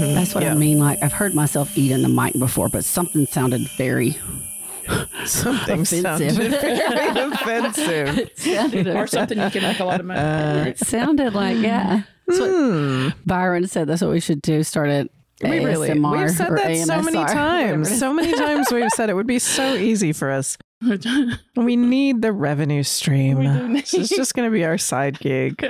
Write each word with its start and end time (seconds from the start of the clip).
Mm-hmm. 0.00 0.14
That's 0.14 0.34
what 0.34 0.44
yeah. 0.44 0.52
I 0.52 0.54
mean. 0.54 0.78
Like 0.78 1.02
I've 1.02 1.12
heard 1.12 1.34
myself 1.34 1.76
eat 1.76 1.92
in 1.92 2.02
the 2.02 2.08
mic 2.08 2.38
before, 2.38 2.68
but 2.68 2.84
something 2.84 3.26
sounded 3.26 3.68
very 3.76 4.12
something 5.24 5.80
offensive. 5.80 6.02
sounded 6.02 6.32
very 6.60 6.78
offensive. 7.32 8.30
sounded 8.36 8.88
or 8.88 9.06
something 9.06 9.38
you 9.40 9.50
can 9.50 9.62
make 9.62 9.80
a 9.80 9.84
lot 9.84 10.00
of 10.00 10.06
money. 10.06 10.20
Uh, 10.20 10.64
it 10.66 10.78
sounded 10.78 11.34
like 11.34 11.58
yeah. 11.58 12.02
That's 12.26 12.40
what 12.40 13.14
Byron 13.26 13.66
said. 13.66 13.88
That's 13.88 14.02
what 14.02 14.10
we 14.10 14.20
should 14.20 14.42
do. 14.42 14.62
Start 14.62 14.90
it. 14.90 15.10
We 15.42 15.64
really 15.64 15.98
we've 15.98 16.30
said 16.30 16.50
that 16.50 16.66
AMSR, 16.66 16.86
so 16.86 17.02
many 17.02 17.24
times. 17.24 17.98
So 17.98 18.12
many 18.12 18.32
times 18.32 18.70
we've 18.70 18.90
said 18.90 19.08
it 19.08 19.14
would 19.14 19.26
be 19.26 19.38
so 19.38 19.74
easy 19.74 20.12
for 20.12 20.30
us. 20.30 20.58
we 21.56 21.76
need 21.76 22.22
the 22.22 22.32
revenue 22.32 22.82
stream. 22.82 23.42
This 23.74 23.92
is 23.92 24.08
just 24.08 24.34
going 24.34 24.48
to 24.48 24.52
be 24.52 24.64
our 24.64 24.78
side 24.78 25.18
gig. 25.18 25.58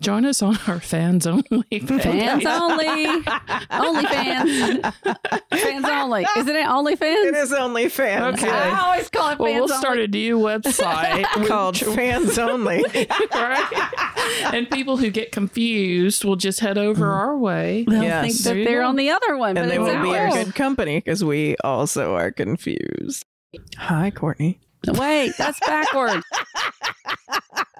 Join 0.00 0.26
us 0.26 0.42
on 0.42 0.58
our 0.66 0.78
fans 0.78 1.26
only. 1.26 1.42
Fans 1.80 2.44
only. 2.44 3.06
only 3.70 4.04
fans. 4.04 4.94
fans 5.50 5.84
only. 5.86 6.26
Is 6.36 6.46
it 6.46 6.66
only 6.66 6.96
fans? 6.96 7.28
It 7.28 7.34
is 7.34 7.52
only 7.52 7.88
fans. 7.88 8.42
Okay. 8.42 8.50
I 8.50 8.78
always 8.78 9.08
call 9.08 9.30
it 9.30 9.38
well, 9.38 9.54
we'll 9.54 9.62
only. 9.64 9.76
start 9.76 9.98
a 9.98 10.06
new 10.06 10.38
website 10.38 11.24
called 11.46 11.78
Fans 11.78 12.38
Only. 12.38 12.84
right? 13.32 14.52
And 14.52 14.70
people 14.70 14.98
who 14.98 15.10
get 15.10 15.32
confused 15.32 16.24
will 16.24 16.36
just 16.36 16.60
head 16.60 16.76
over 16.76 17.06
mm. 17.06 17.14
our 17.14 17.36
way. 17.36 17.86
They'll 17.88 18.02
yes. 18.02 18.24
think 18.24 18.36
that 18.44 18.64
they're 18.64 18.82
on 18.82 18.96
the 18.96 19.10
other 19.10 19.36
one. 19.36 19.56
And 19.56 19.70
they 19.70 19.78
will 19.78 20.02
be 20.02 20.12
a 20.12 20.44
good 20.44 20.54
company 20.54 20.98
because 20.98 21.24
we 21.24 21.56
also 21.64 22.14
are 22.14 22.30
confused. 22.30 22.97
Hi, 23.76 24.10
Courtney. 24.10 24.60
Wait, 24.86 25.32
that's 25.38 25.58
backwards. 25.60 26.24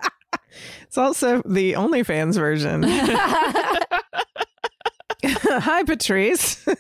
It's 0.88 0.96
also 0.96 1.42
the 1.42 1.74
OnlyFans 1.74 2.36
version. 2.36 2.82
Hi, 5.24 5.82
Patrice. 5.84 6.64
Hi, 6.64 6.74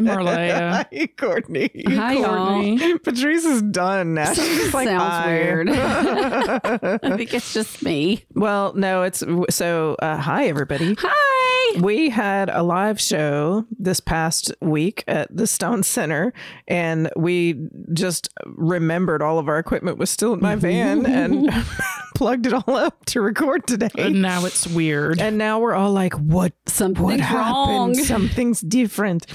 Marleah. 0.00 0.86
Hi, 0.92 1.08
Courtney. 1.16 1.70
Hi, 1.88 2.14
Courtney. 2.16 2.76
Y'all. 2.76 2.98
Patrice 3.00 3.44
is 3.44 3.62
done 3.62 4.14
now. 4.14 4.32
She's 4.32 4.72
like, 4.72 4.86
Sounds 4.86 5.02
hi. 5.02 5.26
weird. 5.26 5.70
I 5.70 7.16
think 7.16 7.34
it's 7.34 7.52
just 7.52 7.82
me. 7.82 8.24
Well, 8.34 8.74
no, 8.74 9.02
it's 9.02 9.24
so. 9.50 9.96
Uh, 9.98 10.16
hi, 10.16 10.46
everybody. 10.46 10.94
Hi. 11.00 11.37
We 11.80 12.10
had 12.10 12.50
a 12.50 12.62
live 12.62 13.00
show 13.00 13.66
this 13.78 14.00
past 14.00 14.52
week 14.60 15.04
at 15.06 15.34
the 15.34 15.46
Stone 15.46 15.82
Center, 15.82 16.32
and 16.66 17.10
we 17.16 17.68
just 17.92 18.28
remembered 18.44 19.22
all 19.22 19.38
of 19.38 19.48
our 19.48 19.58
equipment 19.58 19.98
was 19.98 20.10
still 20.10 20.32
in 20.32 20.40
my 20.40 20.56
van 20.56 21.06
and 21.06 21.50
plugged 22.14 22.46
it 22.46 22.52
all 22.52 22.74
up 22.76 23.04
to 23.06 23.20
record 23.20 23.66
today. 23.66 23.90
And 23.96 24.20
now 24.22 24.44
it's 24.44 24.66
weird. 24.66 25.20
And 25.20 25.38
now 25.38 25.60
we're 25.60 25.74
all 25.74 25.92
like, 25.92 26.14
what? 26.14 26.52
Something's 26.66 27.04
what 27.04 27.20
happened? 27.20 27.46
wrong. 27.46 27.94
Something's 28.04 28.60
different. 28.60 29.26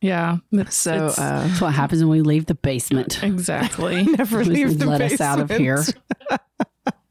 Yeah. 0.00 0.38
So 0.68 1.06
uh, 1.06 1.46
that's 1.46 1.60
what 1.60 1.72
happens 1.72 2.02
when 2.02 2.10
we 2.10 2.22
leave 2.22 2.46
the 2.46 2.54
basement. 2.54 3.22
Exactly. 3.22 4.02
Never 4.04 4.44
leave 4.44 4.78
the 4.78 4.86
let 4.86 4.98
basement. 4.98 5.20
us 5.20 5.26
out 5.26 5.40
of 5.40 5.50
here. 5.50 5.82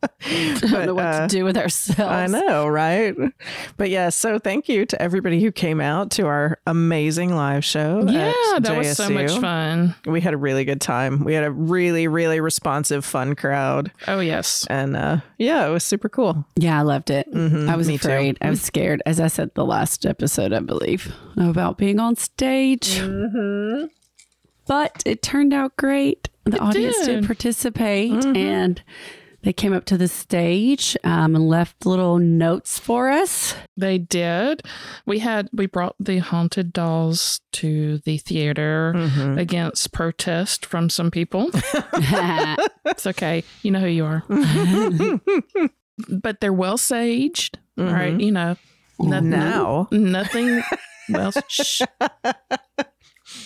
I 0.03 0.57
don't 0.61 0.85
know 0.85 0.93
what 0.93 1.05
uh, 1.05 1.21
to 1.21 1.27
do 1.27 1.43
with 1.43 1.57
ourselves. 1.57 1.99
I 1.99 2.27
know, 2.27 2.67
right? 2.67 3.15
But 3.77 3.89
yeah, 3.89 4.09
so 4.09 4.39
thank 4.39 4.69
you 4.69 4.85
to 4.85 5.01
everybody 5.01 5.41
who 5.41 5.51
came 5.51 5.81
out 5.81 6.11
to 6.11 6.27
our 6.27 6.59
amazing 6.67 7.35
live 7.35 7.65
show. 7.65 8.03
Yeah, 8.07 8.31
that 8.59 8.63
JSU. 8.63 8.77
was 8.77 8.97
so 8.97 9.09
much 9.09 9.31
fun. 9.39 9.95
We 10.05 10.21
had 10.21 10.33
a 10.33 10.37
really 10.37 10.65
good 10.65 10.81
time. 10.81 11.23
We 11.23 11.33
had 11.33 11.43
a 11.43 11.51
really, 11.51 12.07
really 12.07 12.39
responsive, 12.39 13.05
fun 13.05 13.35
crowd. 13.35 13.91
Oh 14.07 14.19
yes, 14.19 14.65
and 14.69 14.95
uh, 14.95 15.17
yeah, 15.37 15.67
it 15.67 15.71
was 15.71 15.83
super 15.83 16.09
cool. 16.09 16.45
Yeah, 16.55 16.79
I 16.79 16.83
loved 16.83 17.09
it. 17.09 17.31
Mm-hmm, 17.33 17.69
I 17.69 17.75
was 17.75 17.89
afraid. 17.89 18.37
Too. 18.39 18.47
I 18.47 18.49
was 18.49 18.61
scared, 18.61 19.01
as 19.05 19.19
I 19.19 19.27
said 19.27 19.53
the 19.55 19.65
last 19.65 20.05
episode, 20.05 20.53
I 20.53 20.59
believe, 20.59 21.13
about 21.37 21.77
being 21.77 21.99
on 21.99 22.15
stage. 22.15 22.99
Mm-hmm. 22.99 23.85
But 24.65 25.03
it 25.05 25.21
turned 25.21 25.53
out 25.53 25.75
great. 25.77 26.29
The 26.45 26.55
it 26.55 26.61
audience 26.61 26.97
did, 26.99 27.21
did 27.21 27.25
participate, 27.25 28.11
mm-hmm. 28.11 28.35
and 28.35 28.83
they 29.43 29.53
came 29.53 29.73
up 29.73 29.85
to 29.85 29.97
the 29.97 30.07
stage 30.07 30.97
um, 31.03 31.35
and 31.35 31.47
left 31.47 31.85
little 31.85 32.17
notes 32.17 32.79
for 32.79 33.09
us. 33.09 33.55
They 33.75 33.97
did. 33.97 34.61
We 35.05 35.19
had 35.19 35.49
we 35.51 35.65
brought 35.65 35.95
the 35.99 36.19
haunted 36.19 36.71
dolls 36.71 37.41
to 37.53 37.99
the 37.99 38.17
theater 38.17 38.93
mm-hmm. 38.95 39.37
against 39.37 39.91
protest 39.91 40.65
from 40.65 40.89
some 40.89 41.11
people. 41.11 41.49
it's 42.85 43.05
okay. 43.05 43.43
You 43.61 43.71
know 43.71 43.81
who 43.81 43.87
you 43.87 44.05
are. 44.05 44.23
but 46.09 46.39
they're 46.39 46.53
well 46.53 46.77
saged, 46.77 47.55
mm-hmm. 47.77 47.93
right? 47.93 48.19
You 48.19 48.31
know. 48.31 48.55
Nothing, 48.99 49.29
now 49.31 49.87
nothing. 49.91 50.63
Well, 51.09 51.31
shh. 51.49 51.81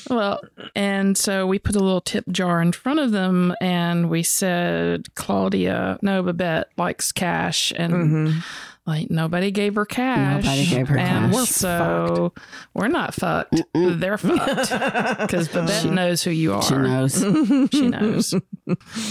Well, 0.09 0.41
and 0.75 1.17
so 1.17 1.47
we 1.47 1.59
put 1.59 1.75
a 1.75 1.79
little 1.79 2.01
tip 2.01 2.25
jar 2.29 2.61
in 2.61 2.71
front 2.71 2.99
of 2.99 3.11
them 3.11 3.53
and 3.61 4.09
we 4.09 4.23
said, 4.23 5.13
Claudia, 5.15 5.99
no, 6.01 6.23
Babette 6.23 6.69
likes 6.77 7.11
cash. 7.11 7.73
And 7.75 7.93
mm-hmm. 7.93 8.39
like 8.85 9.09
nobody 9.09 9.51
gave 9.51 9.75
her 9.75 9.85
cash. 9.85 10.43
Nobody 10.43 10.65
gave 10.65 10.87
her 10.87 10.97
and 10.97 11.31
cash. 11.31 11.33
We're 11.33 11.45
so 11.45 12.33
fucked. 12.35 12.47
we're 12.73 12.87
not 12.87 13.13
fucked. 13.13 13.53
Mm-mm. 13.53 13.99
They're 13.99 14.17
fucked. 14.17 15.17
Because 15.27 15.47
Babette 15.49 15.83
she, 15.83 15.89
knows 15.89 16.23
who 16.23 16.31
you 16.31 16.53
are. 16.53 16.61
She 16.61 16.75
knows. 16.75 17.69
she 17.71 17.87
knows. 17.87 18.33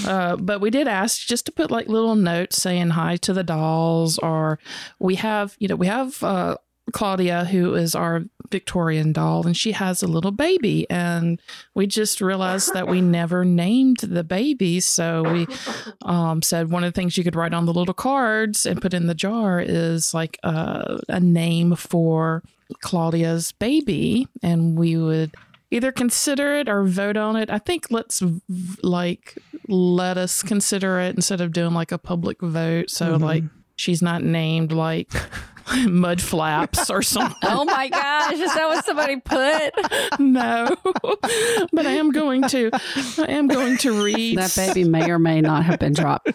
Uh, 0.07 0.37
but 0.37 0.61
we 0.61 0.71
did 0.71 0.89
ask 0.89 1.27
just 1.27 1.47
to 1.47 1.53
put 1.53 1.71
like 1.71 1.89
little 1.89 2.15
notes 2.15 2.61
saying 2.61 2.91
hi 2.91 3.17
to 3.19 3.33
the 3.33 3.45
dolls 3.45 4.19
or 4.19 4.59
we 4.99 5.17
have, 5.17 5.57
you 5.59 5.69
know, 5.69 5.77
we 5.77 5.87
have 5.89 6.23
uh, 6.23 6.57
Claudia, 6.93 7.45
who 7.45 7.75
is 7.75 7.95
our 7.95 8.25
Victorian 8.51 9.13
doll, 9.13 9.47
and 9.47 9.57
she 9.57 9.73
has 9.73 10.03
a 10.03 10.07
little 10.07 10.31
baby. 10.31 10.89
And 10.89 11.41
we 11.75 11.87
just 11.87 12.21
realized 12.21 12.73
that 12.75 12.89
we 12.89 13.01
never 13.01 13.45
named 13.45 13.99
the 14.03 14.25
baby. 14.25 14.81
So 14.81 15.23
we 15.25 15.47
um, 16.03 16.43
said 16.43 16.71
one 16.71 16.85
of 16.85 16.93
the 16.93 16.97
things 16.99 17.19
you 17.19 17.25
could 17.25 17.37
write 17.37 17.55
on 17.55 17.67
the 17.67 17.73
little 17.73 17.95
cards 17.95 18.67
and 18.67 18.81
put 18.81 18.95
in 18.95 19.07
the 19.07 19.15
jar 19.15 19.61
is 19.61 20.15
like 20.15 20.39
a, 20.43 21.01
a 21.09 21.21
name 21.21 21.75
for 21.75 22.43
Claudia's 22.83 23.53
baby. 23.53 24.29
And 24.43 24.79
we 24.79 24.97
would 24.97 25.35
either 25.71 25.91
consider 25.91 26.55
it 26.55 26.69
or 26.69 26.85
vote 26.85 27.17
on 27.17 27.35
it. 27.37 27.51
I 27.51 27.59
think 27.59 27.89
let's 27.91 28.23
like 28.83 29.37
let 29.69 30.17
us 30.17 30.43
consider 30.43 31.01
it 31.01 31.17
instead 31.17 31.41
of 31.41 31.53
doing 31.53 31.75
like 31.75 31.91
a 31.91 31.99
public 31.99 32.41
vote. 32.41 32.91
So, 32.91 33.15
mm-hmm. 33.15 33.25
like, 33.25 33.45
she's 33.75 34.01
not 34.01 34.23
named 34.23 34.73
like 34.73 35.13
mud 35.89 36.21
flaps 36.21 36.91
or 36.91 37.03
something. 37.03 37.37
oh 37.43 37.65
my 37.65 37.89
gosh, 37.89 38.35
is 38.35 38.55
that 38.55 38.67
what 38.69 38.85
somebody 38.85 39.17
put? 39.17 40.19
no, 40.19 40.77
but 41.73 41.87
I 41.87 41.93
am 41.93 42.13
going 42.13 42.43
to. 42.49 42.71
I 43.19 43.33
am 43.33 43.49
going 43.49 43.77
to 43.79 44.05
read. 44.05 44.39
That 44.39 44.55
baby 44.57 44.85
may 44.89 45.11
or 45.11 45.19
may 45.19 45.41
not 45.41 45.65
have 45.65 45.79
been 45.79 45.93
dropped. 45.93 46.33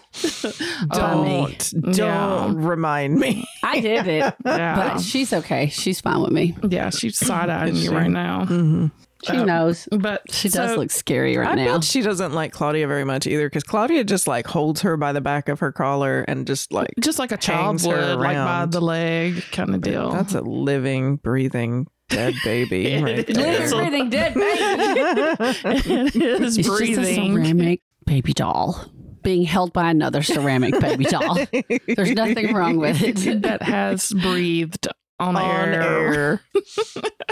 don't 0.90 1.74
don't 1.92 1.96
yeah. 1.96 2.54
remind 2.56 3.20
me. 3.20 3.48
I 3.64 3.80
did 3.80 4.08
it, 4.08 4.34
yeah. 4.46 4.76
but 4.76 5.00
she's 5.00 5.34
okay. 5.34 5.68
She's 5.68 6.02
fine 6.02 6.22
with 6.22 6.32
me. 6.32 6.56
Yeah, 6.68 6.90
she's 6.90 7.18
side 7.18 7.50
eyeing 7.50 7.76
you 7.76 7.92
right 7.92 8.10
now. 8.10 8.46
Mm-hmm. 8.46 8.88
She 9.24 9.38
um, 9.38 9.46
knows, 9.46 9.88
but 9.92 10.22
she 10.32 10.50
does 10.50 10.72
so, 10.72 10.78
look 10.78 10.92
scary 10.92 11.38
right 11.38 11.50
I 11.50 11.56
now. 11.56 11.74
Bet 11.76 11.84
she 11.84 12.02
doesn't 12.02 12.34
like 12.34 12.52
Claudia 12.52 12.88
very 12.88 13.04
much 13.04 13.28
either, 13.28 13.48
because 13.48 13.64
Claudia 13.64 14.04
just 14.04 14.28
like 14.28 14.48
holds 14.48 14.82
her 14.82 14.98
by 14.98 15.14
the 15.14 15.22
back 15.22 15.50
of 15.50 15.60
her 15.60 15.72
collar 15.72 16.22
and 16.28 16.48
just 16.48 16.72
like 16.72 16.94
just 17.00 17.20
like 17.20 17.32
a 17.32 17.38
child 17.38 17.84
would, 17.86 18.20
like 18.20 18.36
by 18.36 18.66
the 18.66 18.82
leg 18.82 19.44
kind 19.52 19.76
of 19.76 19.82
deal. 19.82 20.12
That's 20.12 20.34
a 20.34 20.42
living, 20.42 21.18
breathing 21.18 21.88
dead 22.10 22.36
baby. 22.44 22.98
right 23.02 23.30
living, 23.30 23.70
breathing 23.70 24.10
dead 24.10 24.34
baby. 24.34 24.50
it 26.20 26.42
is 26.42 26.58
it's 26.58 26.68
breathing. 26.68 26.96
Just 26.96 27.12
a 27.12 27.32
ceramic 27.32 27.82
baby 28.06 28.34
doll 28.34 28.86
being 29.24 29.44
held 29.44 29.74
by 29.74 29.90
another 29.90 30.22
ceramic 30.24 30.80
baby 30.80 31.06
doll. 31.06 31.36
There's 31.96 32.12
nothing 32.12 32.54
wrong 32.54 32.78
with 32.78 33.02
it. 33.02 33.42
that 33.44 33.62
has 33.62 34.12
breathed 34.14 34.88
on, 35.22 35.36
on 35.38 35.70
air. 35.74 35.82
air. 35.84 36.42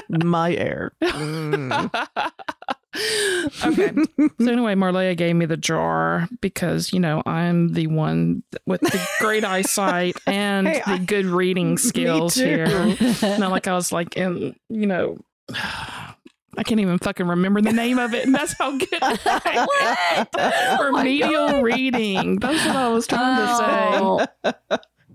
My 0.24 0.54
air. 0.56 0.92
Mm. 1.02 1.90
okay. 3.66 3.92
So 4.40 4.52
anyway, 4.52 4.76
Marleah 4.76 5.16
gave 5.18 5.36
me 5.36 5.46
the 5.46 5.58
jar 5.58 6.28
because 6.42 6.92
you 6.94 7.00
know 7.00 7.22
I'm 7.26 7.70
the 7.74 7.88
one 7.88 8.44
with 8.66 8.82
the 8.82 9.08
great 9.20 9.44
eyesight 9.44 10.16
and 10.28 10.68
Hey, 10.68 10.82
the 10.86 10.92
I- 10.94 10.98
good 11.00 11.26
reading 11.26 11.78
skills 11.78 12.36
here. 12.36 12.96
Not 13.22 13.52
like 13.52 13.68
I 13.68 13.74
was 13.74 13.92
like 13.92 14.18
in 14.18 14.56
you 14.70 14.86
know. 14.88 15.18
I 16.58 16.64
can't 16.64 16.80
even 16.82 16.98
fucking 16.98 17.26
remember 17.28 17.62
the 17.62 17.72
name 17.72 18.00
of 18.00 18.14
it, 18.14 18.26
and 18.26 18.36
that's 18.36 18.54
how 18.54 18.78
good 18.78 18.88
I 19.02 19.68
am. 20.82 20.94
Remedial 20.96 21.62
reading. 21.62 22.38
That's 22.38 22.66
what 22.66 22.76
I 22.76 22.90
was 22.90 23.08
trying 23.08 24.28
to 24.28 24.30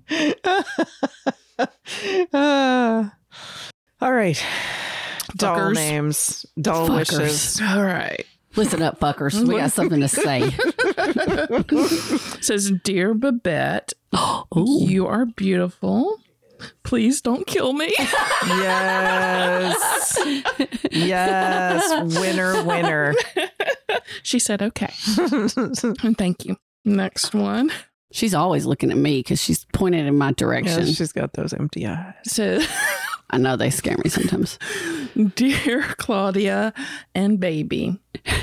say. 0.08 1.34
Uh, 1.58 3.08
all 4.00 4.12
right. 4.12 4.44
Doll 5.36 5.56
Fuckers. 5.58 5.74
names, 5.74 6.46
doll 6.60 6.88
Fuckers. 6.88 7.18
wishes. 7.18 7.60
All 7.60 7.82
right. 7.82 8.24
listen 8.56 8.82
up, 8.82 9.00
fuckers. 9.00 9.46
We 9.46 9.56
got 9.56 9.72
something 9.72 10.00
to 10.00 10.08
say. 10.08 10.50
says, 12.40 12.70
Dear 12.84 13.14
Babette, 13.14 13.92
Ooh. 14.56 14.78
you 14.80 15.06
are 15.06 15.26
beautiful. 15.26 16.20
Please 16.84 17.20
don't 17.20 17.46
kill 17.46 17.72
me. 17.72 17.94
Yes. 18.46 20.18
yes. 20.90 22.18
Winner, 22.20 22.62
winner. 22.64 23.14
she 24.22 24.38
said, 24.38 24.60
Okay. 24.62 24.92
And 25.18 26.16
thank 26.18 26.44
you. 26.44 26.56
Next 26.84 27.34
one 27.34 27.70
She's 28.14 28.32
always 28.32 28.64
looking 28.64 28.92
at 28.92 28.96
me 28.96 29.18
because 29.18 29.42
she's 29.42 29.64
pointed 29.72 30.06
in 30.06 30.16
my 30.16 30.30
direction. 30.30 30.86
Yeah, 30.86 30.92
she's 30.92 31.10
got 31.10 31.32
those 31.32 31.52
empty 31.52 31.84
eyes. 31.84 32.14
says, 32.22 32.64
I 33.30 33.38
know 33.38 33.56
they 33.56 33.70
scare 33.70 33.96
me 34.04 34.08
sometimes. 34.08 34.56
Dear 35.34 35.82
Claudia 35.98 36.72
and 37.16 37.40
baby. 37.40 37.98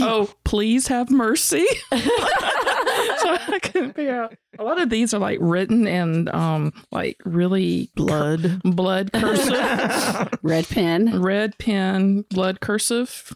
oh, 0.00 0.28
please 0.42 0.88
have 0.88 1.12
mercy. 1.12 1.64
so 1.92 2.00
I 2.00 3.60
couldn't 3.62 3.92
figure 3.94 4.20
out. 4.20 4.34
A 4.58 4.64
lot 4.64 4.80
of 4.80 4.90
these 4.90 5.14
are 5.14 5.20
like 5.20 5.38
written 5.40 5.86
in 5.86 6.28
um 6.34 6.72
like 6.90 7.18
really 7.24 7.92
Blood. 7.94 8.62
blood 8.64 9.12
cursive. 9.12 10.28
Red 10.42 10.66
pen. 10.68 11.22
red 11.22 11.56
pen, 11.58 12.22
blood 12.30 12.58
cursive. 12.58 13.32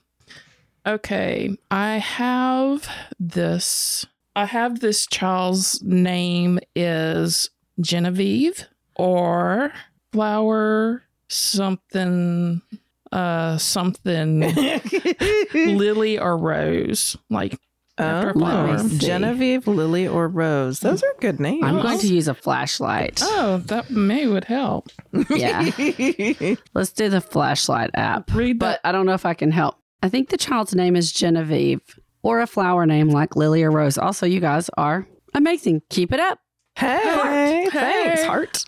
Okay, 0.85 1.57
I 1.71 1.99
have 1.99 2.89
this. 3.21 4.05
I 4.39 4.45
have 4.45 4.79
this 4.79 5.05
child's 5.09 5.83
name 5.83 6.61
is 6.77 7.51
Genevieve 7.81 8.69
or 8.95 9.73
flower 10.13 11.03
something 11.27 12.63
uh 13.11 13.59
something 13.59 14.41
lily 15.55 16.21
or 16.21 16.37
rose 16.39 17.17
like 17.31 17.59
after 17.99 18.29
a 18.29 18.31
Oh, 18.31 18.39
flower. 18.39 18.79
Let. 18.79 19.01
Genevieve, 19.01 19.67
Lily, 19.67 20.07
or 20.07 20.29
Rose. 20.29 20.79
Those 20.79 21.03
are 21.03 21.15
good 21.19 21.41
names. 21.41 21.65
I'm 21.65 21.83
going 21.83 21.99
to 21.99 22.07
use 22.07 22.29
a 22.29 22.35
flashlight. 22.35 23.21
oh 23.25 23.57
that 23.67 23.91
may 23.91 24.29
would 24.29 24.45
help 24.45 24.89
Yeah. 25.31 25.63
Let's 26.75 26.93
do 26.93 27.09
the 27.09 27.21
flashlight 27.21 27.91
app. 27.95 28.31
read 28.33 28.61
But 28.61 28.79
I 28.85 28.93
don't 28.93 29.05
know 29.05 29.15
if 29.15 29.27
I 29.27 29.35
can 29.35 29.51
help. 29.51 29.75
I 30.01 30.09
think 30.09 30.29
the 30.29 30.37
child's 30.37 30.77
name 30.77 30.95
is 30.95 31.11
Genevieve 31.11 31.81
or 32.23 32.41
a 32.41 32.47
flower 32.47 32.87
name 32.87 33.09
like 33.09 33.37
Lily 33.37 33.63
or 33.63 33.71
Rose. 33.71 33.99
Also, 33.99 34.27
you 34.27 34.41
guys 34.41 34.69
are 34.77 35.07
amazing. 35.35 35.83
Keep 35.91 36.13
it 36.13 36.21
up. 36.21 36.41
Hey, 36.77 36.99
Hey. 36.99 37.69
thanks, 37.71 38.25
Heart. 38.25 38.65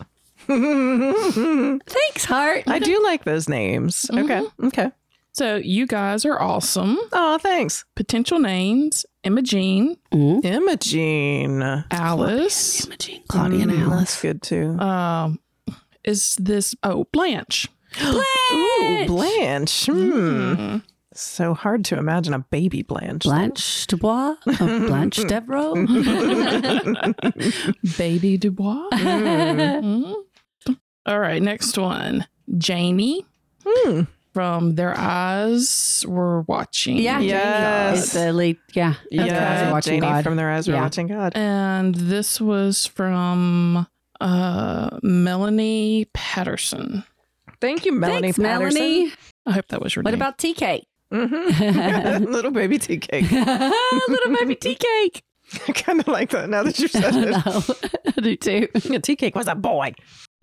Thanks, 0.47 2.25
Heart. 2.25 2.63
I 2.67 2.79
do 2.79 3.01
like 3.03 3.23
those 3.23 3.47
names. 3.47 4.09
Okay. 4.11 4.41
Okay. 4.63 4.91
so 5.33 5.55
you 5.57 5.87
guys 5.87 6.25
are 6.25 6.41
awesome 6.41 6.97
Oh, 7.13 7.37
thanks. 7.37 7.85
potential 7.95 8.39
names 8.39 9.05
Imogene 9.23 9.95
Mm. 10.11 10.43
Imogene. 10.43 11.85
Alice 11.91 12.85
Imogene, 12.85 13.23
Claudia, 13.29 13.61
and 13.63 13.71
Mm, 13.71 13.81
Alice. 13.83 13.99
That's 13.99 14.21
good 14.21 14.41
too. 14.41 14.77
um 14.79 15.39
is 16.03 16.35
this 16.37 16.75
oh 16.83 17.05
Blanche 17.13 17.69
Blanche. 17.99 18.25
Ooh, 18.53 19.05
Blanche. 19.07 19.85
Hmm. 19.85 20.53
Mm. 20.53 20.83
So 21.21 21.53
hard 21.53 21.85
to 21.85 21.97
imagine 21.97 22.33
a 22.33 22.39
baby 22.39 22.81
Blanche. 22.81 23.23
Blanche 23.23 23.85
Dubois 23.87 24.35
of 24.47 24.57
Blanche 24.57 25.17
Devereaux. 25.27 25.75
Baby 27.97 28.37
Dubois. 28.37 28.89
Mm. 28.91 30.13
All 31.05 31.19
right, 31.19 31.41
next 31.41 31.77
one. 31.77 32.27
Janie 32.57 33.25
Hmm. 33.63 34.01
from 34.33 34.73
Their 34.75 34.97
Eyes 34.97 36.03
Were 36.07 36.41
Watching. 36.41 36.97
yeah, 36.97 37.19
Yes. 37.19 38.03
It's 38.05 38.13
the 38.13 38.33
lead. 38.33 38.57
Yeah. 38.73 38.95
That's 39.11 39.31
Yeah, 39.31 39.65
Eyes 39.67 39.71
Watching 39.71 40.01
Janie 40.01 40.13
God. 40.13 40.23
from 40.23 40.35
their 40.37 40.49
eyes 40.51 40.67
were 40.67 40.73
Yeah. 40.73 40.81
watching 40.81 41.07
God. 41.07 41.33
And 41.35 41.93
this 41.93 42.41
was 42.41 42.87
from 42.87 43.85
uh, 44.19 44.97
Melanie 45.03 46.09
Patterson. 46.13 47.03
Thank 47.59 47.85
you, 47.85 47.91
Melanie 47.91 48.31
Thanks, 48.31 48.39
Patterson. 48.39 48.79
Melanie. 48.81 49.11
I 49.45 49.51
hope 49.51 49.67
that 49.67 49.81
was 49.81 49.95
your 49.95 50.01
What 50.03 50.11
name. 50.11 50.19
about 50.19 50.37
tea 50.39 50.53
cake? 51.11 51.29
Mhm. 51.29 52.25
Little 52.31 52.51
baby 52.51 52.77
tea 52.77 52.97
cake. 52.97 53.29
Little 53.31 54.33
baby 54.33 54.55
tea 54.55 54.75
cake. 54.75 55.23
I 55.67 55.71
kind 55.73 55.99
of 55.99 56.07
like 56.07 56.29
that 56.31 56.49
now 56.49 56.63
that 56.63 56.79
you've 56.79 56.91
said 56.91 57.13
I 57.13 57.21
it. 57.23 57.29
know. 57.31 57.63
I 58.17 58.21
do 58.21 58.35
too. 58.37 58.67
Yeah, 58.89 58.99
tea 58.99 59.15
cake 59.15 59.35
was 59.35 59.47
a 59.47 59.55
boy. 59.55 59.93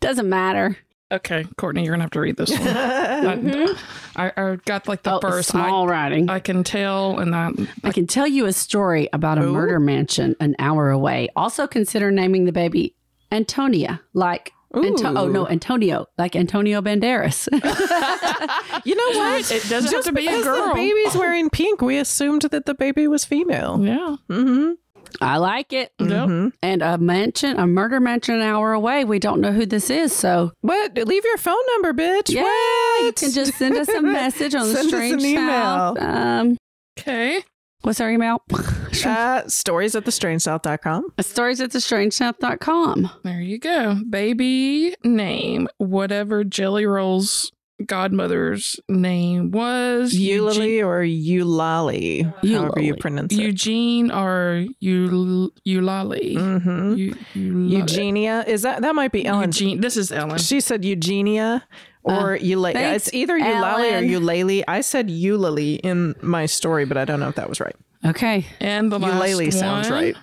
Doesn't 0.00 0.28
matter. 0.28 0.76
Okay, 1.10 1.46
Courtney, 1.56 1.84
you're 1.84 1.92
gonna 1.92 2.04
have 2.04 2.10
to 2.10 2.20
read 2.20 2.36
this 2.36 2.50
one. 2.50 2.60
Mhm. 2.60 3.78
I, 4.14 4.32
I 4.36 4.56
got 4.66 4.86
like 4.86 5.02
the 5.04 5.14
oh, 5.14 5.20
first. 5.20 5.48
small 5.48 5.86
writing. 5.88 6.28
I, 6.28 6.34
I 6.34 6.40
can 6.40 6.62
tell, 6.62 7.18
and 7.18 7.32
that 7.32 7.54
I 7.82 7.92
can 7.92 8.06
tell 8.06 8.26
you 8.26 8.44
a 8.44 8.52
story 8.52 9.08
about 9.14 9.38
a 9.38 9.44
Ooh. 9.44 9.52
murder 9.52 9.80
mansion 9.80 10.36
an 10.38 10.54
hour 10.58 10.90
away. 10.90 11.30
Also 11.34 11.66
consider 11.66 12.10
naming 12.10 12.44
the 12.44 12.52
baby 12.52 12.94
Antonia, 13.32 14.02
like 14.12 14.52
Anto- 14.74 15.14
oh 15.16 15.28
no, 15.28 15.48
Antonio, 15.48 16.06
like 16.18 16.36
Antonio 16.36 16.80
Banderas. 16.82 17.48
You 18.84 18.94
know 18.94 19.18
what? 19.18 19.50
It 19.50 19.68
doesn't 19.68 19.92
have 19.92 20.04
to 20.04 20.12
be 20.12 20.26
a 20.26 20.30
because 20.30 20.44
girl. 20.44 20.68
the 20.68 20.74
baby's 20.74 21.14
wearing 21.16 21.50
pink, 21.50 21.80
we 21.82 21.98
assumed 21.98 22.42
that 22.42 22.64
the 22.66 22.74
baby 22.74 23.06
was 23.08 23.24
female. 23.24 23.84
yeah. 23.84 24.16
Mm-hmm. 24.30 24.72
I 25.20 25.38
like 25.38 25.72
it. 25.72 25.90
Yep. 25.98 26.52
And 26.62 26.82
a 26.82 26.98
mansion, 26.98 27.58
a 27.58 27.66
murder 27.66 27.98
mansion 27.98 28.36
an 28.36 28.42
hour 28.42 28.72
away. 28.74 29.04
We 29.04 29.18
don't 29.18 29.40
know 29.40 29.52
who 29.52 29.64
this 29.66 29.88
is, 29.90 30.12
so 30.12 30.52
What? 30.60 30.94
Leave 30.96 31.24
your 31.24 31.38
phone 31.38 31.56
number, 31.72 31.92
bitch. 31.94 32.30
yeah, 32.32 32.42
what? 32.42 33.04
you 33.04 33.12
can 33.14 33.30
just 33.32 33.54
send 33.54 33.76
us 33.76 33.88
a 33.88 34.02
message 34.02 34.54
on 34.54 34.68
the 34.68 34.74
Send 34.74 34.86
us 34.88 34.92
an 34.92 34.98
strange 35.18 35.24
email. 35.24 35.96
Um, 35.98 36.56
Okay. 36.98 37.42
What's 37.82 38.00
our 38.00 38.10
email? 38.10 38.42
uh, 39.04 39.46
stories 39.48 39.94
at 39.94 40.04
thestrangesouth.com. 40.04 41.12
Stories 41.20 41.60
at 41.60 41.70
thestrangesouth.com. 41.70 43.10
There 43.24 43.40
you 43.40 43.58
go. 43.58 44.00
Baby 44.08 44.94
name, 45.04 45.68
whatever 45.78 46.44
Jelly 46.44 46.86
Roll's 46.86 47.52
godmother's 47.86 48.78
name 48.88 49.50
was. 49.50 50.12
Eulalie 50.14 50.82
or 50.82 51.02
Eulalie, 51.02 52.22
however 52.48 52.80
you 52.80 52.94
pronounce 52.96 53.32
it. 53.32 53.40
Eugene 53.40 54.10
or 54.10 54.64
Eul- 54.80 55.50
Eulalie. 55.64 56.34
hmm 56.34 56.94
Eu- 56.94 57.14
Eula- 57.34 57.70
Eugenia. 57.70 58.44
Is 58.46 58.62
that 58.62 58.82
that 58.82 58.94
might 58.94 59.12
be 59.12 59.24
Ellen? 59.26 59.48
Eugene. 59.48 59.80
This 59.80 59.96
is 59.96 60.10
Ellen. 60.12 60.38
She 60.38 60.60
said 60.60 60.84
Eugenia 60.84 61.64
or 62.02 62.36
Eulalie. 62.36 62.72
thanks, 62.72 63.08
It's 63.08 63.14
either 63.14 63.36
Eulalie 63.38 63.90
or 63.90 63.94
Ellen. 63.96 64.08
Eulalie. 64.08 64.64
I 64.66 64.80
said 64.80 65.08
Eulalie 65.10 65.74
in 65.76 66.14
my 66.22 66.46
story, 66.46 66.84
but 66.84 66.96
I 66.96 67.04
don't 67.04 67.20
know 67.20 67.28
if 67.28 67.34
that 67.36 67.48
was 67.48 67.60
right. 67.60 67.76
Okay. 68.04 68.46
And 68.60 68.90
the 68.92 68.98
last 68.98 69.28
Eulalie 69.30 69.50
sounds 69.52 69.90
one 69.90 70.02
right. 70.02 70.16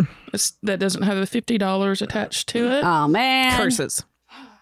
that 0.63 0.79
doesn't 0.79 1.03
have 1.03 1.17
the 1.17 1.27
fifty 1.27 1.57
dollars 1.57 2.01
attached 2.01 2.49
to 2.49 2.69
it. 2.71 2.83
Oh 2.83 3.07
man. 3.07 3.57
Curses. 3.57 4.03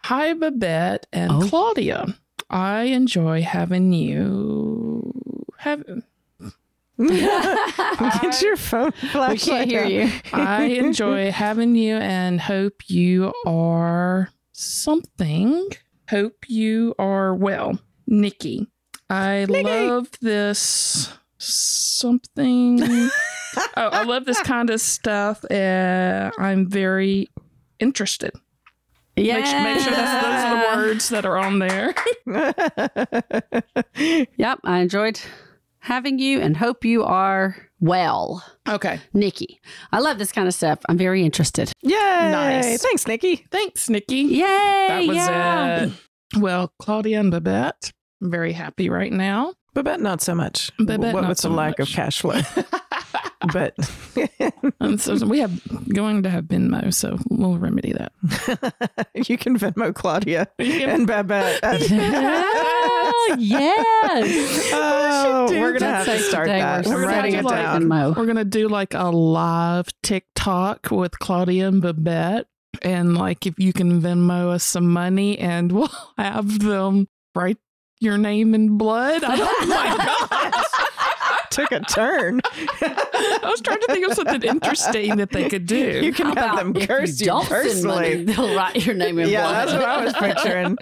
Hi, 0.05 0.33
Babette 0.33 1.05
and 1.13 1.31
Oh. 1.31 1.47
Claudia. 1.47 2.07
I 2.53 2.83
enjoy 2.83 3.41
having 3.41 3.93
you. 3.93 5.11
Have 5.57 5.83
Get 6.99 8.41
your 8.43 8.55
phone 8.57 8.91
We 9.01 9.07
flashlight. 9.09 9.39
can't 9.39 9.71
hear 9.71 9.85
you. 9.85 10.11
I 10.31 10.65
enjoy 10.65 11.31
having 11.45 11.75
you 11.75 11.95
and 11.95 12.39
hope 12.39 12.87
you 12.89 13.33
are 13.47 14.29
something. 14.51 15.67
Hope 16.11 16.47
you 16.47 16.93
are 16.99 17.33
well. 17.33 17.79
Nikki. 18.05 18.67
I 19.09 19.45
love 19.45 20.09
this 20.21 21.11
something. 21.39 22.83
oh, 22.83 23.09
I 23.75 24.03
love 24.03 24.25
this 24.25 24.41
kind 24.41 24.69
of 24.69 24.79
stuff. 24.79 25.43
Uh, 25.49 26.29
I'm 26.37 26.69
very 26.69 27.29
interested. 27.79 28.31
Yeah. 29.15 29.35
Make, 29.35 29.45
sure- 29.45 29.63
make 29.63 29.79
sure 29.79 29.93
that's, 29.93 30.25
those 30.25 30.43
are 30.43 30.55
the 30.55 30.77
words 30.77 31.09
that 31.09 31.25
are 31.25 31.37
on 31.37 31.59
there. 31.59 31.93
Yep. 34.37 34.59
I 34.63 34.79
enjoyed 34.79 35.19
having 35.79 36.17
you 36.17 36.39
and 36.39 36.57
hope 36.57 36.83
you 36.83 37.03
are 37.03 37.55
well. 37.79 38.43
Okay. 38.67 38.99
Nikki. 39.13 39.59
I 39.91 39.99
love 39.99 40.17
this 40.17 40.31
kind 40.31 40.47
of 40.47 40.53
stuff. 40.53 40.79
I'm 40.89 40.97
very 40.97 41.23
interested. 41.23 41.71
Yay! 41.81 41.91
Nice. 41.91 42.81
Thanks, 42.81 43.07
Nikki. 43.07 43.45
Thanks, 43.51 43.89
Nikki. 43.89 44.15
Yay. 44.15 44.39
That 44.87 45.07
was 45.07 45.17
yeah. 45.17 45.83
it. 45.85 45.91
Well, 46.37 46.73
Claudia 46.79 47.19
and 47.19 47.31
Babette, 47.31 47.91
I'm 48.21 48.31
very 48.31 48.53
happy 48.53 48.89
right 48.89 49.13
now. 49.13 49.53
Babette, 49.73 50.01
not 50.01 50.21
so 50.21 50.33
much. 50.33 50.71
Babette, 50.77 51.13
what 51.13 51.21
not 51.21 51.29
with 51.29 51.39
so 51.39 51.49
the 51.49 51.55
lack 51.55 51.79
of 51.79 51.87
cash 51.87 52.21
flow. 52.21 52.41
but 53.51 53.75
um, 54.61 54.73
And 54.79 55.01
so 55.01 55.25
we 55.25 55.39
have 55.39 55.51
going 55.93 56.23
to 56.23 56.29
have 56.29 56.45
Venmo, 56.45 56.93
so 56.93 57.17
we'll 57.29 57.57
remedy 57.57 57.93
that. 57.93 58.11
you 59.27 59.37
can 59.37 59.57
Venmo 59.57 59.93
Claudia 59.93 60.47
can- 60.59 60.89
and 60.89 61.07
Babette. 61.07 61.59
Oh, 61.63 63.35
yes. 63.39 64.69
oh, 64.73 65.47
do 65.47 65.59
we're 65.59 65.73
gonna 65.77 65.93
have 65.93 66.05
to 66.05 66.19
start 66.19 66.47
Today 66.47 66.59
that. 66.59 66.85
we're 66.85 66.93
I'm 66.93 67.09
starting 67.09 67.33
writing 67.33 67.39
it 67.39 67.45
like 67.45 67.55
down. 67.55 67.83
Venmo. 67.83 68.15
We're 68.15 68.25
gonna 68.25 68.45
do 68.45 68.67
like 68.67 68.93
a 68.93 69.09
live 69.09 69.87
TikTok 70.03 70.89
with 70.91 71.17
Claudia 71.19 71.67
and 71.67 71.81
Babette, 71.81 72.47
and 72.81 73.17
like 73.17 73.45
if 73.45 73.57
you 73.59 73.73
can 73.73 74.01
Venmo 74.01 74.49
us 74.51 74.63
some 74.63 74.91
money, 74.91 75.37
and 75.39 75.71
we'll 75.71 75.91
have 76.17 76.59
them 76.59 77.07
write 77.35 77.57
your 77.99 78.17
name 78.17 78.53
in 78.53 78.77
blood. 78.77 79.23
I 79.23 79.35
don't, 79.35 79.49
oh 79.49 79.65
my 79.67 80.49
gosh. 80.51 80.62
Took 81.53 81.71
a 81.71 81.79
turn. 81.81 82.41
I 82.81 83.39
was 83.43 83.61
trying 83.61 83.79
to 83.79 83.87
think 83.87 84.07
of 84.07 84.13
something 84.15 84.41
interesting 84.43 85.17
that 85.17 85.29
they 85.31 85.49
could 85.49 85.65
do. 85.65 86.01
You 86.03 86.11
can 86.13 86.35
How 86.35 86.55
have 86.55 86.55
them 86.57 86.73
curse 86.73 87.19
you 87.21 87.25
you 87.25 87.31
don't 87.31 87.49
money, 87.49 87.63
personally. 87.63 88.23
they'll 88.25 88.55
write 88.55 88.85
your 88.85 88.95
name 88.95 89.19
in 89.19 89.29
Yeah, 89.29 89.41
blood. 89.43 89.67
that's 89.67 89.73
what 89.73 89.83
I 89.83 90.03
was 90.03 90.13
picturing. 90.13 90.77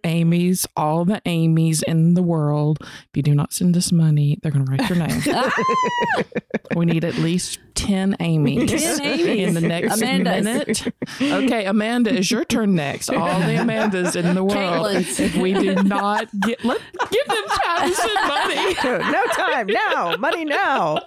Amy's, 0.04 0.66
all 0.76 1.04
the 1.04 1.22
Amy's 1.26 1.82
in 1.82 2.14
the 2.14 2.22
world. 2.22 2.78
If 2.82 3.10
you 3.16 3.22
do 3.22 3.34
not 3.34 3.52
send 3.52 3.76
us 3.76 3.92
money, 3.92 4.38
they're 4.42 4.52
going 4.52 4.66
to 4.66 4.70
write 4.72 4.88
your 4.88 4.98
name. 4.98 5.22
we 6.76 6.86
need 6.86 7.04
at 7.04 7.14
least 7.16 7.58
10 7.74 8.16
Amy's, 8.20 8.70
10 8.70 9.00
Amy's. 9.02 9.48
in 9.48 9.54
the 9.54 9.60
next 9.60 9.96
Amanda's. 10.00 10.44
minute. 10.44 10.94
Okay, 11.20 11.64
Amanda, 11.66 12.14
it's 12.14 12.30
your 12.30 12.44
turn 12.44 12.74
next. 12.74 13.08
All 13.10 13.40
the 13.40 13.54
Amandas 13.56 14.16
in 14.16 14.34
the 14.34 14.42
world. 14.44 14.86
Caitlin's. 14.96 15.20
If 15.20 15.36
we 15.36 15.52
do 15.52 15.74
not 15.82 16.28
get, 16.40 16.64
let 16.64 16.80
give 17.10 17.26
them 17.26 17.44
time 17.48 17.88
to 17.88 17.94
send 17.94 18.28
money. 18.28 18.74
no 19.12 19.24
time 19.32 19.66
now. 19.68 19.91
Money 20.18 20.44
now. 20.44 20.98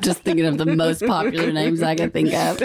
Just 0.00 0.22
thinking 0.22 0.44
of 0.46 0.58
the 0.58 0.66
most 0.66 1.04
popular 1.06 1.52
names 1.52 1.82
I 1.82 1.94
can 1.94 2.10
think 2.10 2.32
of. 2.34 2.62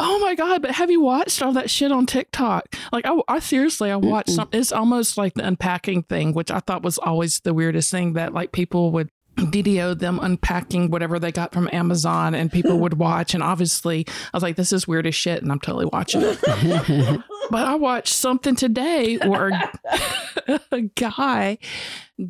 Oh 0.00 0.18
my 0.20 0.34
god! 0.34 0.62
But 0.62 0.72
have 0.72 0.90
you 0.90 1.00
watched 1.00 1.42
all 1.42 1.52
that 1.52 1.70
shit 1.70 1.92
on 1.92 2.06
TikTok? 2.06 2.74
Like, 2.92 3.06
I, 3.06 3.20
I 3.28 3.38
seriously, 3.40 3.90
I 3.90 3.96
watched 3.96 4.30
some. 4.30 4.48
It's 4.52 4.72
almost 4.72 5.16
like 5.16 5.34
the 5.34 5.46
unpacking 5.46 6.04
thing, 6.04 6.32
which 6.32 6.50
I 6.50 6.60
thought 6.60 6.82
was 6.82 6.98
always 6.98 7.40
the 7.40 7.54
weirdest 7.54 7.90
thing. 7.90 8.14
That 8.14 8.32
like 8.32 8.52
people 8.52 8.90
would 8.92 9.10
video 9.36 9.94
them 9.94 10.18
unpacking 10.20 10.90
whatever 10.90 11.18
they 11.18 11.32
got 11.32 11.52
from 11.52 11.68
Amazon, 11.72 12.34
and 12.34 12.50
people 12.50 12.78
would 12.78 12.94
watch. 12.94 13.34
And 13.34 13.42
obviously, 13.42 14.06
I 14.08 14.36
was 14.36 14.42
like, 14.42 14.56
"This 14.56 14.72
is 14.72 14.88
weird 14.88 15.06
as 15.06 15.14
shit," 15.14 15.42
and 15.42 15.52
I'm 15.52 15.60
totally 15.60 15.86
watching 15.92 16.22
it. 16.24 17.20
but 17.50 17.66
I 17.66 17.74
watched 17.74 18.14
something 18.14 18.56
today 18.56 19.16
where 19.18 19.70
a 20.72 20.80
guy 20.94 21.58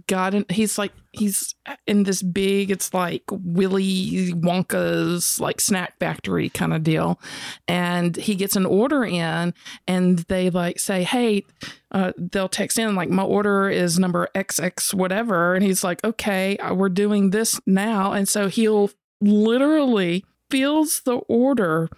got 0.07 0.35
in. 0.35 0.47
He's 0.49 0.79
like, 0.79 0.93
he's 1.12 1.55
in 1.87 2.05
this 2.05 2.23
big. 2.23 2.71
It's 2.71 2.95
like 2.95 3.23
Willy 3.31 4.33
Wonka's 4.33 5.41
like 5.41 5.61
snack 5.61 5.99
factory 5.99 6.49
kind 6.49 6.73
of 6.73 6.83
deal, 6.83 7.21
and 7.69 8.17
he 8.17 8.35
gets 8.35 8.57
an 8.57 8.67
order 8.67 9.05
in, 9.05 9.55
and 9.87 10.19
they 10.21 10.50
like 10.50 10.79
say, 10.79 11.03
"Hey." 11.05 11.45
Uh, 11.93 12.12
they'll 12.17 12.49
text 12.49 12.79
in 12.79 12.95
like 12.95 13.09
my 13.11 13.25
order 13.25 13.69
is 13.69 13.99
number 13.99 14.29
XX 14.37 14.95
whatever, 14.95 15.57
and 15.57 15.65
he's 15.65 15.83
like, 15.83 15.99
"Okay, 16.05 16.57
uh, 16.59 16.73
we're 16.73 16.89
doing 16.89 17.31
this 17.31 17.61
now," 17.67 18.12
and 18.12 18.29
so 18.29 18.47
he'll 18.47 18.91
literally 19.21 20.25
fills 20.50 21.00
the 21.00 21.17
order 21.29 21.89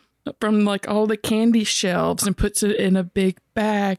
from 0.41 0.65
like 0.65 0.89
all 0.89 1.07
the 1.07 1.17
candy 1.17 1.65
shelves 1.65 2.27
and 2.27 2.37
puts 2.37 2.63
it 2.63 2.77
in 2.77 2.97
a 2.97 3.03
big 3.03 3.39
bag, 3.55 3.99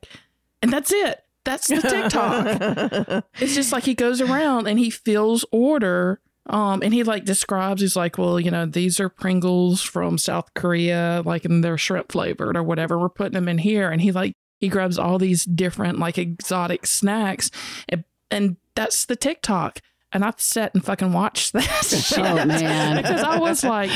and 0.62 0.72
that's 0.72 0.92
it. 0.92 1.24
That's 1.44 1.68
the 1.68 1.82
TikTok. 1.82 3.26
it's 3.40 3.56
just 3.56 3.72
like 3.72 3.84
he 3.84 3.94
goes 3.94 4.22
around 4.22 4.68
and 4.68 4.80
he 4.80 4.90
fills 4.90 5.46
order. 5.52 6.20
Um, 6.48 6.82
and 6.84 6.94
he 6.94 7.04
like 7.04 7.26
describes, 7.26 7.82
he's 7.82 7.96
like, 7.96 8.18
well, 8.18 8.40
you 8.40 8.52
know, 8.52 8.66
these 8.66 9.00
are 9.00 9.10
Pringles 9.10 9.82
from 9.82 10.18
South 10.18 10.54
Korea, 10.56 11.22
like, 11.26 11.46
and 11.46 11.64
they're 11.64 11.78
shrimp 11.78 12.12
flavored 12.12 12.58
or 12.58 12.64
whatever. 12.64 13.00
We're 13.00 13.10
putting 13.10 13.34
them 13.34 13.48
in 13.48 13.60
here. 13.60 13.90
And 13.90 14.02
he 14.02 14.12
like, 14.12 14.34
he 14.60 14.68
grabs 14.68 14.98
all 14.98 15.18
these 15.18 15.46
different 15.46 16.00
like 16.00 16.18
exotic 16.18 16.86
snacks 16.86 17.50
and, 17.90 18.04
and 18.30 18.58
that's 18.76 19.06
the 19.06 19.16
TikTok. 19.16 19.80
And 20.14 20.24
I've 20.24 20.40
sat 20.40 20.74
and 20.76 20.86
fucking 20.86 21.12
watched 21.12 21.54
that 21.54 21.68
oh, 21.72 21.98
shit. 21.98 22.20
Oh, 22.20 22.46
man. 22.46 22.98
Because 23.04 23.22
I 23.24 23.40
was 23.40 23.64
like, 23.64 23.90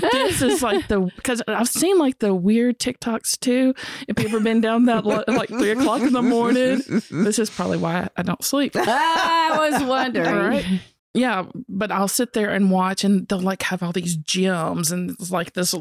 this 0.00 0.40
is 0.40 0.62
like 0.62 0.88
the, 0.88 1.00
because 1.16 1.42
I've 1.48 1.68
seen 1.68 1.98
like 1.98 2.20
the 2.20 2.32
weird 2.34 2.78
TikToks 2.78 3.38
too. 3.40 3.74
If 4.08 4.18
you've 4.18 4.32
ever 4.32 4.40
been 4.40 4.60
down 4.60 4.86
that 4.86 5.04
lo- 5.04 5.24
like 5.26 5.48
three 5.48 5.70
o'clock 5.70 6.02
in 6.02 6.12
the 6.12 6.22
morning, 6.22 6.80
this 7.10 7.38
is 7.38 7.50
probably 7.50 7.78
why 7.78 8.08
I 8.16 8.22
don't 8.22 8.42
sleep. 8.44 8.72
I 8.76 9.70
was 9.70 9.82
wondering. 9.82 10.28
All 10.28 10.48
right. 10.48 10.64
Yeah, 11.16 11.44
but 11.68 11.92
I'll 11.92 12.08
sit 12.08 12.32
there 12.32 12.50
and 12.50 12.72
watch, 12.72 13.04
and 13.04 13.28
they'll 13.28 13.38
like 13.40 13.62
have 13.62 13.84
all 13.84 13.92
these 13.92 14.16
gems, 14.16 14.90
and 14.90 15.10
it's 15.10 15.30
like 15.30 15.52
this 15.52 15.72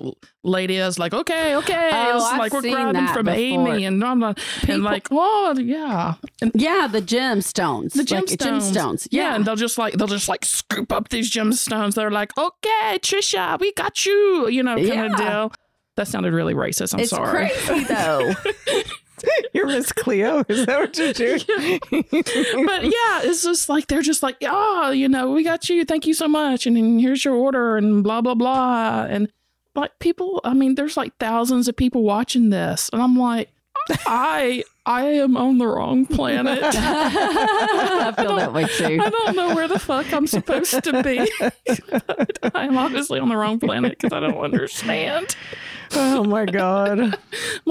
lady 0.44 0.78
is 0.78 1.00
like, 1.00 1.12
okay, 1.12 1.56
okay, 1.56 1.90
Oh, 1.92 2.18
it's 2.18 2.38
like 2.38 2.54
we're 2.54 2.62
grabbing 2.62 3.08
from 3.08 3.26
before. 3.26 3.40
Amy, 3.40 3.86
and 3.86 4.00
blah, 4.00 4.14
blah, 4.14 4.34
People- 4.34 4.74
and 4.76 4.84
like, 4.84 5.08
oh 5.10 5.56
yeah, 5.58 6.14
and 6.40 6.52
Yeah, 6.54 6.86
the 6.86 7.02
gemstones. 7.02 7.94
the 7.94 8.00
Like 8.00 8.26
gemstones, 8.26 8.72
gemstones. 8.72 9.08
yeah. 9.10 9.24
Yeah. 9.30 9.36
and 9.36 9.44
they'll 9.46 9.56
just 9.56 9.80
like 9.80 9.94
they'll 9.96 10.06
just 10.08 10.30
like 10.30 10.46
scoop 10.46 10.92
up 10.94 11.10
these 11.10 11.32
gemstones. 11.32 11.96
They're 11.96 12.12
like, 12.12 12.38
okay, 12.38 13.00
Trisha, 13.02 13.60
we 13.60 13.74
got 13.74 14.06
you, 14.06 14.48
you 14.50 14.62
know, 14.62 14.76
kind 14.76 14.88
Yeah. 14.88 15.06
of 15.06 15.18
deal. 15.18 15.54
That 15.96 16.08
sounded 16.08 16.34
really 16.34 16.54
racist. 16.54 16.94
I'm 16.94 17.00
it's 17.00 17.10
sorry. 17.10 17.50
crazy 17.50 17.84
though. 17.86 18.34
You're 19.54 19.68
Miss 19.68 19.92
Cleo. 19.92 20.44
Is 20.48 20.66
that 20.66 20.80
what 20.80 20.98
you're 20.98 21.14
doing? 21.14 21.80
but 22.66 22.84
yeah, 22.84 23.22
it's 23.24 23.44
just 23.44 23.70
like 23.70 23.88
they're 23.88 24.02
just 24.02 24.24
like, 24.24 24.38
oh, 24.44 24.92
you 24.92 25.08
know, 25.08 25.32
we 25.32 25.44
got 25.44 25.70
you. 25.70 25.86
Thank 25.86 26.06
you 26.06 26.14
so 26.14 26.28
much. 26.28 26.68
And 26.68 26.76
then 26.76 27.00
here's 27.00 27.24
your 27.24 27.36
order 27.36 27.78
and 27.78 28.04
blah 28.04 28.22
blah 28.22 28.36
blah. 28.36 29.06
And 29.10 29.32
like 29.76 29.98
people, 30.00 30.42
I 30.44 30.54
mean, 30.54 30.76
there's 30.76 30.98
like 30.98 31.18
thousands 31.18 31.68
of 31.68 31.76
people 31.76 32.04
watching 32.04 32.50
this, 32.50 32.90
and 32.92 33.02
I'm 33.02 33.18
like, 33.18 33.50
I 34.06 34.64
I 34.86 35.04
am 35.06 35.38
on 35.38 35.60
the 35.60 35.68
wrong 35.68 36.06
planet. 36.06 36.60
I 36.64 38.14
feel 38.18 38.36
that 38.36 38.52
way 38.54 38.66
too. 38.66 39.00
I 39.02 39.10
don't 39.10 39.36
know 39.36 39.56
where 39.56 39.68
the 39.70 39.80
fuck 39.80 40.12
I'm 40.12 40.28
supposed 40.28 40.84
to 40.84 41.02
be. 41.04 41.32
I'm 42.54 42.78
obviously 42.78 43.20
on 43.20 43.30
the 43.30 43.38
wrong 43.38 43.60
planet 43.60 43.98
because 43.98 44.12
I 44.12 44.20
don't 44.20 44.38
understand. 44.38 45.36
oh 45.94 46.24
my 46.26 46.46
god. 46.46 47.00
I'm 47.00 47.14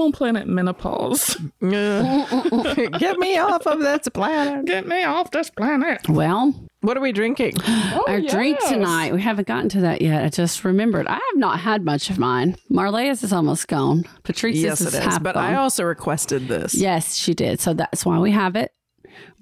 on 0.01 0.11
planet 0.11 0.47
menopause. 0.47 1.35
Get 1.61 3.19
me 3.19 3.37
off 3.37 3.67
of 3.67 3.79
this 3.79 4.07
planet. 4.09 4.65
Get 4.65 4.87
me 4.87 5.03
off 5.03 5.29
this 5.31 5.49
planet. 5.51 6.07
Well, 6.09 6.53
What 6.81 6.97
are 6.97 7.01
we 7.01 7.11
drinking? 7.11 7.53
Oh, 7.65 8.05
our 8.07 8.21
drink 8.21 8.59
tonight, 8.67 9.13
we 9.13 9.21
haven't 9.21 9.47
gotten 9.47 9.69
to 9.69 9.81
that 9.81 10.01
yet. 10.01 10.23
I 10.23 10.29
just 10.29 10.63
remembered. 10.63 11.07
I 11.07 11.13
have 11.13 11.35
not 11.35 11.59
had 11.59 11.83
much 11.85 12.09
of 12.09 12.17
mine. 12.19 12.55
Marleah's 12.71 13.23
is 13.23 13.33
almost 13.33 13.67
gone. 13.67 14.05
Patrice's 14.23 14.61
yes, 14.63 14.81
it 14.81 14.87
is 14.87 14.93
is. 14.95 14.99
half 14.99 15.21
But 15.23 15.35
gone. 15.35 15.43
I 15.43 15.55
also 15.55 15.83
requested 15.83 16.47
this. 16.47 16.75
Yes, 16.75 17.02
she 17.11 17.33
did. 17.33 17.59
So 17.59 17.73
that's 17.73 18.05
why 18.05 18.19
we 18.19 18.31
have 18.31 18.55
it. 18.55 18.71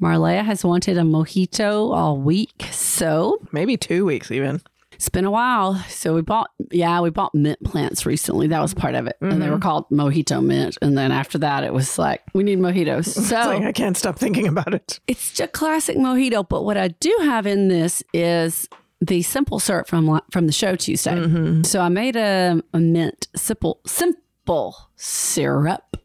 Marleah 0.02 0.44
has 0.44 0.66
wanted 0.66 0.98
a 0.98 1.02
mojito 1.02 1.94
all 1.96 2.18
week. 2.18 2.68
So 2.72 3.40
Maybe 3.52 3.78
two 3.78 4.06
weeks 4.06 4.32
even. 4.32 4.62
it's 4.92 5.10
been 5.10 5.26
a 5.26 5.32
while. 5.32 5.76
So 5.88 6.14
we 6.14 6.22
bought, 6.22 6.50
yeah, 6.72 7.00
we 7.02 7.10
bought 7.10 7.34
mint 7.34 7.64
plants 7.64 8.06
recently. 8.06 8.48
That 8.48 8.62
was 8.62 8.74
part 8.74 8.96
of 8.96 9.08
it. 9.08 9.16
And 9.22 9.34
they 9.34 9.46
mm-hmm. 9.46 9.54
were 9.54 9.60
called 9.60 9.90
mojito 9.90 10.44
mint. 10.44 10.78
And 10.82 10.98
then 10.98 11.12
after 11.12 11.38
that, 11.40 11.64
it 11.64 11.74
was 11.74 11.98
like, 11.98 12.22
we 12.34 12.44
need 12.44 12.60
mojitos. 12.60 13.16
So 13.32 13.38
It's 13.38 13.48
like 13.48 13.64
I 13.64 13.72
can't 13.72 13.96
stop 13.96 14.18
thinking 14.20 14.48
about 14.48 14.74
it. 14.74 15.00
it's 15.08 15.40
a 15.40 15.48
classic 15.48 15.98
mojito. 15.98 16.48
But 16.48 16.64
what 16.64 16.78
I 16.78 16.90
do 16.90 17.16
have 17.22 17.46
in 17.48 17.68
this 17.70 18.04
is 18.14 18.68
the 19.00 19.22
simple 19.24 19.60
syrup 19.60 19.88
from 19.88 20.22
from 20.32 20.46
the 20.48 20.54
show 20.54 20.76
Tuesday. 20.76 21.16
Mm-hmm. 21.16 21.64
So 21.64 21.80
I 21.82 21.90
made 21.90 22.16
a, 22.16 22.62
a 22.74 22.80
mint 22.80 23.28
simple 23.36 23.80
simple 23.86 24.76
syrup 24.96 25.98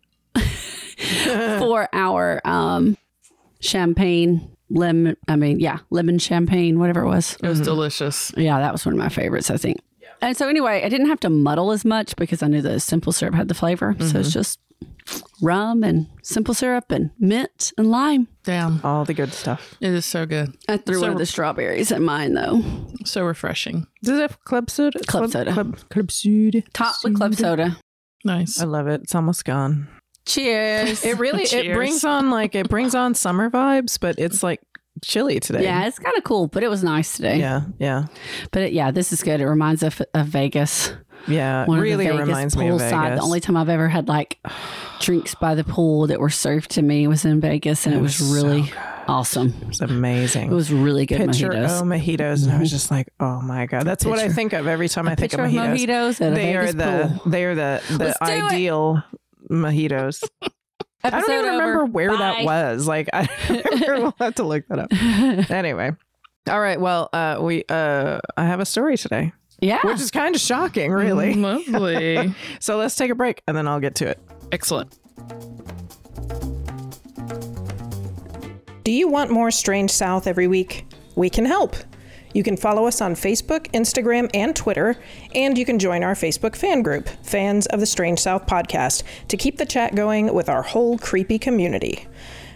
for 1.58 1.88
our 1.92 2.40
um, 2.44 2.96
champagne 3.60 4.50
lemon. 4.70 5.16
I 5.28 5.36
mean, 5.36 5.60
yeah, 5.60 5.78
lemon 5.90 6.18
champagne, 6.18 6.78
whatever 6.78 7.00
it 7.02 7.08
was. 7.08 7.36
It 7.42 7.48
was 7.48 7.60
delicious. 7.60 8.32
Yeah, 8.36 8.58
that 8.58 8.72
was 8.72 8.84
one 8.84 8.94
of 8.94 8.98
my 8.98 9.08
favorites, 9.08 9.50
I 9.50 9.56
think. 9.56 9.78
And 10.22 10.36
so 10.36 10.48
anyway, 10.48 10.82
I 10.82 10.88
didn't 10.88 11.08
have 11.08 11.20
to 11.20 11.30
muddle 11.30 11.72
as 11.72 11.84
much 11.84 12.16
because 12.16 12.42
I 12.42 12.46
knew 12.48 12.62
the 12.62 12.80
simple 12.80 13.12
syrup 13.12 13.34
had 13.34 13.48
the 13.48 13.54
flavor. 13.54 13.94
So 14.00 14.18
it's 14.18 14.32
just 14.32 14.58
rum 15.42 15.82
and 15.84 16.06
simple 16.22 16.54
syrup 16.54 16.90
and 16.90 17.10
mint 17.18 17.72
and 17.76 17.90
lime. 17.90 18.26
Damn, 18.42 18.80
All 18.82 19.04
the 19.04 19.12
good 19.14 19.32
stuff. 19.34 19.74
it 19.80 19.92
is 19.92 20.06
so 20.06 20.24
good. 20.24 20.56
I 20.68 20.78
threw 20.78 21.00
one 21.02 21.10
of 21.10 21.18
the 21.18 21.26
strawberries 21.26 21.92
in 21.92 22.02
mine 22.02 22.32
though. 22.32 22.62
So 23.04 23.24
refreshing. 23.24 23.86
Does 24.02 24.18
it 24.18 24.22
have 24.22 24.42
club 24.44 24.70
soda? 24.70 24.98
Club 25.00 25.30
soda. 25.30 25.52
Club, 25.52 25.78
club 25.90 26.10
soda. 26.10 26.62
Top 26.72 26.96
with 27.04 27.16
club 27.16 27.34
soda. 27.34 27.76
Nice. 28.24 28.58
I 28.60 28.64
love 28.64 28.88
it. 28.88 29.02
It's 29.02 29.14
almost 29.14 29.44
gone. 29.44 29.86
Cheers. 30.26 31.04
It 31.04 31.18
really 31.18 31.44
it 31.44 31.74
brings 31.74 32.04
on 32.04 32.30
like 32.30 32.54
it 32.54 32.68
brings 32.68 32.94
on 32.94 33.14
summer 33.14 33.48
vibes, 33.48 33.98
but 33.98 34.18
it's 34.18 34.42
like 34.42 34.60
chilly 35.02 35.40
today. 35.40 35.62
yeah, 35.62 35.86
it's 35.86 35.98
kind 35.98 36.16
of 36.16 36.24
cool, 36.24 36.48
but 36.48 36.62
it 36.62 36.68
was 36.68 36.82
nice 36.82 37.16
today. 37.16 37.38
Yeah. 37.38 37.62
Yeah. 37.78 38.06
But 38.50 38.62
it, 38.62 38.72
yeah, 38.72 38.90
this 38.90 39.12
is 39.12 39.22
good. 39.22 39.40
It 39.40 39.46
reminds 39.46 39.82
us 39.82 40.00
of, 40.00 40.06
of 40.14 40.26
Vegas. 40.26 40.92
Yeah. 41.28 41.64
One 41.66 41.80
really 41.80 42.06
of 42.06 42.12
the 42.16 42.24
Vegas 42.24 42.28
reminds 42.28 42.56
me 42.56 42.68
of 42.68 42.80
poolside. 42.80 43.02
Vegas. 43.02 43.18
The 43.20 43.24
only 43.24 43.40
time 43.40 43.56
I've 43.56 43.68
ever 43.68 43.88
had 43.88 44.08
like 44.08 44.38
drinks 45.00 45.34
by 45.34 45.54
the 45.54 45.64
pool 45.64 46.06
that 46.08 46.20
were 46.20 46.30
served 46.30 46.72
to 46.72 46.82
me 46.82 47.06
was 47.06 47.24
in 47.24 47.40
Vegas, 47.40 47.86
and 47.86 47.94
it, 47.94 48.00
was, 48.00 48.20
was 48.20 48.32
really 48.32 48.62
good. 48.62 48.74
awesome. 49.08 49.54
was 49.66 49.80
amazing. 49.80 50.50
It 50.50 50.54
was 50.54 50.72
really 50.72 51.06
good 51.06 51.18
picture 51.18 51.50
mojitos. 51.50 51.80
oh 51.80 51.84
mojitos, 51.84 52.18
and 52.18 52.18
I 52.18 52.32
was 52.32 52.42
mm-hmm. 52.42 52.64
just 52.64 52.90
like, 52.90 53.08
oh 53.20 53.40
my 53.42 53.66
god, 53.66 53.84
that's 53.84 54.04
what 54.04 54.18
I 54.18 54.28
think 54.28 54.52
of 54.52 54.66
every 54.66 54.88
time 54.88 55.06
I 55.08 55.14
think 55.14 55.32
of 55.34 55.40
Picture 55.40 55.60
of 55.60 55.68
mojitos. 55.68 55.86
mojitos 55.86 56.20
at 56.20 56.32
a 56.32 56.34
They 56.34 56.56
are 56.56 56.72
the 56.72 57.20
pool. 57.22 57.30
they 57.30 57.44
are 57.44 57.54
the 57.54 57.82
the 57.90 57.98
Let's 57.98 58.18
it. 58.20 58.42
ideal 58.42 59.02
mojitos. 59.50 60.22
I 61.04 61.10
don't 61.10 61.20
Episode 61.20 61.32
even 61.32 61.44
remember 61.44 61.82
over. 61.82 61.86
where 61.86 62.16
that 62.16 62.44
was. 62.44 62.86
Like 62.88 63.08
I 63.12 63.28
we'll 63.98 64.14
have 64.18 64.34
to 64.36 64.42
look 64.44 64.64
that 64.68 64.78
up. 64.78 64.92
Anyway. 65.50 65.92
All 66.48 66.60
right. 66.60 66.80
Well, 66.80 67.08
uh 67.12 67.38
we 67.40 67.64
uh 67.68 68.20
I 68.36 68.44
have 68.44 68.60
a 68.60 68.64
story 68.66 68.96
today. 68.96 69.32
Yeah. 69.60 69.80
Which 69.84 70.00
is 70.00 70.10
kind 70.10 70.34
of 70.34 70.40
shocking, 70.40 70.90
really. 70.92 71.34
Lovely. 71.70 72.34
So 72.60 72.76
let's 72.76 72.96
take 72.96 73.10
a 73.10 73.14
break 73.14 73.42
and 73.46 73.56
then 73.56 73.66
I'll 73.68 73.80
get 73.80 73.94
to 73.96 74.08
it. 74.08 74.20
Excellent. 74.52 74.98
Do 78.84 78.92
you 78.92 79.08
want 79.08 79.30
more 79.30 79.50
Strange 79.50 79.90
South 79.90 80.26
every 80.26 80.46
week? 80.46 80.86
We 81.16 81.28
can 81.30 81.44
help. 81.44 81.74
You 82.36 82.42
can 82.42 82.58
follow 82.58 82.86
us 82.86 83.00
on 83.00 83.14
Facebook, 83.14 83.66
Instagram, 83.72 84.30
and 84.34 84.54
Twitter, 84.54 84.96
and 85.34 85.56
you 85.56 85.64
can 85.64 85.78
join 85.78 86.04
our 86.04 86.12
Facebook 86.12 86.54
fan 86.54 86.82
group, 86.82 87.08
Fans 87.22 87.64
of 87.64 87.80
the 87.80 87.86
Strange 87.86 88.18
South 88.18 88.46
Podcast, 88.46 89.04
to 89.28 89.38
keep 89.38 89.56
the 89.56 89.64
chat 89.64 89.94
going 89.94 90.34
with 90.34 90.50
our 90.50 90.60
whole 90.60 90.98
creepy 90.98 91.38
community. 91.38 92.06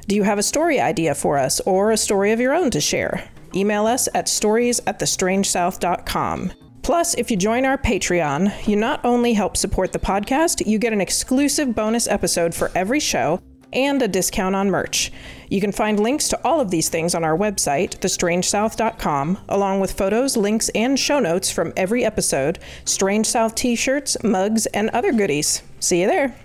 Do 0.07 0.17
you 0.17 0.23
have 0.23 0.37
a 0.37 0.43
story 0.43 0.81
idea 0.81 1.15
for 1.15 1.39
us 1.39 1.61
or 1.61 1.93
a 1.93 1.97
story 1.97 2.33
of 2.33 2.41
your 2.41 2.53
own 2.53 2.71
to 2.73 2.81
share? 2.81 3.27
Email 3.55 3.87
us 3.87 4.07
at 4.15 4.29
stories 4.29 4.83
at 4.87 5.01
thestrangesouth.com. 5.01 6.53
Plus, 6.83 7.15
if 7.15 7.31
you 7.31 7.39
join 7.39 7.65
our 7.65 7.79
Patreon, 7.79 8.69
you 8.69 8.77
not 8.77 9.03
only 9.03 9.33
help 9.33 9.57
support 9.57 9.93
the 9.93 9.99
podcast, 9.99 10.67
you 10.67 10.79
get 10.79 10.93
an 10.93 11.01
exclusive 11.01 11.75
bonus 11.75 12.07
episode 12.07 12.55
for 12.55 12.71
every 12.75 13.01
show 13.01 13.41
and 13.73 14.03
a 14.03 14.09
discount 14.09 14.55
on 14.55 14.71
merch. 14.71 15.13
You 15.49 15.61
can 15.61 15.73
find 15.73 15.99
links 15.99 16.29
to 16.29 16.41
all 16.45 16.61
of 16.61 16.71
these 16.71 16.89
things 16.89 17.15
on 17.15 17.25
our 17.25 17.37
website, 17.37 17.99
thestrangesouth.com, 17.99 19.39
along 19.49 19.81
with 19.81 19.93
photos, 19.93 20.37
links, 20.37 20.69
and 20.71 20.99
show 20.99 21.19
notes 21.19 21.51
from 21.51 21.73
every 21.77 22.05
episode, 22.05 22.59
Strange 22.85 23.27
South 23.27 23.55
t 23.55 23.75
shirts, 23.75 24.17
mugs, 24.23 24.67
and 24.67 24.91
other 24.91 25.13
goodies. 25.13 25.63
See 25.81 26.01
you 26.03 26.07
there. 26.07 26.37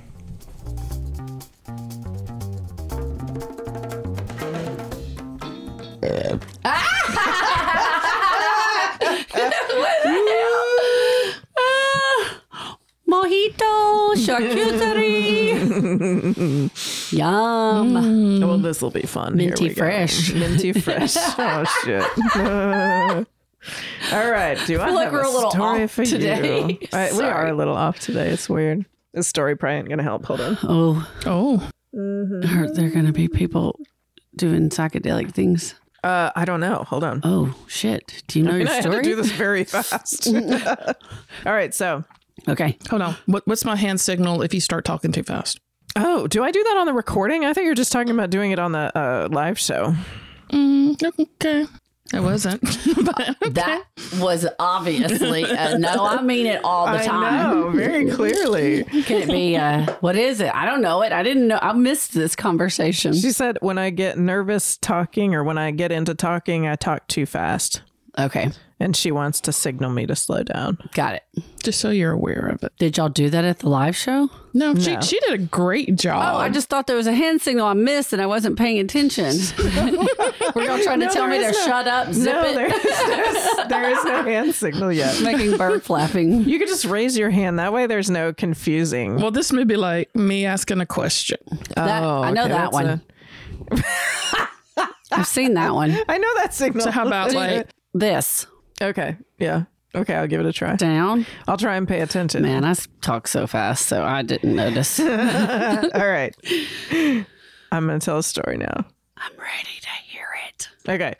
Ah! 6.63 6.91
Mojito, 13.07 14.15
charcuterie. 14.15 15.55
Yum. 17.17 18.39
Well, 18.41 18.57
this 18.57 18.81
will 18.81 18.91
be 18.91 19.01
fun. 19.03 19.37
Here 19.39 19.49
Minty 19.49 19.69
we 19.69 19.73
go. 19.73 19.79
fresh. 19.81 20.33
Minty 20.33 20.73
fresh. 20.73 21.15
oh 21.17 21.63
shit. 21.83 22.03
All 24.13 24.29
right. 24.29 24.57
Do 24.67 24.79
I, 24.79 24.85
feel 24.85 24.93
like 24.95 25.05
have 25.05 25.13
we're 25.13 25.23
a 25.23 25.29
little 25.29 25.51
story 25.51 25.83
off 25.83 25.91
for 25.91 26.03
you? 26.03 26.09
today. 26.11 26.79
I- 26.93 27.11
we 27.13 27.23
are 27.23 27.47
a 27.47 27.53
little 27.53 27.75
off 27.75 27.99
today. 27.99 28.29
It's 28.29 28.47
weird. 28.49 28.85
This 29.13 29.27
story 29.27 29.55
probably 29.55 29.77
ain't 29.77 29.89
gonna 29.89 30.03
help. 30.03 30.25
Hold 30.25 30.41
on. 30.41 30.57
Oh, 30.63 31.09
Oh, 31.25 31.69
are 31.97 32.69
there 32.73 32.89
going 32.89 33.05
to 33.05 33.13
be 33.13 33.29
people 33.29 33.79
doing 34.35 34.69
psychedelic 34.69 35.31
things? 35.33 35.75
Uh, 36.03 36.29
I 36.35 36.43
don't 36.43 36.59
know. 36.59 36.83
Hold 36.89 37.05
on. 37.05 37.21
Oh, 37.23 37.55
shit. 37.67 38.21
Do 38.27 38.37
you 38.37 38.43
know 38.45 38.51
I 38.51 38.57
your 38.57 38.67
had 38.67 38.83
to 38.83 38.89
story? 38.91 39.01
do 39.03 39.15
this 39.15 39.31
very 39.31 39.63
fast. 39.63 40.27
All 40.27 41.53
right. 41.53 41.73
So, 41.73 42.03
Okay. 42.49 42.77
hold 42.89 43.01
on. 43.01 43.15
What, 43.27 43.47
what's 43.47 43.63
my 43.63 43.77
hand 43.77 44.01
signal 44.01 44.41
if 44.41 44.53
you 44.53 44.59
start 44.59 44.83
talking 44.83 45.13
too 45.13 45.23
fast? 45.23 45.57
Oh, 45.95 46.27
do 46.27 46.43
I 46.43 46.51
do 46.51 46.63
that 46.63 46.77
on 46.77 46.85
the 46.85 46.93
recording? 46.93 47.45
I 47.45 47.53
thought 47.53 47.63
you 47.63 47.69
were 47.69 47.75
just 47.75 47.91
talking 47.91 48.11
about 48.11 48.29
doing 48.29 48.51
it 48.51 48.59
on 48.59 48.71
the 48.71 48.97
uh, 48.97 49.27
live 49.31 49.57
show. 49.59 49.95
Mm, 50.49 51.01
okay. 51.19 51.65
I 52.13 52.19
wasn't. 52.19 52.61
but 53.03 53.35
That 53.53 53.83
was 54.19 54.45
obviously 54.59 55.43
a 55.43 55.77
no. 55.77 56.05
I 56.05 56.21
mean 56.21 56.45
it 56.45 56.63
all 56.63 56.85
the 56.85 57.01
I 57.01 57.05
time. 57.05 57.51
know 57.51 57.69
very 57.71 58.11
clearly. 58.11 58.83
Can 58.83 59.23
it 59.23 59.27
be, 59.27 59.57
uh, 59.57 59.91
what 60.01 60.15
is 60.15 60.39
it? 60.39 60.53
I 60.53 60.65
don't 60.65 60.81
know 60.81 61.01
it. 61.01 61.11
I 61.11 61.23
didn't 61.23 61.47
know. 61.47 61.57
I 61.61 61.73
missed 61.73 62.13
this 62.13 62.35
conversation. 62.35 63.13
She 63.13 63.31
said, 63.31 63.57
when 63.61 63.77
I 63.79 63.89
get 63.89 64.19
nervous 64.19 64.77
talking 64.77 65.33
or 65.33 65.43
when 65.43 65.57
I 65.57 65.71
get 65.71 65.91
into 65.91 66.13
talking, 66.13 66.67
I 66.67 66.75
talk 66.75 67.07
too 67.07 67.25
fast. 67.25 67.81
Okay. 68.19 68.51
And 68.77 68.93
she 68.93 69.09
wants 69.09 69.39
to 69.41 69.53
signal 69.53 69.89
me 69.89 70.05
to 70.05 70.17
slow 70.17 70.43
down. 70.43 70.77
Got 70.93 71.15
it. 71.15 71.23
just 71.63 71.79
so 71.79 71.91
you're 71.91 72.11
aware 72.11 72.47
of 72.53 72.61
it. 72.61 72.73
Did 72.77 72.97
y'all 72.97 73.07
do 73.07 73.29
that 73.29 73.45
at 73.45 73.59
the 73.59 73.69
live 73.69 73.95
show? 73.95 74.29
No, 74.53 74.75
she 74.75 74.93
No. 74.95 74.99
she 75.01 75.17
did 75.21 75.33
a 75.33 75.37
great 75.37 75.95
job. 75.95 76.35
Oh, 76.35 76.37
I 76.39 76.49
just 76.49 76.67
thought 76.67 76.85
there 76.85 76.97
was 76.97 77.07
a 77.07 77.13
hand 77.13 77.41
signal 77.41 77.65
I 77.67 77.73
missed 77.73 78.11
and 78.11 78.21
I 78.21 78.25
wasn't 78.25 78.57
paying 78.57 78.79
attention. 78.79 79.27
Were 80.55 80.61
y'all 80.63 80.79
trying 80.83 80.99
to 80.99 81.05
No, 81.05 81.11
tell 81.13 81.27
me 81.27 81.37
there 81.37 81.51
to 81.53 81.57
is 81.57 81.65
no- 81.65 81.71
shut 81.71 81.87
up, 81.87 82.11
zip 82.13 82.33
no, 82.33 82.43
it? 82.49 82.53
there 82.55 82.67
is, 82.67 83.67
there 83.69 83.89
is 83.91 84.03
no 84.03 84.23
hand 84.23 84.53
signal 84.53 84.91
yet. 84.91 85.21
Making 85.21 85.55
bird 85.57 85.81
flapping. 85.81 86.43
You 86.43 86.59
could 86.59 86.67
just 86.67 86.83
raise 86.83 87.17
your 87.17 87.29
hand. 87.29 87.59
That 87.59 87.71
way 87.71 87.87
there's 87.87 88.09
no 88.09 88.33
confusing. 88.33 89.15
well, 89.21 89.31
this 89.31 89.53
may 89.53 89.63
be 89.63 89.77
like 89.77 90.13
me 90.15 90.45
asking 90.45 90.81
a 90.81 90.85
question. 90.85 91.37
That- 91.75 92.03
I 92.03 92.27
oh, 92.29 92.33
know 92.33 92.47
that 92.49 92.71
that's 92.71 92.73
one. 92.73 93.01
I've 95.11 95.27
seen 95.27 95.53
that 95.53 95.73
one. 95.73 95.95
I 96.09 96.17
know 96.17 96.33
that 96.37 96.53
signal. 96.53 96.83
So 96.83 96.91
how 96.91 97.07
about 97.07 97.31
like 97.33 97.69
This 97.93 98.47
Okay. 98.81 99.17
Yeah. 99.39 99.63
Okay. 99.93 100.15
I'll 100.15 100.27
give 100.27 100.41
it 100.41 100.45
a 100.45 100.53
try. 100.53 100.75
down. 100.75 101.25
I'll 101.47 101.57
try 101.57 101.75
and 101.77 101.87
pay 101.87 102.01
attention. 102.01 102.41
Man, 102.43 102.63
I 102.65 102.75
talk 103.01 103.27
so 103.27 103.47
fast, 103.47 103.87
so 103.87 104.03
I 104.03 104.21
didn't 104.21 104.55
notice. 104.55 104.99
All 104.99 105.07
right. 105.07 106.35
I'm 107.71 107.87
going 107.87 107.99
to 107.99 108.05
tell 108.05 108.17
a 108.17 108.23
story 108.23 108.57
now. 108.57 108.85
I'm 109.17 109.31
ready 109.37 109.79
to 109.81 109.89
hear 110.05 110.27
it. 110.49 110.69
Okay. 110.87 111.15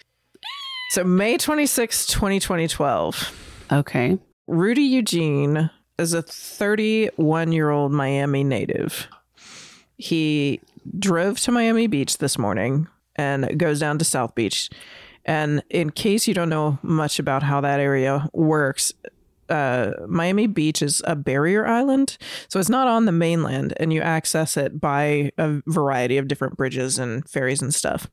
So, 0.91 1.03
May 1.03 1.37
26, 1.37 2.05
2012, 2.07 3.41
Okay. 3.71 4.17
Rudy 4.47 4.83
Eugene 4.83 5.71
is 5.97 6.13
a 6.13 6.21
31 6.21 7.51
year 7.51 7.69
old 7.71 7.91
Miami 7.91 8.43
native. 8.43 9.07
He 9.97 10.59
drove 10.99 11.39
to 11.41 11.51
Miami 11.51 11.87
Beach 11.87 12.19
this 12.19 12.37
morning 12.37 12.87
and 13.15 13.57
goes 13.57 13.79
down 13.79 13.97
to 13.99 14.05
South 14.05 14.35
Beach. 14.35 14.69
And 15.25 15.63
in 15.69 15.89
case 15.89 16.27
you 16.27 16.33
don't 16.33 16.49
know 16.49 16.77
much 16.83 17.17
about 17.19 17.41
how 17.43 17.61
that 17.61 17.79
area 17.79 18.29
works, 18.33 18.93
uh, 19.49 19.91
Miami 20.07 20.47
Beach 20.47 20.81
is 20.81 21.01
a 21.05 21.15
barrier 21.15 21.65
island. 21.67 22.17
So 22.47 22.59
it's 22.59 22.69
not 22.69 22.87
on 22.87 23.05
the 23.05 23.11
mainland, 23.11 23.73
and 23.79 23.91
you 23.91 24.01
access 24.01 24.55
it 24.57 24.79
by 24.79 25.31
a 25.37 25.61
variety 25.67 26.17
of 26.17 26.27
different 26.27 26.57
bridges 26.57 26.99
and 26.99 27.27
ferries 27.29 27.61
and 27.61 27.73
stuff. 27.73 28.07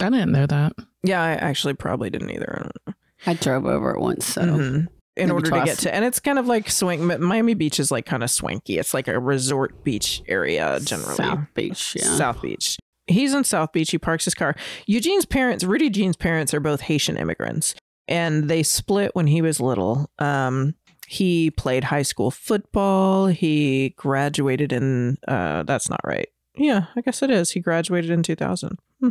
I 0.00 0.10
didn't 0.10 0.32
know 0.32 0.46
that. 0.46 0.72
Yeah, 1.02 1.22
I 1.22 1.32
actually 1.32 1.74
probably 1.74 2.10
didn't 2.10 2.30
either. 2.30 2.70
I. 2.86 2.92
I 3.26 3.34
drove 3.34 3.64
over 3.64 3.92
it 3.94 4.00
once, 4.00 4.26
so 4.26 4.42
Mhm. 4.42 4.48
in 4.56 4.88
Maybe 5.16 5.30
order 5.32 5.50
to 5.52 5.64
get 5.64 5.78
to 5.78 5.94
and 5.94 6.04
it's 6.04 6.18
kind 6.20 6.38
of 6.38 6.46
like 6.46 6.68
swing 6.68 7.06
miami 7.20 7.54
beach 7.54 7.78
is 7.78 7.90
like 7.92 8.04
kind 8.04 8.24
of 8.24 8.30
swanky 8.30 8.78
it's 8.78 8.92
like 8.92 9.06
a 9.06 9.18
resort 9.20 9.84
beach 9.84 10.20
area 10.26 10.80
generally 10.80 11.14
South 11.14 11.38
Beach. 11.54 11.96
Yeah. 11.98 12.16
south 12.16 12.42
beach 12.42 12.76
he's 13.06 13.34
in 13.34 13.44
south 13.44 13.72
beach. 13.72 13.90
He 13.90 13.98
parks 13.98 14.24
his 14.24 14.34
car. 14.34 14.54
Eugene's 14.86 15.24
parents 15.26 15.64
rudy 15.64 15.86
eugene's 15.86 16.16
parents 16.16 16.54
are 16.54 16.60
both 16.60 16.82
haitian 16.82 17.16
immigrants 17.16 17.74
and 18.08 18.48
they 18.48 18.62
split 18.62 19.14
when 19.14 19.26
he 19.26 19.42
was 19.42 19.60
little. 19.60 20.10
Um 20.18 20.74
he 21.06 21.50
played 21.50 21.84
high 21.84 22.02
school 22.02 22.30
football. 22.30 23.26
He 23.26 23.90
graduated 23.96 24.72
in 24.72 25.18
uh 25.28 25.62
that's 25.64 25.90
not 25.90 26.00
right. 26.04 26.28
Yeah 26.56 26.86
i 26.96 27.00
guess 27.00 27.22
it 27.22 27.30
is. 27.30 27.50
He 27.52 27.60
graduated 27.60 28.10
in 28.10 28.22
2000 28.22 28.78
Hmm, 29.00 29.08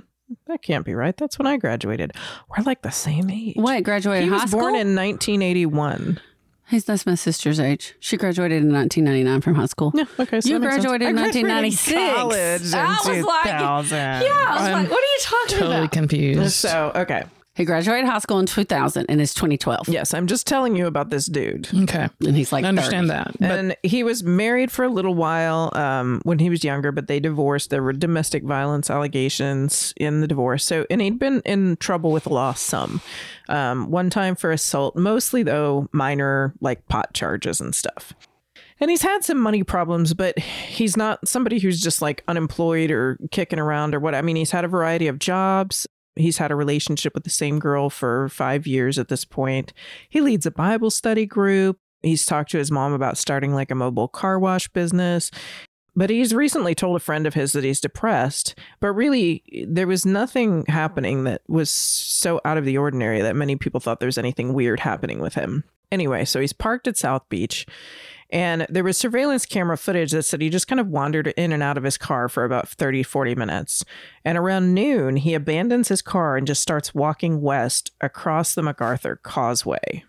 that 0.48 0.62
can't 0.62 0.86
be 0.86 0.96
right. 0.96 1.16
That's 1.16 1.38
when 1.38 1.48
i 1.48 1.58
graduated. 1.58 2.14
We're 2.50 2.64
like 2.64 2.82
the 2.82 2.92
same 2.92 3.30
age. 3.30 3.56
What 3.58 3.84
graduated 3.84 4.24
he 4.24 4.30
high 4.30 4.44
was 4.44 4.52
born 4.52 4.76
in 4.76 4.96
1981. 4.96 6.20
He's 6.70 6.86
that's 6.86 7.06
my 7.06 7.16
sister's 7.16 7.60
age. 7.60 7.94
She 8.00 8.18
graduated 8.18 8.64
in 8.64 8.72
1999 8.74 9.42
from 9.42 9.56
high 9.56 9.66
school. 9.68 9.92
Yeah, 9.96 10.06
okay. 10.20 10.42
So 10.42 10.50
You 10.50 10.56
that 10.56 10.62
makes 10.62 10.74
sense. 10.76 10.86
graduated 10.86 11.10
in 11.10 11.18
I 11.18 11.22
1996. 11.22 12.16
college 12.16 12.62
in 12.62 12.74
I 12.74 13.78
was 13.78 13.92
like- 13.92 14.24
Yeah, 14.24 14.46
I 14.48 14.54
was 14.54 14.62
I'm 14.64 14.72
like, 14.84 14.90
what 14.92 15.00
are 15.00 15.02
you 15.02 15.20
talking 15.22 15.48
Totally 15.60 15.76
about? 15.78 15.92
Totally 15.92 16.08
confused. 16.08 16.54
So, 16.54 16.92
okay. 16.96 17.24
He 17.56 17.66
graduated 17.66 18.06
high 18.10 18.18
school 18.18 18.40
in 18.40 18.48
2000 18.48 19.06
and 19.10 19.22
it's 19.22 19.34
2012. 19.36 19.88
Yes, 19.88 20.14
I'm 20.14 20.26
just 20.26 20.48
telling 20.48 20.76
you 20.76 20.88
about 20.88 21.12
this 21.12 21.28
dude. 21.28 21.70
okay. 21.84 22.10
And 22.26 22.36
he's 22.36 22.52
like, 22.52 22.66
I 22.66 22.70
understand 22.70 23.10
30. 23.10 23.18
that. 23.18 23.40
But 23.40 23.60
and 23.60 23.76
he 23.84 24.04
was 24.04 24.24
married 24.24 24.72
for 24.72 24.84
a 24.84 24.90
little 24.90 25.14
while 25.14 25.70
um, 25.74 26.20
when 26.24 26.40
he 26.40 26.50
was 26.50 26.64
younger, 26.64 26.92
but 26.92 27.08
they 27.08 27.20
divorced. 27.20 27.70
There 27.70 27.84
were 27.84 27.94
domestic 27.94 28.44
violence 28.44 28.90
allegations 28.90 29.94
in 29.98 30.22
the 30.22 30.28
divorce. 30.28 30.66
So, 30.66 30.88
and 30.90 31.00
he'd 31.00 31.20
been 31.20 31.42
in 31.46 31.78
trouble 31.78 32.12
with 32.12 32.24
the 32.24 32.34
law 32.34 32.54
some. 32.54 33.02
Um, 33.50 33.92
one 33.92 34.10
time 34.10 34.36
for 34.36 34.52
assault, 34.52 34.96
mostly 34.96 35.44
though 35.44 35.90
minor 35.92 36.54
like 36.60 36.88
pot 36.88 37.14
charges 37.14 37.62
and 37.62 37.76
stuff. 37.76 38.14
And 38.80 38.90
he's 38.90 39.04
had 39.04 39.24
some 39.24 39.40
money 39.40 39.64
problems, 39.64 40.14
but 40.14 40.38
he's 40.40 40.98
not 40.98 41.26
somebody 41.28 41.60
who's 41.60 41.80
just 41.80 42.02
like 42.02 42.24
unemployed 42.28 42.90
or 42.92 43.18
kicking 43.32 43.60
around 43.60 43.94
or 43.94 44.00
what. 44.00 44.16
I 44.16 44.22
mean, 44.22 44.36
he's 44.36 44.52
had 44.52 44.66
a 44.66 44.68
variety 44.68 45.08
of 45.08 45.20
jobs. 45.20 45.88
He's 46.16 46.38
had 46.38 46.52
a 46.52 46.56
relationship 46.56 47.14
with 47.14 47.24
the 47.24 47.30
same 47.30 47.60
girl 47.60 47.90
for 47.90 48.30
five 48.30 48.68
years 48.68 49.00
at 49.00 49.08
this 49.08 49.26
point. 49.26 49.74
He 50.10 50.22
leads 50.22 50.46
a 50.46 50.52
Bible 50.52 50.92
study 50.92 51.26
group. 51.26 51.78
He's 52.02 52.26
talked 52.26 52.52
to 52.52 52.58
his 52.58 52.72
mom 52.72 52.94
about 52.94 53.18
starting 53.18 53.54
like 53.54 53.72
a 53.72 53.76
mobile 53.76 54.08
car 54.08 54.38
wash 54.38 54.68
business. 54.68 55.32
But 55.96 56.10
he's 56.10 56.34
recently 56.34 56.74
told 56.74 56.96
a 56.96 57.00
friend 57.00 57.28
of 57.28 57.36
his 57.36 57.52
that 57.52 57.64
he's 57.64 57.80
depressed, 57.80 58.56
but 58.80 58.94
really 58.94 59.44
there 59.68 59.86
was 59.86 60.06
nothing 60.06 60.66
happening 60.68 61.24
that 61.26 61.42
was 61.48 61.70
so 61.70 62.42
out 62.46 62.58
of 62.58 62.66
the 62.66 62.80
ordinary 62.80 63.22
that 63.22 63.36
many 63.36 63.56
people 63.56 63.80
thought 63.80 64.00
there 64.00 64.08
was 64.08 64.18
anything 64.18 64.54
weird 64.54 64.80
happening 64.80 65.20
with 65.20 65.36
him. 65.36 65.64
Anyway, 65.92 66.26
so 66.26 66.40
he's 66.40 66.54
parked 66.54 66.88
at 66.88 66.98
South 66.98 67.30
Beach 67.30 67.68
and 68.30 68.66
there 68.70 68.84
was 68.84 68.98
surveillance 68.98 69.46
camera 69.46 69.78
footage 69.78 70.12
that 70.12 70.24
said 70.24 70.42
he 70.42 70.50
just 70.50 70.68
kind 70.68 70.80
of 70.80 70.88
wandered 70.88 71.28
in 71.38 71.52
and 71.52 71.62
out 71.62 71.78
of 71.78 71.84
his 71.84 71.98
car 71.98 72.30
for 72.30 72.44
about 72.44 72.68
30, 72.68 73.04
40 73.04 73.36
minutes. 73.36 73.86
And 74.26 74.38
around 74.38 74.74
noon, 74.74 75.18
he 75.18 75.34
abandons 75.34 75.90
his 75.90 76.02
car 76.02 76.38
and 76.38 76.48
just 76.48 76.62
starts 76.62 76.96
walking 76.96 77.42
west 77.42 77.92
across 78.02 78.56
the 78.56 78.64
MacArthur 78.64 79.20
Causeway. 79.24 80.04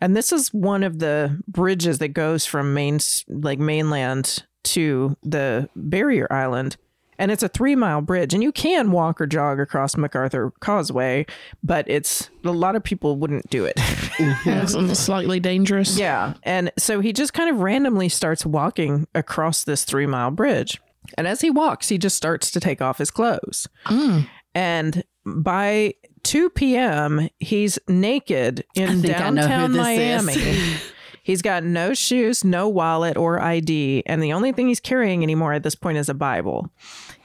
And 0.00 0.16
this 0.16 0.32
is 0.32 0.54
one 0.54 0.82
of 0.82 1.00
the 1.00 1.42
bridges 1.48 1.98
that 1.98 2.08
goes 2.08 2.46
from 2.46 2.72
main 2.72 2.98
like 3.28 3.58
mainland 3.58 4.44
to 4.64 5.16
the 5.22 5.68
barrier 5.76 6.26
island 6.30 6.76
and 7.18 7.30
it's 7.30 7.42
a 7.42 7.48
three 7.48 7.74
mile 7.76 8.00
bridge 8.00 8.34
and 8.34 8.42
you 8.42 8.52
can 8.52 8.90
walk 8.90 9.20
or 9.20 9.26
jog 9.26 9.60
across 9.60 9.96
macarthur 9.96 10.52
causeway 10.60 11.26
but 11.62 11.84
it's 11.88 12.30
a 12.44 12.50
lot 12.50 12.76
of 12.76 12.82
people 12.82 13.16
wouldn't 13.16 13.48
do 13.50 13.64
it. 13.64 13.78
It's 14.18 14.98
slightly 14.98 15.40
dangerous. 15.40 15.98
yeah. 15.98 16.34
And 16.42 16.72
so 16.78 17.00
he 17.00 17.12
just 17.12 17.34
kind 17.34 17.50
of 17.50 17.60
randomly 17.60 18.08
starts 18.08 18.46
walking 18.46 19.06
across 19.14 19.64
this 19.64 19.84
three 19.84 20.06
mile 20.06 20.30
bridge. 20.30 20.80
And 21.18 21.26
as 21.26 21.42
he 21.42 21.50
walks 21.50 21.88
he 21.88 21.98
just 21.98 22.16
starts 22.16 22.50
to 22.52 22.60
take 22.60 22.80
off 22.80 22.98
his 22.98 23.10
clothes. 23.10 23.68
Mm. 23.86 24.28
And 24.54 25.04
by 25.26 25.94
2 26.22 26.50
p.m 26.50 27.28
he's 27.38 27.78
naked 27.88 28.64
in 28.74 29.02
think 29.02 29.20
I 29.20 29.30
know 29.30 29.42
who 29.42 29.48
downtown 29.48 29.72
this 29.72 29.82
miami. 29.82 30.32
Is. 30.32 30.80
He's 31.26 31.42
got 31.42 31.64
no 31.64 31.92
shoes, 31.92 32.44
no 32.44 32.68
wallet 32.68 33.16
or 33.16 33.42
ID, 33.42 34.04
and 34.06 34.22
the 34.22 34.32
only 34.32 34.52
thing 34.52 34.68
he's 34.68 34.78
carrying 34.78 35.24
anymore 35.24 35.52
at 35.52 35.64
this 35.64 35.74
point 35.74 35.98
is 35.98 36.08
a 36.08 36.14
Bible. 36.14 36.70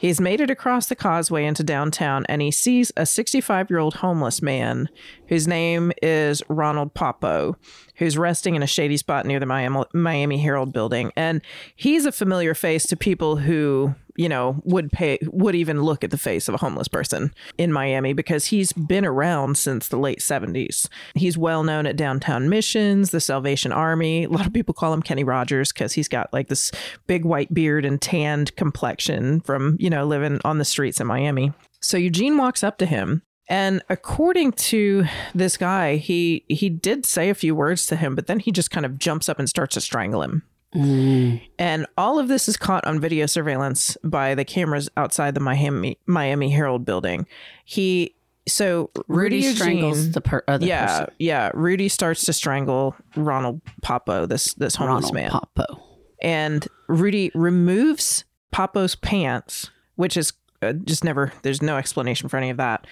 He's 0.01 0.19
made 0.19 0.41
it 0.41 0.49
across 0.49 0.87
the 0.87 0.95
causeway 0.95 1.45
into 1.45 1.63
downtown 1.63 2.25
and 2.27 2.41
he 2.41 2.49
sees 2.49 2.91
a 2.97 3.05
65 3.05 3.69
year 3.69 3.77
old 3.77 3.93
homeless 3.93 4.41
man 4.41 4.89
whose 5.27 5.47
name 5.47 5.91
is 6.01 6.41
Ronald 6.49 6.95
Poppo, 6.95 7.55
who's 8.01 8.17
resting 8.17 8.55
in 8.55 8.63
a 8.63 8.67
shady 8.67 8.97
spot 8.97 9.27
near 9.27 9.39
the 9.39 9.45
Miami, 9.45 9.83
Miami 9.93 10.39
Herald 10.39 10.73
building. 10.73 11.11
And 11.15 11.39
he's 11.75 12.07
a 12.07 12.11
familiar 12.11 12.55
face 12.55 12.87
to 12.87 12.97
people 12.97 13.35
who, 13.35 13.93
you 14.15 14.27
know, 14.27 14.59
would 14.65 14.91
pay, 14.91 15.19
would 15.27 15.53
even 15.53 15.83
look 15.83 16.03
at 16.03 16.09
the 16.09 16.17
face 16.17 16.47
of 16.47 16.55
a 16.55 16.57
homeless 16.57 16.87
person 16.87 17.31
in 17.59 17.71
Miami 17.71 18.13
because 18.13 18.47
he's 18.47 18.73
been 18.73 19.05
around 19.05 19.55
since 19.55 19.87
the 19.87 19.99
late 19.99 20.17
70s. 20.17 20.89
He's 21.13 21.37
well 21.37 21.61
known 21.61 21.85
at 21.85 21.95
downtown 21.95 22.49
missions, 22.49 23.11
the 23.11 23.21
Salvation 23.21 23.71
Army. 23.71 24.23
A 24.23 24.29
lot 24.29 24.47
of 24.47 24.53
people 24.53 24.73
call 24.73 24.93
him 24.93 25.03
Kenny 25.03 25.23
Rogers 25.23 25.71
because 25.71 25.93
he's 25.93 26.07
got 26.07 26.33
like 26.33 26.47
this 26.47 26.71
big 27.05 27.23
white 27.23 27.53
beard 27.53 27.85
and 27.85 28.01
tanned 28.01 28.55
complexion 28.55 29.41
from, 29.41 29.77
you 29.79 29.91
know, 29.91 30.07
living 30.07 30.41
on 30.43 30.57
the 30.57 30.65
streets 30.65 30.99
in 30.99 31.05
Miami. 31.05 31.53
So 31.81 31.97
Eugene 31.97 32.37
walks 32.37 32.63
up 32.63 32.79
to 32.79 32.87
him 32.87 33.21
and 33.51 33.83
according 33.89 34.53
to 34.53 35.03
this 35.35 35.57
guy, 35.57 35.97
he 35.97 36.43
he 36.47 36.69
did 36.69 37.05
say 37.05 37.29
a 37.29 37.35
few 37.35 37.53
words 37.53 37.85
to 37.87 37.95
him, 37.95 38.15
but 38.15 38.25
then 38.27 38.39
he 38.39 38.51
just 38.51 38.71
kind 38.71 38.85
of 38.85 38.97
jumps 38.97 39.27
up 39.29 39.37
and 39.37 39.47
starts 39.47 39.73
to 39.75 39.81
strangle 39.81 40.23
him. 40.23 40.43
And 40.73 41.85
all 41.97 42.17
of 42.17 42.29
this 42.29 42.47
is 42.47 42.55
caught 42.55 42.85
on 42.87 42.99
video 43.01 43.25
surveillance 43.25 43.97
by 44.05 44.35
the 44.35 44.45
cameras 44.45 44.89
outside 44.95 45.33
the 45.33 45.41
Miami 45.41 45.97
Miami 46.05 46.49
Herald 46.49 46.85
building. 46.85 47.27
He 47.65 48.15
so 48.47 48.89
Rudy, 49.09 49.35
Rudy 49.35 49.35
Eugene- 49.47 49.55
strangles 49.55 50.11
the 50.13 50.21
per- 50.21 50.43
other 50.47 50.65
yeah, 50.65 50.87
person. 50.87 51.13
yeah. 51.19 51.51
Rudy 51.53 51.89
starts 51.89 52.23
to 52.23 52.31
strangle 52.33 52.95
Ronald 53.17 53.59
Poppo, 53.81 54.25
this 54.25 54.53
this 54.53 54.75
homeless 54.75 55.11
Ronald 55.11 55.13
man, 55.13 55.31
Poppo. 55.31 55.83
and 56.21 56.65
Rudy 56.87 57.31
removes 57.35 58.23
Poppo's 58.51 58.95
pants, 58.95 59.69
which 59.95 60.15
is 60.15 60.31
uh, 60.61 60.71
just 60.73 61.03
never. 61.03 61.33
There's 61.41 61.61
no 61.61 61.75
explanation 61.77 62.29
for 62.29 62.37
any 62.37 62.49
of 62.49 62.57
that, 62.57 62.87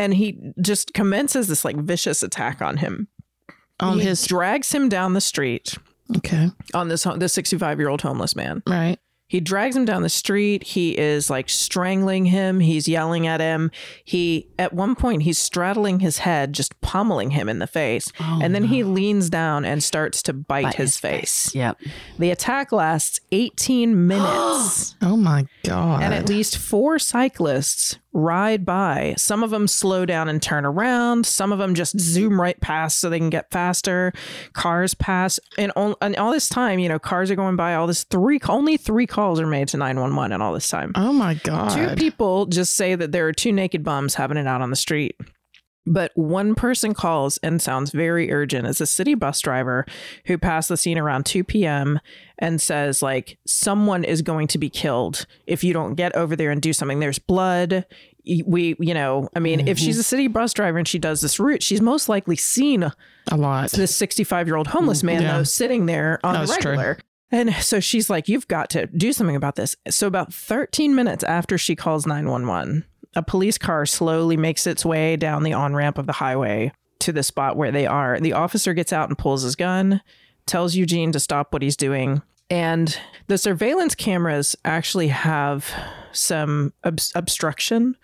and 0.00 0.14
he 0.14 0.40
just 0.60 0.94
commences 0.94 1.46
this 1.46 1.64
like 1.64 1.76
vicious 1.76 2.22
attack 2.22 2.60
on 2.60 2.78
him. 2.78 3.06
On 3.78 3.98
he 3.98 4.06
his 4.06 4.26
drags 4.26 4.72
him 4.72 4.88
down 4.88 5.12
the 5.12 5.20
street 5.20 5.76
okay, 6.16 6.48
on 6.74 6.88
this 6.88 7.06
this 7.16 7.32
65 7.32 7.78
year 7.78 7.88
old 7.88 8.02
homeless 8.02 8.34
man. 8.34 8.62
right. 8.66 8.98
He 9.30 9.38
drags 9.38 9.76
him 9.76 9.84
down 9.84 10.02
the 10.02 10.08
street. 10.08 10.64
He 10.64 10.98
is 10.98 11.30
like 11.30 11.48
strangling 11.48 12.24
him. 12.24 12.58
He's 12.58 12.88
yelling 12.88 13.28
at 13.28 13.40
him. 13.40 13.70
He, 14.04 14.48
at 14.58 14.72
one 14.72 14.96
point, 14.96 15.22
he's 15.22 15.38
straddling 15.38 16.00
his 16.00 16.18
head, 16.18 16.52
just 16.52 16.80
pummeling 16.80 17.30
him 17.30 17.48
in 17.48 17.60
the 17.60 17.68
face. 17.68 18.10
Oh, 18.18 18.40
and 18.42 18.56
then 18.56 18.64
he 18.64 18.82
leans 18.82 19.30
down 19.30 19.64
and 19.64 19.84
starts 19.84 20.20
to 20.24 20.32
bite, 20.32 20.64
Bite 20.64 20.74
his, 20.74 20.96
face. 20.96 21.54
Yep. 21.54 21.78
The 22.18 22.32
attack 22.32 22.72
lasts 22.72 23.20
18 23.30 24.08
minutes. 24.08 24.96
Oh 25.02 25.16
my 25.16 25.46
god. 25.64 26.02
and 26.02 26.12
at 26.12 26.28
least 26.28 26.58
four 26.58 26.98
cyclists 26.98 27.98
ride 28.12 28.64
by. 28.64 29.14
Some 29.16 29.42
of 29.42 29.50
them 29.50 29.68
slow 29.68 30.04
down 30.04 30.28
and 30.28 30.42
turn 30.42 30.64
around. 30.64 31.26
Some 31.26 31.52
of 31.52 31.58
them 31.58 31.74
just 31.74 31.98
zoom 31.98 32.40
right 32.40 32.60
past 32.60 32.98
so 32.98 33.08
they 33.08 33.18
can 33.18 33.30
get 33.30 33.50
faster. 33.50 34.12
Cars 34.52 34.94
pass, 34.94 35.38
and, 35.58 35.72
all, 35.76 35.96
and 36.00 36.16
all 36.16 36.32
this 36.32 36.48
time, 36.48 36.78
you 36.78 36.88
know, 36.88 36.98
cars 36.98 37.30
are 37.30 37.36
going 37.36 37.56
by. 37.56 37.74
All 37.74 37.86
this 37.86 38.04
three, 38.04 38.40
only 38.48 38.76
three 38.76 39.06
calls 39.06 39.40
are 39.40 39.46
made 39.46 39.68
to 39.68 39.76
nine 39.76 39.98
one 40.00 40.14
one, 40.16 40.32
and 40.32 40.42
all 40.42 40.52
this 40.52 40.68
time, 40.68 40.92
oh 40.94 41.12
my 41.12 41.34
god. 41.34 41.74
two 41.74 41.94
people 41.96 42.46
just 42.46 42.74
say 42.74 42.94
that 42.94 43.12
there 43.12 43.26
are 43.28 43.32
two 43.32 43.52
naked 43.52 43.84
bums 43.84 44.14
having 44.14 44.36
it 44.36 44.46
out 44.46 44.60
on 44.60 44.70
the 44.70 44.76
street. 44.76 45.16
But 45.86 46.12
one 46.14 46.54
person 46.54 46.94
calls 46.94 47.38
and 47.38 47.60
sounds 47.60 47.90
very 47.90 48.30
urgent. 48.30 48.66
It's 48.66 48.80
a 48.80 48.86
city 48.86 49.14
bus 49.14 49.40
driver 49.40 49.86
who 50.26 50.36
passed 50.36 50.68
the 50.68 50.76
scene 50.76 50.98
around 50.98 51.24
2 51.26 51.42
p.m. 51.42 51.98
and 52.38 52.60
says, 52.60 53.02
like, 53.02 53.38
someone 53.46 54.04
is 54.04 54.20
going 54.22 54.46
to 54.48 54.58
be 54.58 54.68
killed 54.68 55.26
if 55.46 55.64
you 55.64 55.72
don't 55.72 55.94
get 55.94 56.14
over 56.14 56.36
there 56.36 56.50
and 56.50 56.60
do 56.60 56.72
something. 56.72 57.00
There's 57.00 57.18
blood. 57.18 57.86
We, 58.46 58.76
you 58.78 58.92
know, 58.92 59.30
I 59.34 59.38
mean, 59.38 59.66
if 59.66 59.78
she's 59.78 59.96
a 59.96 60.00
mm-hmm. 60.00 60.04
city 60.04 60.26
bus 60.28 60.52
driver 60.52 60.76
and 60.78 60.86
she 60.86 60.98
does 60.98 61.22
this 61.22 61.40
route, 61.40 61.62
she's 61.62 61.80
most 61.80 62.08
likely 62.08 62.36
seen 62.36 62.82
a 63.30 63.36
lot. 63.36 63.70
this 63.70 63.96
65 63.96 64.46
year 64.46 64.56
old 64.56 64.68
homeless 64.68 65.02
man 65.02 65.22
Yeah. 65.22 65.38
though 65.38 65.44
sitting 65.44 65.86
there 65.86 66.20
on 66.22 66.34
the 66.34 66.40
That's 66.40 66.58
true. 66.58 66.72
regular 66.72 66.98
and 67.30 67.54
so 67.54 67.80
she's 67.80 68.10
like 68.10 68.28
you've 68.28 68.48
got 68.48 68.70
to 68.70 68.86
do 68.88 69.12
something 69.12 69.36
about 69.36 69.56
this 69.56 69.76
so 69.88 70.06
about 70.06 70.34
13 70.34 70.94
minutes 70.94 71.22
after 71.24 71.56
she 71.56 71.76
calls 71.76 72.06
911 72.06 72.84
a 73.14 73.22
police 73.22 73.58
car 73.58 73.86
slowly 73.86 74.36
makes 74.36 74.66
its 74.66 74.84
way 74.84 75.16
down 75.16 75.42
the 75.42 75.52
on-ramp 75.52 75.98
of 75.98 76.06
the 76.06 76.12
highway 76.12 76.72
to 76.98 77.12
the 77.12 77.22
spot 77.22 77.56
where 77.56 77.72
they 77.72 77.86
are 77.86 78.20
the 78.20 78.32
officer 78.32 78.74
gets 78.74 78.92
out 78.92 79.08
and 79.08 79.18
pulls 79.18 79.42
his 79.42 79.56
gun 79.56 80.00
tells 80.46 80.74
eugene 80.74 81.12
to 81.12 81.20
stop 81.20 81.52
what 81.52 81.62
he's 81.62 81.76
doing 81.76 82.22
and 82.50 82.98
the 83.28 83.38
surveillance 83.38 83.94
cameras 83.94 84.56
actually 84.64 85.08
have 85.08 85.72
some 86.12 86.72
obs- 86.82 87.12
obstruction 87.14 87.96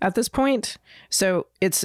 at 0.00 0.14
this 0.14 0.28
point. 0.28 0.76
So 1.10 1.46
it's 1.60 1.84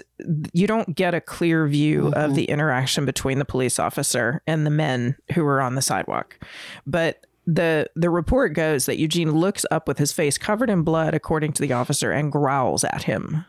you 0.54 0.68
don't 0.68 0.96
get 0.96 1.16
a 1.16 1.22
clear 1.22 1.68
view 1.68 2.08
of 2.08 2.14
mm-hmm. 2.14 2.34
the 2.34 2.46
interaction 2.46 3.06
between 3.06 3.40
the 3.40 3.46
police 3.46 3.80
officer 3.80 4.44
and 4.46 4.66
the 4.66 4.70
men 4.70 5.16
who 5.34 5.44
were 5.44 5.60
on 5.60 5.74
the 5.74 5.82
sidewalk. 5.82 6.38
But 6.86 7.26
the 7.46 7.90
the 7.96 8.10
report 8.10 8.54
goes 8.54 8.86
that 8.86 9.00
Eugene 9.00 9.32
looks 9.32 9.66
up 9.72 9.88
with 9.88 9.98
his 9.98 10.12
face 10.12 10.38
covered 10.38 10.70
in 10.70 10.84
blood 10.84 11.14
according 11.14 11.54
to 11.54 11.62
the 11.62 11.74
officer 11.74 12.12
and 12.12 12.32
growls 12.32 12.84
at 12.84 13.04
him. 13.04 13.46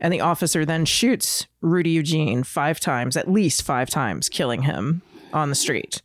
And 0.00 0.12
the 0.12 0.20
officer 0.20 0.64
then 0.64 0.84
shoots 0.84 1.46
Rudy 1.60 1.90
Eugene 1.90 2.42
5 2.42 2.80
times, 2.80 3.16
at 3.16 3.30
least 3.30 3.62
5 3.62 3.88
times, 3.88 4.28
killing 4.28 4.62
him 4.62 5.02
on 5.32 5.48
the 5.48 5.54
street. 5.54 6.02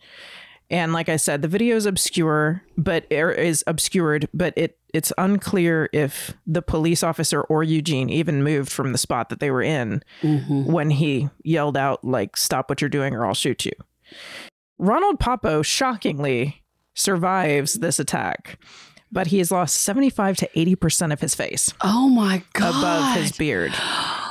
And 0.72 0.94
like 0.94 1.10
I 1.10 1.18
said, 1.18 1.42
the 1.42 1.48
video 1.48 1.76
is 1.76 1.88
obscure, 1.88 2.64
but 2.78 3.06
er, 3.12 3.32
is 3.32 3.64
obscured, 3.66 4.28
but 4.34 4.54
it 4.56 4.78
it's 4.94 5.14
unclear 5.18 5.90
if 5.94 6.34
the 6.48 6.62
police 6.62 7.04
officer 7.04 7.42
or 7.42 7.64
Eugene 7.64 8.10
even 8.10 8.44
moved 8.44 8.72
from 8.72 8.92
the 8.92 8.98
spot 8.98 9.30
that 9.30 9.40
they 9.40 9.52
were 9.52 9.62
in 9.62 10.04
when 10.66 10.90
he 10.90 11.30
yelled 11.44 11.78
out 11.78 12.04
like 12.04 12.38
"Stop 12.38 12.70
what 12.70 12.82
you're 12.82 12.90
doing, 12.90 13.14
or 13.14 13.26
I'll 13.26 13.34
shoot 13.34 13.66
you." 13.66 13.72
Ronald 14.78 15.20
Poppo 15.20 15.62
shockingly 15.62 16.64
survives 17.00 17.76
this 17.76 18.00
attack, 18.00 18.60
but 19.12 19.28
he 19.28 19.40
has 19.40 19.52
lost 19.52 19.78
75 19.78 20.38
to 20.38 20.50
80 20.60 20.76
percent 20.76 21.14
of 21.14 21.22
his 21.22 21.34
face 21.34 21.74
Oh 21.82 22.10
my 22.10 22.44
god. 22.54 22.70
above 22.80 23.18
his 23.22 23.32
beard. 23.32 23.72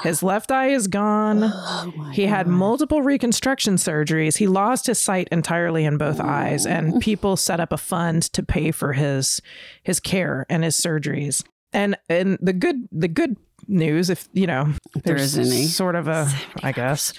His 0.05 0.23
left 0.23 0.53
eye 0.53 0.69
is 0.69 0.87
gone. 0.87 1.41
Oh 1.43 2.11
he 2.13 2.27
had 2.27 2.47
multiple 2.47 3.03
reconstruction 3.03 3.75
surgeries. 3.75 4.37
He 4.39 4.47
lost 4.47 4.87
his 4.87 5.01
sight 5.01 5.27
entirely 5.33 5.85
in 5.85 5.99
both 5.99 6.21
eyes, 6.21 6.67
and 6.67 7.01
people 7.01 7.37
set 7.37 7.59
up 7.59 7.73
a 7.73 7.77
fund 7.77 8.23
to 8.35 8.45
pay 8.45 8.71
for 8.71 8.93
his 8.93 9.41
his 9.83 9.99
care 9.99 10.47
and 10.49 10.63
his 10.63 10.77
surgeries. 10.77 11.43
And 11.73 11.97
and 12.09 12.39
the 12.41 12.53
good 12.53 12.89
the 12.93 13.09
good 13.09 13.37
news, 13.67 14.11
if 14.11 14.29
you 14.33 14.47
know, 14.47 14.73
there 14.95 15.17
there's 15.17 15.37
is 15.37 15.51
any. 15.51 15.65
sort 15.65 15.95
of 15.95 16.09
a, 16.09 16.31
I 16.63 16.73
guess, 16.73 17.13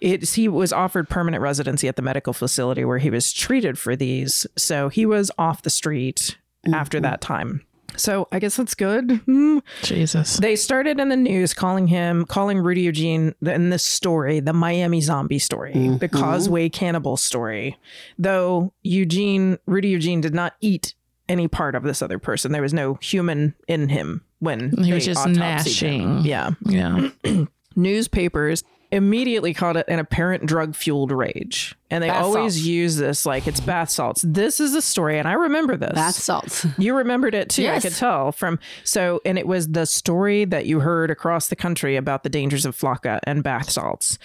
it's 0.00 0.34
he 0.34 0.48
was 0.48 0.72
offered 0.72 1.08
permanent 1.08 1.42
residency 1.42 1.88
at 1.88 1.96
the 1.96 2.02
medical 2.02 2.32
facility 2.32 2.84
where 2.84 2.98
he 2.98 3.10
was 3.10 3.32
treated 3.32 3.78
for 3.78 3.96
these, 3.96 4.46
so 4.56 4.88
he 4.88 5.06
was 5.06 5.30
off 5.38 5.62
the 5.62 5.70
street 5.70 6.38
after 6.72 7.00
that 7.00 7.20
time. 7.20 7.62
So 7.96 8.28
I 8.30 8.38
guess 8.38 8.56
that's 8.56 8.74
good. 8.74 9.20
Hmm. 9.24 9.58
Jesus. 9.82 10.36
They 10.36 10.56
started 10.56 11.00
in 11.00 11.08
the 11.08 11.16
news 11.16 11.54
calling 11.54 11.86
him, 11.86 12.26
calling 12.26 12.58
Rudy 12.58 12.82
Eugene 12.82 13.34
in 13.40 13.70
this 13.70 13.84
story, 13.84 14.40
the 14.40 14.52
Miami 14.52 15.00
zombie 15.00 15.38
story, 15.38 15.72
the 15.98 16.08
Causeway 16.08 16.68
cannibal 16.68 17.16
story. 17.16 17.78
Though 18.18 18.72
Eugene, 18.82 19.58
Rudy 19.66 19.88
Eugene 19.88 20.20
did 20.20 20.34
not 20.34 20.54
eat 20.60 20.94
any 21.28 21.48
part 21.48 21.74
of 21.74 21.82
this 21.82 22.02
other 22.02 22.18
person. 22.18 22.52
There 22.52 22.62
was 22.62 22.74
no 22.74 22.94
human 22.94 23.54
in 23.66 23.88
him 23.88 24.25
when 24.40 24.70
He 24.84 24.92
was 24.92 25.04
just 25.04 25.26
autopsied 25.26 25.32
him. 25.32 25.38
gnashing. 25.38 26.18
Yeah. 26.24 26.50
Yeah. 26.66 27.08
Newspapers 27.76 28.62
immediately 28.92 29.52
called 29.52 29.76
it 29.76 29.84
an 29.88 29.98
apparent 29.98 30.46
drug 30.46 30.74
fueled 30.76 31.10
rage. 31.10 31.74
And 31.90 32.02
they 32.02 32.08
Bath 32.08 32.22
always 32.22 32.54
salts. 32.54 32.66
use 32.66 32.96
this 32.96 33.26
like 33.26 33.46
it's 33.46 33.60
bath 33.60 33.90
salts. 33.90 34.22
This 34.26 34.60
is 34.60 34.74
a 34.74 34.80
story, 34.82 35.18
and 35.18 35.26
I 35.26 35.32
remember 35.32 35.76
this. 35.76 35.92
Bath 35.92 36.14
salts. 36.14 36.64
You 36.78 36.96
remembered 36.96 37.34
it 37.34 37.50
too. 37.50 37.62
Yes. 37.62 37.84
I 37.84 37.88
could 37.88 37.96
tell 37.96 38.32
from 38.32 38.58
so, 38.84 39.20
and 39.24 39.38
it 39.38 39.46
was 39.46 39.68
the 39.68 39.86
story 39.86 40.44
that 40.46 40.66
you 40.66 40.80
heard 40.80 41.10
across 41.10 41.48
the 41.48 41.56
country 41.56 41.96
about 41.96 42.22
the 42.22 42.28
dangers 42.28 42.64
of 42.64 42.76
flakka 42.76 43.18
and 43.24 43.42
bath 43.42 43.70
salts. 43.70 44.18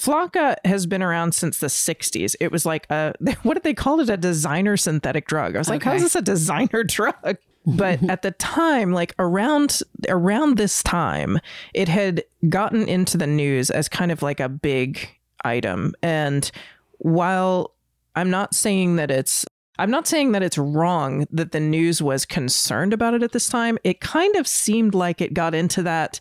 Flakka 0.00 0.54
has 0.64 0.86
been 0.86 1.02
around 1.02 1.34
since 1.34 1.58
the 1.58 1.66
60s. 1.66 2.36
It 2.40 2.52
was 2.52 2.64
like 2.64 2.86
a, 2.88 3.14
what 3.42 3.54
did 3.54 3.64
they 3.64 3.74
call 3.74 4.00
it? 4.00 4.08
A 4.08 4.16
designer 4.16 4.76
synthetic 4.76 5.26
drug. 5.26 5.54
I 5.56 5.58
was 5.58 5.68
like, 5.68 5.82
how 5.82 5.94
is 5.94 6.02
this 6.02 6.14
a 6.14 6.22
designer 6.22 6.84
drug? 6.86 7.36
But 7.76 8.02
at 8.10 8.22
the 8.22 8.32
time, 8.32 8.92
like 8.92 9.14
around 9.18 9.80
around 10.08 10.56
this 10.56 10.82
time, 10.82 11.38
it 11.74 11.88
had 11.88 12.24
gotten 12.48 12.88
into 12.88 13.16
the 13.18 13.26
news 13.26 13.70
as 13.70 13.88
kind 13.88 14.10
of 14.10 14.22
like 14.22 14.40
a 14.40 14.48
big 14.48 15.08
item. 15.44 15.94
And 16.02 16.50
while 16.98 17.74
I'm 18.16 18.30
not 18.30 18.54
saying 18.54 18.96
that 18.96 19.10
it's 19.10 19.44
I'm 19.78 19.90
not 19.90 20.08
saying 20.08 20.32
that 20.32 20.42
it's 20.42 20.58
wrong 20.58 21.26
that 21.30 21.52
the 21.52 21.60
news 21.60 22.02
was 22.02 22.24
concerned 22.24 22.92
about 22.92 23.14
it 23.14 23.22
at 23.22 23.30
this 23.32 23.48
time. 23.48 23.78
It 23.84 24.00
kind 24.00 24.34
of 24.34 24.48
seemed 24.48 24.92
like 24.92 25.20
it 25.20 25.34
got 25.34 25.54
into 25.54 25.84
that, 25.84 26.18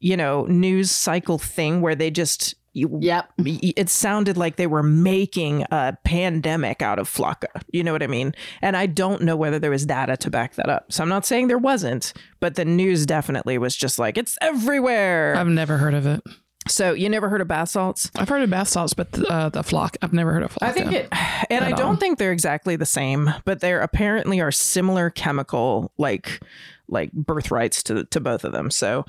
you 0.00 0.14
know, 0.16 0.44
news 0.44 0.90
cycle 0.90 1.38
thing 1.38 1.80
where 1.80 1.94
they 1.94 2.10
just 2.10 2.54
you, 2.74 2.98
Yep. 3.00 3.32
it 3.38 3.88
sounded 3.88 4.36
like 4.36 4.56
they 4.56 4.66
were 4.66 4.82
making 4.82 5.64
a 5.70 5.96
pandemic 6.04 6.80
out 6.82 6.98
of 6.98 7.08
Flakka. 7.08 7.62
You 7.72 7.84
know 7.84 7.92
what 7.92 8.02
I 8.02 8.06
mean? 8.06 8.34
And 8.62 8.76
I 8.76 8.86
don't 8.86 9.22
know 9.22 9.36
whether 9.36 9.58
there 9.58 9.70
was 9.70 9.84
data 9.86 10.16
to 10.18 10.30
back 10.30 10.54
that 10.54 10.68
up. 10.68 10.90
So 10.92 11.02
I'm 11.02 11.08
not 11.08 11.26
saying 11.26 11.48
there 11.48 11.58
wasn't, 11.58 12.12
but 12.40 12.54
the 12.54 12.64
news 12.64 13.04
definitely 13.06 13.58
was 13.58 13.76
just 13.76 13.98
like, 13.98 14.16
it's 14.16 14.38
everywhere. 14.40 15.34
I've 15.36 15.46
never 15.48 15.76
heard 15.78 15.94
of 15.94 16.06
it. 16.06 16.22
so 16.68 16.92
you 16.92 17.08
never 17.08 17.28
heard 17.28 17.40
of 17.40 17.48
bath 17.48 17.68
salts? 17.70 18.10
I've 18.16 18.28
heard 18.28 18.42
of 18.42 18.50
bath 18.50 18.68
salts, 18.68 18.94
but 18.94 19.12
the, 19.12 19.26
uh, 19.28 19.48
the 19.48 19.62
flock, 19.62 19.96
I've 20.00 20.12
never 20.12 20.32
heard 20.32 20.44
of 20.44 20.52
flock. 20.52 20.70
I 20.70 20.72
think 20.72 20.92
it, 20.92 21.08
and 21.50 21.64
I 21.64 21.70
don't 21.72 21.80
all. 21.82 21.96
think 21.96 22.18
they're 22.18 22.32
exactly 22.32 22.76
the 22.76 22.86
same, 22.86 23.30
but 23.44 23.60
there 23.60 23.80
apparently 23.80 24.40
are 24.40 24.50
similar 24.52 25.10
chemical 25.10 25.92
like 25.98 26.40
like 26.88 27.10
birthrights 27.12 27.82
to 27.84 28.04
to 28.04 28.20
both 28.20 28.44
of 28.44 28.52
them. 28.52 28.70
So 28.70 29.04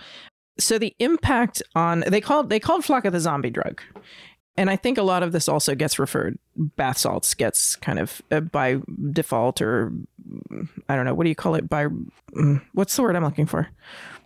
so 0.58 0.78
the 0.78 0.96
impact 1.00 1.62
on 1.76 2.04
they 2.08 2.22
called 2.22 2.50
they 2.50 2.60
called 2.60 2.84
Flakka 2.84 3.12
the 3.12 3.20
zombie 3.20 3.50
drug. 3.50 3.82
And 4.56 4.70
I 4.70 4.76
think 4.76 5.00
a 5.00 5.04
lot 5.04 5.24
of 5.24 5.32
this 5.32 5.50
also 5.50 5.74
gets 5.74 5.98
referred 5.98 6.38
bath 6.56 7.00
salts 7.00 7.34
gets 7.34 7.76
kind 7.78 7.98
of 7.98 8.22
uh, 8.32 8.40
by 8.40 8.78
default 9.12 9.62
or 9.62 9.92
mm, 10.52 10.70
I 10.88 10.96
don't 10.96 11.06
know 11.06 11.14
what 11.16 11.24
do 11.24 11.30
you 11.30 11.36
call 11.36 11.56
it 11.56 11.68
by 11.68 11.88
mm, 11.88 12.62
what's 12.74 12.96
the 12.96 13.02
word 13.02 13.16
I'm 13.16 13.24
looking 13.24 13.48
for 13.48 13.68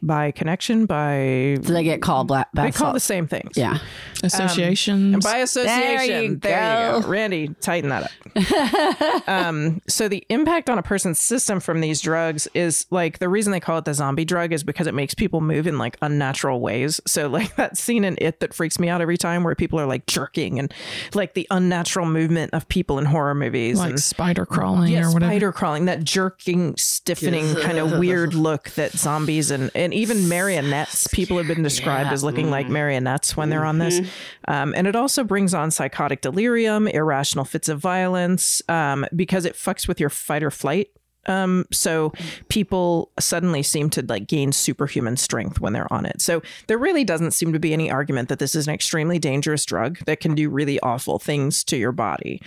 by 0.02 0.32
connection 0.32 0.86
by 0.86 1.58
So 1.64 1.74
they 1.74 1.84
get 1.84 2.02
called 2.02 2.28
black 2.28 2.52
bath 2.54 2.66
they 2.66 2.72
call 2.78 2.94
the 2.94 3.00
same 3.00 3.28
things 3.28 3.52
Yeah. 3.56 3.80
associations. 4.24 5.14
and 5.16 5.24
by 5.24 5.38
association. 5.38 6.24
you 6.34 6.36
There 6.38 6.88
you 6.92 6.92
go. 6.94 7.02
go. 7.02 7.08
Randy, 7.08 7.50
tighten 7.62 7.90
that 7.90 8.04
up. 8.04 9.28
um, 9.28 9.82
so 9.88 10.08
the 10.08 10.26
impact 10.30 10.70
on 10.70 10.78
a 10.78 10.84
person's 10.84 11.20
system 11.20 11.60
from 11.60 11.82
these 11.82 12.02
drugs 12.02 12.48
is 12.54 12.86
like 12.92 13.20
the 13.20 13.30
reason 13.30 13.52
they 13.52 13.60
call 13.60 13.78
it 13.78 13.86
the 13.86 13.94
zombie 13.94 14.26
drug 14.26 14.54
is 14.54 14.64
because 14.64 14.88
it 14.88 14.94
makes 14.94 15.14
people 15.14 15.42
move 15.42 15.68
in 15.68 15.78
like 15.78 15.98
unnatural 16.02 16.60
ways. 16.60 17.00
So 17.06 17.28
like 17.28 17.56
that 17.58 17.78
scene 17.78 18.04
in 18.04 18.18
It 18.20 18.40
that 18.40 18.54
freaks 18.54 18.80
me 18.80 18.90
out 18.90 19.02
every 19.02 19.18
time 19.18 19.44
where 19.44 19.56
people 19.56 19.80
are 19.80 19.86
like 19.86 20.06
jerking 20.06 20.60
and 20.60 20.74
like 21.14 21.34
the 21.34 21.48
unnatural 21.52 22.06
movement 22.06 22.54
of 22.54 22.68
people 22.68 23.00
in 23.00 23.06
horror 23.06 23.36
movies 23.36 23.78
like 23.78 23.92
and 23.92 24.00
spider 24.00 24.46
crawling 24.46 24.92
yeah, 24.94 25.06
or 25.08 25.14
whatever. 25.14 25.32
spider 25.32 25.52
crawling, 25.52 25.86
that 25.86 26.04
jerking, 26.04 26.76
stiffening 26.78 27.56
kind 27.56 27.78
of 27.78 27.92
weird 28.00 28.34
look 28.34 28.70
that 28.72 28.92
zombies 28.94 29.52
and, 29.52 29.72
and 29.76 29.87
even 29.94 30.28
marionettes, 30.28 31.08
people 31.08 31.38
have 31.38 31.48
been 31.48 31.64
described 31.64 32.12
as 32.12 32.24
looking 32.24 32.50
like 32.50 32.70
marionettes 32.70 33.36
when 33.38 33.50
they're 33.50 33.66
on 33.66 33.80
this. 33.80 34.02
Um, 34.48 34.74
and 34.76 34.88
it 34.88 34.96
also 34.96 35.24
brings 35.24 35.54
on 35.54 35.72
psychotic 35.72 36.22
delirium, 36.22 36.88
irrational 36.88 37.46
fits 37.46 37.70
of 37.70 37.80
violence, 37.80 38.62
um, 38.70 39.06
because 39.16 39.46
it 39.46 39.56
fucks 39.56 39.88
with 39.88 40.00
your 40.00 40.10
fight 40.10 40.44
or 40.44 40.52
flight. 40.52 40.90
Um, 41.28 41.66
so 41.72 42.14
people 42.48 43.12
suddenly 43.20 43.62
seem 43.62 43.90
to 43.92 44.02
like 44.02 44.28
gain 44.28 44.52
superhuman 44.52 45.18
strength 45.18 45.60
when 45.60 45.74
they're 45.74 45.92
on 45.92 46.06
it. 46.06 46.22
So 46.22 46.42
there 46.68 46.78
really 46.78 47.04
doesn't 47.04 47.32
seem 47.32 47.54
to 47.54 47.60
be 47.60 47.74
any 47.74 47.92
argument 47.92 48.30
that 48.30 48.40
this 48.40 48.56
is 48.56 48.68
an 48.68 48.74
extremely 48.74 49.20
dangerous 49.20 49.66
drug 49.66 50.00
that 50.06 50.22
can 50.22 50.36
do 50.36 50.50
really 50.50 50.80
awful 50.80 51.20
things 51.20 51.64
to 51.66 51.78
your 51.78 51.92
body 51.92 52.42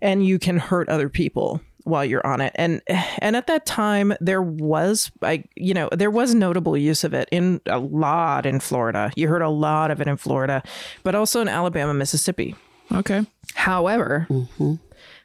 and 0.00 0.24
you 0.24 0.38
can 0.38 0.58
hurt 0.58 0.88
other 0.88 1.08
people 1.08 1.60
while 1.88 2.04
you're 2.04 2.26
on 2.26 2.40
it. 2.40 2.52
And 2.54 2.82
and 3.18 3.34
at 3.34 3.46
that 3.46 3.66
time 3.66 4.14
there 4.20 4.42
was 4.42 5.10
like 5.20 5.50
you 5.56 5.74
know 5.74 5.88
there 5.92 6.10
was 6.10 6.34
notable 6.34 6.76
use 6.76 7.02
of 7.02 7.14
it 7.14 7.28
in 7.32 7.60
a 7.66 7.78
lot 7.78 8.46
in 8.46 8.60
Florida. 8.60 9.10
You 9.16 9.28
heard 9.28 9.42
a 9.42 9.48
lot 9.48 9.90
of 9.90 10.00
it 10.00 10.06
in 10.06 10.16
Florida 10.16 10.62
but 11.02 11.14
also 11.14 11.40
in 11.40 11.48
Alabama 11.48 11.94
Mississippi. 11.94 12.54
Okay. 12.90 13.26
however 13.54 14.26
mm-hmm. 14.30 14.76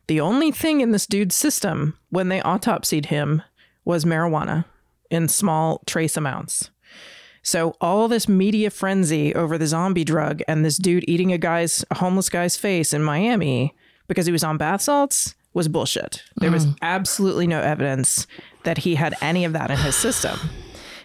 the 0.08 0.20
only 0.20 0.52
thing 0.52 0.82
in 0.82 0.92
this 0.92 1.08
dude's 1.08 1.34
system 1.34 1.98
when 2.10 2.28
they 2.28 2.42
autopsied 2.42 3.06
him 3.06 3.42
was 3.86 4.04
marijuana 4.04 4.66
in 5.10 5.30
small 5.30 5.82
trace 5.86 6.18
amounts. 6.18 6.72
So 7.42 7.76
all 7.80 8.08
this 8.08 8.28
media 8.28 8.70
frenzy 8.70 9.34
over 9.36 9.58
the 9.58 9.68
zombie 9.68 10.04
drug 10.04 10.42
and 10.48 10.66
this 10.66 10.78
dude 10.78 11.06
eating 11.08 11.32
a 11.32 11.38
guy's 11.38 11.86
a 11.92 11.96
homeless 11.96 12.30
guy's 12.30 12.58
face 12.58 12.94
in 12.94 13.04
Miami 13.04 13.76
because 14.08 14.26
he 14.26 14.32
was 14.32 14.44
on 14.44 14.58
bath 14.58 14.82
salts 14.82 15.36
was 15.54 15.68
bullshit. 15.68 16.24
There 16.38 16.52
was 16.52 16.66
mm. 16.66 16.78
absolutely 16.82 17.48
no 17.48 17.62
evidence 17.62 18.28
that 18.64 18.80
he 18.80 18.96
had 18.96 19.16
any 19.22 19.46
of 19.46 19.54
that 19.54 19.70
in 19.70 19.78
his 19.78 19.96
system. 19.96 20.40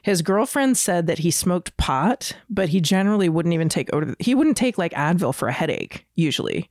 His 0.03 0.23
girlfriend 0.23 0.79
said 0.79 1.07
that 1.07 1.19
he 1.19 1.31
smoked 1.31 1.77
pot, 1.77 2.33
but 2.49 2.71
he 2.71 2.81
generally 2.81 3.29
wouldn't 3.29 3.53
even 3.53 3.69
take 3.69 3.91
he 4.19 4.35
wouldn't 4.35 4.57
take 4.57 4.79
like 4.79 4.93
Advil 4.93 5.35
for 5.35 5.49
a 5.49 5.53
headache 5.53 6.07
usually. 6.15 6.71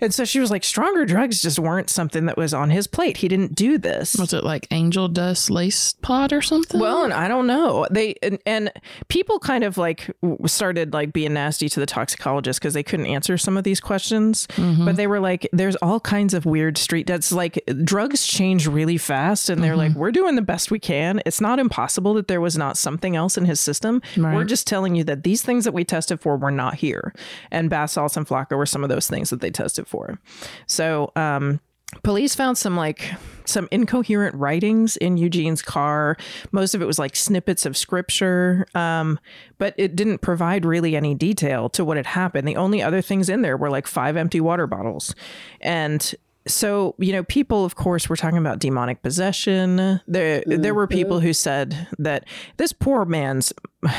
And 0.00 0.12
so 0.12 0.24
she 0.24 0.40
was 0.40 0.50
like, 0.50 0.64
stronger 0.64 1.04
drugs 1.04 1.42
just 1.42 1.58
weren't 1.58 1.90
something 1.90 2.26
that 2.26 2.36
was 2.36 2.54
on 2.54 2.70
his 2.70 2.86
plate. 2.86 3.18
He 3.18 3.28
didn't 3.28 3.54
do 3.54 3.78
this. 3.78 4.16
Was 4.16 4.32
it 4.32 4.44
like 4.44 4.66
angel 4.70 5.08
dust 5.08 5.50
lace 5.50 5.94
pot 6.02 6.32
or 6.32 6.42
something? 6.42 6.80
Well, 6.80 7.04
and 7.04 7.12
I 7.12 7.28
don't 7.28 7.46
know. 7.46 7.86
They 7.90 8.14
and, 8.22 8.38
and 8.46 8.72
people 9.08 9.38
kind 9.38 9.64
of 9.64 9.78
like 9.78 10.10
started 10.46 10.92
like 10.92 11.12
being 11.12 11.34
nasty 11.34 11.68
to 11.68 11.80
the 11.80 11.86
toxicologist 11.86 12.60
because 12.60 12.74
they 12.74 12.82
couldn't 12.82 13.06
answer 13.06 13.36
some 13.36 13.56
of 13.56 13.64
these 13.64 13.80
questions. 13.80 14.46
Mm-hmm. 14.48 14.84
But 14.84 14.96
they 14.96 15.06
were 15.06 15.20
like, 15.20 15.48
"There's 15.52 15.76
all 15.76 16.00
kinds 16.00 16.34
of 16.34 16.46
weird 16.46 16.78
street 16.78 17.06
that's 17.06 17.32
like 17.32 17.62
drugs 17.84 18.26
change 18.26 18.66
really 18.66 18.98
fast, 18.98 19.48
and 19.50 19.62
they're 19.62 19.76
like, 19.76 19.90
mm-hmm. 19.90 20.00
we're 20.00 20.12
doing 20.12 20.36
the 20.36 20.42
best 20.42 20.70
we 20.70 20.78
can. 20.78 21.20
It's 21.26 21.40
not 21.40 21.58
impossible 21.58 22.14
that 22.14 22.28
there 22.28 22.40
was 22.40 22.56
not 22.56 22.76
something 22.76 23.16
else 23.16 23.36
in 23.36 23.44
his 23.44 23.60
system. 23.60 24.02
We're 24.16 24.44
just 24.44 24.66
telling 24.66 24.94
you 24.94 25.04
that 25.04 25.22
these 25.22 25.42
things 25.42 25.64
that 25.64 25.72
we 25.72 25.84
tested 25.84 26.20
for 26.20 26.36
were 26.36 26.50
not 26.50 26.76
here, 26.76 27.12
and 27.50 27.68
bath 27.68 27.90
salts 27.90 28.16
and 28.16 28.26
flakka 28.26 28.56
were 28.56 28.66
some 28.66 28.82
of 28.82 28.90
those 28.90 29.08
things 29.08 29.30
that 29.30 29.40
they 29.40 29.50
tested 29.50 29.86
for. 29.90 30.18
So, 30.66 31.12
um, 31.16 31.60
police 32.02 32.34
found 32.34 32.56
some 32.56 32.76
like 32.76 33.12
some 33.44 33.68
incoherent 33.72 34.34
writings 34.36 34.96
in 34.96 35.16
Eugene's 35.16 35.62
car. 35.62 36.16
Most 36.52 36.74
of 36.74 36.82
it 36.82 36.86
was 36.86 36.98
like 36.98 37.16
snippets 37.16 37.66
of 37.66 37.76
scripture, 37.76 38.66
um, 38.74 39.18
but 39.58 39.74
it 39.76 39.96
didn't 39.96 40.18
provide 40.18 40.64
really 40.64 40.94
any 40.94 41.14
detail 41.14 41.68
to 41.70 41.84
what 41.84 41.96
had 41.96 42.06
happened. 42.06 42.46
The 42.46 42.56
only 42.56 42.80
other 42.82 43.02
things 43.02 43.28
in 43.28 43.42
there 43.42 43.56
were 43.56 43.70
like 43.70 43.86
five 43.86 44.16
empty 44.16 44.40
water 44.40 44.66
bottles, 44.66 45.14
and 45.60 46.14
so 46.46 46.94
you 46.98 47.12
know 47.12 47.22
people 47.24 47.64
of 47.64 47.74
course 47.74 48.08
were 48.08 48.16
talking 48.16 48.38
about 48.38 48.58
demonic 48.58 49.02
possession 49.02 50.00
there 50.06 50.42
there 50.46 50.72
were 50.72 50.86
people 50.86 51.20
who 51.20 51.34
said 51.34 51.86
that 51.98 52.24
this 52.56 52.72
poor 52.72 53.04
man's 53.04 53.52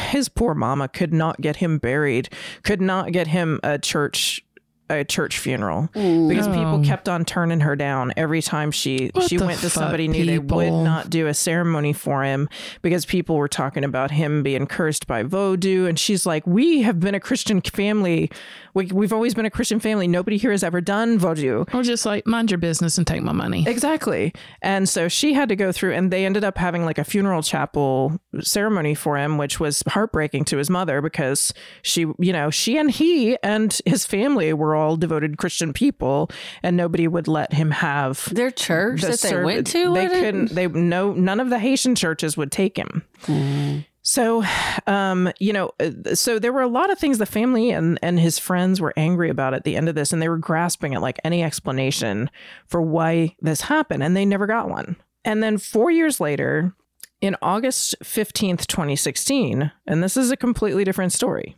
his 0.09 0.27
poor 0.27 0.55
mama 0.55 0.87
could 0.87 1.13
not 1.13 1.39
get 1.39 1.57
him 1.57 1.77
buried 1.77 2.29
could 2.63 2.81
not 2.81 3.11
get 3.11 3.27
him 3.27 3.59
a 3.61 3.77
church 3.77 4.43
a 4.91 5.05
church 5.05 5.37
funeral 5.37 5.89
because 5.93 6.47
people 6.47 6.75
oh. 6.75 6.83
kept 6.83 7.09
on 7.09 7.25
turning 7.25 7.61
her 7.61 7.75
down 7.75 8.13
every 8.17 8.41
time 8.41 8.71
she 8.71 9.11
What 9.13 9.29
she 9.29 9.37
went 9.37 9.59
to 9.61 9.69
fuck, 9.69 9.83
somebody 9.83 10.07
new 10.07 10.25
they 10.25 10.39
would 10.39 10.83
not 10.83 11.09
do 11.09 11.27
a 11.27 11.33
ceremony 11.33 11.93
for 11.93 12.23
him 12.23 12.49
because 12.81 13.05
people 13.05 13.35
were 13.37 13.47
talking 13.47 13.83
about 13.83 14.11
him 14.11 14.43
being 14.43 14.67
cursed 14.67 15.07
by 15.07 15.23
voodoo 15.23 15.87
and 15.87 15.97
she's 15.97 16.25
like 16.25 16.45
we 16.45 16.81
have 16.81 16.99
been 16.99 17.15
a 17.15 17.19
christian 17.19 17.61
family. 17.61 18.29
We, 18.73 18.85
we've 18.85 19.11
always 19.11 19.33
been 19.33 19.45
a 19.45 19.49
christian 19.49 19.79
family. 19.79 20.07
Nobody 20.07 20.37
here 20.37 20.51
has 20.51 20.63
ever 20.63 20.81
done 20.81 21.17
voodoo 21.19 21.65
or 21.73 21.83
just 21.83 22.05
like 22.05 22.25
mind 22.25 22.51
your 22.51 22.57
business 22.57 22.97
and 22.97 23.05
take 23.05 23.21
my 23.21 23.31
money. 23.31 23.65
Exactly. 23.67 24.33
And 24.61 24.87
so 24.87 25.07
she 25.07 25.33
had 25.33 25.49
to 25.49 25.55
go 25.55 25.71
through, 25.71 25.93
and 25.93 26.11
they 26.11 26.25
ended 26.25 26.43
up 26.43 26.57
having 26.57 26.85
like 26.85 26.97
a 26.97 27.03
funeral 27.03 27.43
chapel 27.43 28.19
ceremony 28.39 28.95
for 28.95 29.17
him, 29.17 29.37
which 29.37 29.59
was 29.59 29.83
heartbreaking 29.87 30.45
to 30.45 30.57
his 30.57 30.69
mother 30.69 31.01
because 31.01 31.53
she, 31.81 32.05
you 32.19 32.33
know, 32.33 32.49
she 32.49 32.77
and 32.77 32.91
he 32.91 33.37
and 33.43 33.79
his 33.85 34.05
family 34.05 34.53
were 34.53 34.75
all 34.75 34.80
devoted 34.97 35.37
Christian 35.37 35.73
people, 35.73 36.29
and 36.63 36.77
nobody 36.77 37.07
would 37.07 37.27
let 37.27 37.53
him 37.53 37.71
have 37.71 38.33
Their 38.33 38.51
church 38.51 39.01
the 39.01 39.07
that 39.07 39.21
they 39.21 39.43
went 39.43 39.67
to. 39.67 39.93
They 39.93 40.07
couldn't. 40.07 40.51
They 40.51 40.67
no. 40.67 41.13
None 41.13 41.39
of 41.39 41.49
the 41.49 41.59
Haitian 41.59 41.95
churches 41.95 42.37
would 42.37 42.51
take 42.51 42.77
him. 42.77 43.03
So, 44.03 44.43
um, 44.87 45.31
you 45.39 45.53
know, 45.53 45.71
uh, 45.79 46.15
so 46.15 46.39
there 46.39 46.51
were 46.51 46.61
a 46.61 46.67
lot 46.67 46.91
of 46.91 46.97
things 46.97 47.19
the 47.19 47.25
family 47.25 47.69
and 47.69 47.99
and 48.01 48.19
his 48.19 48.39
friends 48.39 48.81
were 48.81 48.93
angry 48.97 49.29
about 49.29 49.53
at 49.53 49.63
the 49.63 49.75
end 49.75 49.89
of 49.89 49.95
this, 49.95 50.11
and 50.11 50.21
they 50.21 50.29
were 50.29 50.37
grasping 50.37 50.95
at 50.95 51.01
like 51.01 51.19
any 51.23 51.43
explanation 51.43 52.29
for 52.65 52.81
why 52.81 53.35
this 53.41 53.61
happened, 53.61 54.01
and 54.03 54.17
they 54.17 54.25
never 54.25 54.47
got 54.47 54.69
one. 54.69 54.95
And 55.23 55.43
then 55.43 55.59
four 55.59 55.91
years 55.91 56.19
later, 56.19 56.73
in 57.21 57.35
August 57.43 57.95
15th, 58.03 58.65
2016, 58.65 59.71
and 59.85 60.03
this 60.03 60.17
is 60.17 60.31
a 60.31 60.37
completely 60.37 60.83
different 60.83 61.13
story. 61.13 61.55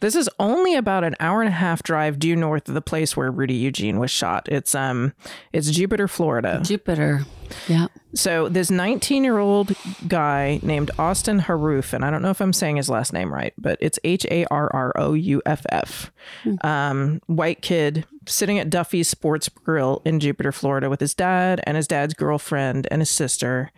This 0.00 0.14
is 0.14 0.28
only 0.38 0.74
about 0.74 1.04
an 1.04 1.16
hour 1.20 1.40
and 1.40 1.48
a 1.48 1.52
half 1.52 1.82
drive 1.82 2.18
due 2.18 2.36
north 2.36 2.68
of 2.68 2.74
the 2.74 2.82
place 2.82 3.16
where 3.16 3.30
Rudy 3.30 3.54
Eugene 3.54 3.98
was 3.98 4.10
shot. 4.10 4.48
It's 4.50 4.74
um 4.74 5.12
it's 5.52 5.70
Jupiter, 5.70 6.08
Florida. 6.08 6.60
Jupiter. 6.64 7.24
Yeah. 7.68 7.86
So 8.14 8.48
this 8.48 8.70
19 8.70 9.24
year 9.24 9.38
old 9.38 9.74
guy 10.08 10.58
named 10.62 10.90
Austin 10.98 11.40
Harrouff, 11.40 11.92
and 11.92 12.04
I 12.04 12.10
don't 12.10 12.22
know 12.22 12.30
if 12.30 12.40
I'm 12.40 12.52
saying 12.52 12.76
his 12.76 12.88
last 12.88 13.12
name 13.12 13.32
right, 13.32 13.52
but 13.58 13.78
it's 13.80 13.98
H 14.04 14.26
A 14.30 14.46
R 14.46 14.70
R 14.72 14.92
O 14.96 15.12
U 15.12 15.42
F 15.46 15.64
F. 15.70 16.10
Um, 16.62 17.20
white 17.26 17.62
kid 17.62 18.06
sitting 18.26 18.58
at 18.58 18.70
Duffy's 18.70 19.08
Sports 19.08 19.48
Grill 19.48 20.02
in 20.04 20.18
Jupiter, 20.18 20.52
Florida, 20.52 20.90
with 20.90 21.00
his 21.00 21.14
dad 21.14 21.60
and 21.64 21.76
his 21.76 21.86
dad's 21.86 22.14
girlfriend 22.14 22.88
and 22.90 23.00
his 23.00 23.10
sister. 23.10 23.70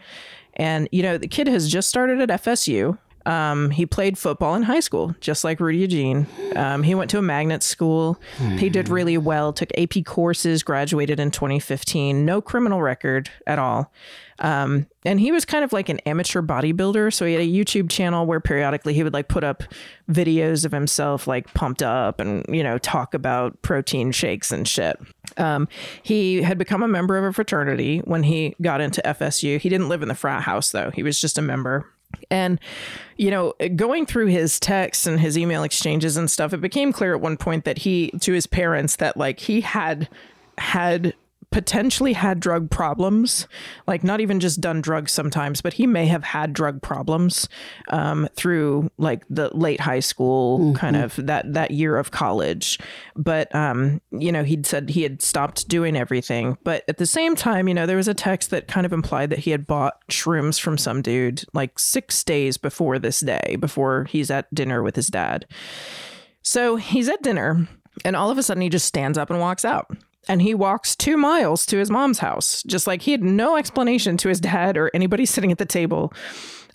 And 0.55 0.89
you 0.91 1.03
know 1.03 1.19
the 1.19 1.29
kid 1.29 1.47
has 1.49 1.71
just 1.71 1.89
started 1.89 2.21
at 2.21 2.43
FSU. 2.43 2.99
Um, 3.29 3.69
he 3.69 3.85
played 3.85 4.17
football 4.17 4.55
in 4.55 4.63
high 4.63 4.81
school, 4.81 5.15
just 5.21 5.45
like 5.45 5.61
Rudy 5.61 5.79
Eugene. 5.79 6.27
Um, 6.57 6.83
he 6.83 6.95
went 6.95 7.11
to 7.11 7.19
a 7.19 7.23
magnet 7.23 7.63
school. 7.63 8.19
He 8.57 8.71
did 8.71 8.89
really 8.89 9.19
well, 9.19 9.53
took 9.53 9.69
AP 9.77 10.03
courses, 10.07 10.63
graduated 10.63 11.21
in 11.21 11.31
2015. 11.31 12.25
No 12.25 12.41
criminal 12.41 12.81
record 12.81 13.31
at 13.47 13.59
all. 13.59 13.93
Um, 14.39 14.87
and 15.05 15.21
he 15.21 15.31
was 15.31 15.45
kind 15.45 15.63
of 15.63 15.75
like 15.75 15.91
an 15.91 15.99
amateur 16.01 16.41
bodybuilder. 16.41 17.13
So 17.13 17.27
he 17.27 17.35
had 17.35 17.43
a 17.43 17.47
YouTube 17.47 17.91
channel 17.91 18.25
where 18.25 18.41
periodically 18.41 18.95
he 18.95 19.03
would 19.03 19.13
like 19.13 19.29
put 19.29 19.45
up 19.45 19.63
videos 20.11 20.65
of 20.65 20.73
himself 20.73 21.27
like 21.27 21.53
pumped 21.53 21.83
up 21.83 22.21
and, 22.21 22.47
you 22.49 22.63
know, 22.63 22.79
talk 22.79 23.13
about 23.13 23.61
protein 23.61 24.11
shakes 24.11 24.51
and 24.51 24.67
shit. 24.67 24.99
Um, 25.37 25.69
he 26.03 26.41
had 26.41 26.57
become 26.57 26.83
a 26.83 26.89
member 26.89 27.19
of 27.19 27.25
a 27.25 27.33
fraternity 27.35 27.99
when 28.05 28.23
he 28.23 28.57
got 28.63 28.81
into 28.81 29.03
FSU. 29.05 29.59
He 29.59 29.69
didn't 29.69 29.91
live 29.91 30.01
in 30.01 30.09
the 30.09 30.15
frat 30.15 30.45
house 30.45 30.71
though, 30.71 30.91
he 30.95 31.03
was 31.03 31.21
just 31.21 31.37
a 31.37 31.43
member. 31.43 31.93
And, 32.31 32.61
you 33.17 33.31
know, 33.31 33.55
going 33.77 34.07
through 34.07 34.27
his 34.27 34.59
texts 34.61 35.07
and 35.07 35.21
his 35.21 35.37
email 35.37 35.63
exchanges 35.63 36.17
and 36.17 36.31
stuff, 36.31 36.53
it 36.53 36.61
became 36.61 36.93
clear 36.93 37.15
at 37.15 37.21
one 37.21 37.37
point 37.37 37.65
that 37.65 37.79
he, 37.79 38.11
to 38.21 38.33
his 38.33 38.47
parents, 38.47 38.97
that 38.97 39.17
like 39.17 39.41
he 39.41 39.61
had 39.61 40.09
had 40.59 41.15
potentially 41.51 42.13
had 42.13 42.41
drug 42.41 42.71
problems 42.71 43.49
like 43.87 44.05
not 44.05 44.21
even 44.21 44.39
just 44.39 44.61
done 44.61 44.83
drugs 44.83 45.13
sometimes 45.13 45.63
but 45.63 45.73
he 45.73 45.87
may 45.87 46.07
have 46.07 46.23
had 46.23 46.53
drug 46.53 46.83
problems 46.83 47.49
um, 47.89 48.29
through 48.35 48.91
like 48.99 49.25
the 49.31 49.49
late 49.57 49.81
high 49.81 50.01
school 50.01 50.75
kind 50.75 50.97
of 50.97 51.17
that 51.17 51.53
that 51.53 51.71
year 51.71 51.97
of 51.97 52.11
college. 52.11 52.79
But 53.17 53.55
um, 53.55 54.01
you 54.11 54.33
know 54.33 54.45
he'd 54.45 54.67
said 54.67 54.91
he 54.91 55.03
had 55.03 55.23
stopped 55.23 55.69
doing 55.69 55.97
everything. 55.97 56.59
But 56.65 56.85
at 56.89 56.99
the 56.99 57.07
same 57.07 57.37
time 57.37 57.69
you 57.69 57.75
know 57.75 57.87
there 57.87 57.97
was 57.97 58.09
a 58.09 58.15
text 58.15 58.51
that 58.51 58.69
kind 58.69 58.87
of 58.87 58.93
implied 58.93 59.31
that 59.31 59.41
he 59.41 59.51
had 59.51 59.67
bought 59.67 60.07
shrooms 60.09 60.61
from 60.61 60.79
some 60.79 61.03
dude 61.03 61.45
like 61.53 61.79
six 61.79 62.23
days 62.25 62.57
before 62.57 62.99
this 62.99 63.21
day 63.21 63.57
before 63.59 64.05
he's 64.05 64.31
at 64.31 64.53
dinner 64.55 64.83
with 64.83 64.97
his 64.97 65.09
dad. 65.09 65.47
So 66.43 66.77
he's 66.77 67.09
at 67.09 67.23
dinner 67.23 67.69
and 68.05 68.17
all 68.17 68.31
of 68.31 68.39
a 68.39 68.43
sudden 68.43 68.63
he 68.63 68.69
just 68.69 68.87
stands 68.87 69.19
up 69.19 69.31
and 69.31 69.41
walks 69.41 69.65
out 69.65 69.91
and 70.29 70.43
he 70.43 70.55
walks 70.55 70.97
two 70.97 71.17
miles 71.17 71.65
to 71.67 71.79
his 71.79 71.91
mom's 71.91 72.19
house, 72.19 72.63
just 72.65 72.87
like 72.87 73.03
he 73.03 73.13
had 73.13 73.23
no 73.23 73.57
explanation 73.57 74.17
to 74.19 74.29
his 74.29 74.41
dad 74.41 74.77
or 74.77 74.91
anybody 74.95 75.27
sitting 75.27 75.53
at 75.53 75.59
the 75.59 75.67
table. 75.67 76.13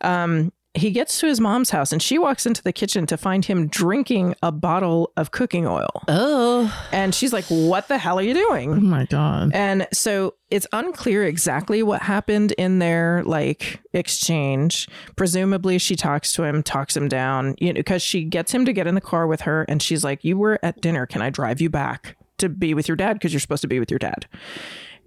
Um, 0.01 0.51
he 0.75 0.89
gets 0.89 1.19
to 1.19 1.27
his 1.27 1.39
mom's 1.39 1.69
house 1.69 1.91
and 1.91 2.01
she 2.01 2.17
walks 2.17 2.47
into 2.47 2.63
the 2.63 2.73
kitchen 2.73 3.06
to 3.06 3.15
find 3.15 3.45
him 3.45 3.67
drinking 3.67 4.34
a 4.41 4.51
bottle 4.51 5.12
of 5.17 5.29
cooking 5.29 5.67
oil. 5.67 6.01
Oh. 6.08 6.75
And 6.91 7.13
she's 7.13 7.32
like, 7.32 7.45
What 7.45 7.88
the 7.88 7.99
hell 7.99 8.17
are 8.17 8.23
you 8.23 8.34
doing? 8.34 8.71
Oh 8.71 8.79
my 8.79 9.06
God. 9.06 9.51
And 9.53 9.88
so 9.93 10.34
it's 10.49 10.65
unclear 10.73 11.25
exactly 11.25 11.84
what 11.84 12.01
happened 12.01 12.53
in 12.53 12.79
their 12.79 13.21
like 13.23 13.82
exchange. 13.93 14.88
Presumably, 15.15 15.77
she 15.77 15.95
talks 15.95 16.34
to 16.34 16.43
him, 16.43 16.63
talks 16.63 16.97
him 16.97 17.08
down, 17.08 17.56
you 17.60 17.67
know, 17.67 17.77
because 17.79 18.01
she 18.01 18.23
gets 18.23 18.51
him 18.51 18.65
to 18.65 18.73
get 18.73 18.88
in 18.88 18.95
the 18.95 19.01
car 19.01 19.27
with 19.27 19.41
her, 19.41 19.63
and 19.63 19.82
she's 19.82 20.03
like, 20.03 20.23
"You 20.23 20.38
were 20.38 20.60
at 20.63 20.82
dinner. 20.82 21.06
Can 21.06 21.21
I 21.21 21.29
drive 21.29 21.60
you 21.60 21.69
back 21.69 22.15
to 22.38 22.50
be 22.50 22.74
with 22.74 22.88
your 22.88 22.98
dad? 22.98 23.13
Because 23.13 23.34
you're 23.34 23.39
supposed 23.39 23.62
to 23.62 23.67
be 23.67 23.80
with 23.80 23.91
your 23.91 24.00
dad." 24.00 24.28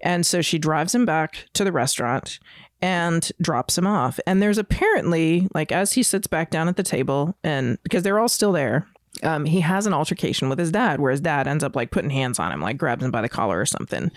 And 0.01 0.25
so 0.25 0.41
she 0.41 0.59
drives 0.59 0.93
him 0.93 1.05
back 1.05 1.47
to 1.53 1.63
the 1.63 1.71
restaurant 1.71 2.39
and 2.81 3.31
drops 3.41 3.77
him 3.77 3.87
off. 3.87 4.19
And 4.27 4.41
there's 4.41 4.59
apparently 4.59 5.47
like 5.53 5.71
as 5.71 5.93
he 5.93 6.03
sits 6.03 6.27
back 6.27 6.51
down 6.51 6.67
at 6.67 6.75
the 6.75 6.83
table, 6.83 7.35
and 7.43 7.81
because 7.83 8.03
they're 8.03 8.19
all 8.19 8.29
still 8.29 8.51
there, 8.51 8.87
um, 9.23 9.45
he 9.45 9.61
has 9.61 9.85
an 9.87 9.93
altercation 9.93 10.49
with 10.49 10.59
his 10.59 10.71
dad 10.71 10.99
where 10.99 11.11
his 11.11 11.21
dad 11.21 11.47
ends 11.47 11.63
up 11.63 11.75
like 11.75 11.91
putting 11.91 12.09
hands 12.09 12.39
on 12.39 12.51
him, 12.51 12.61
like 12.61 12.77
grabs 12.77 13.03
him 13.03 13.11
by 13.11 13.21
the 13.21 13.29
collar 13.29 13.59
or 13.59 13.65
something. 13.65 14.11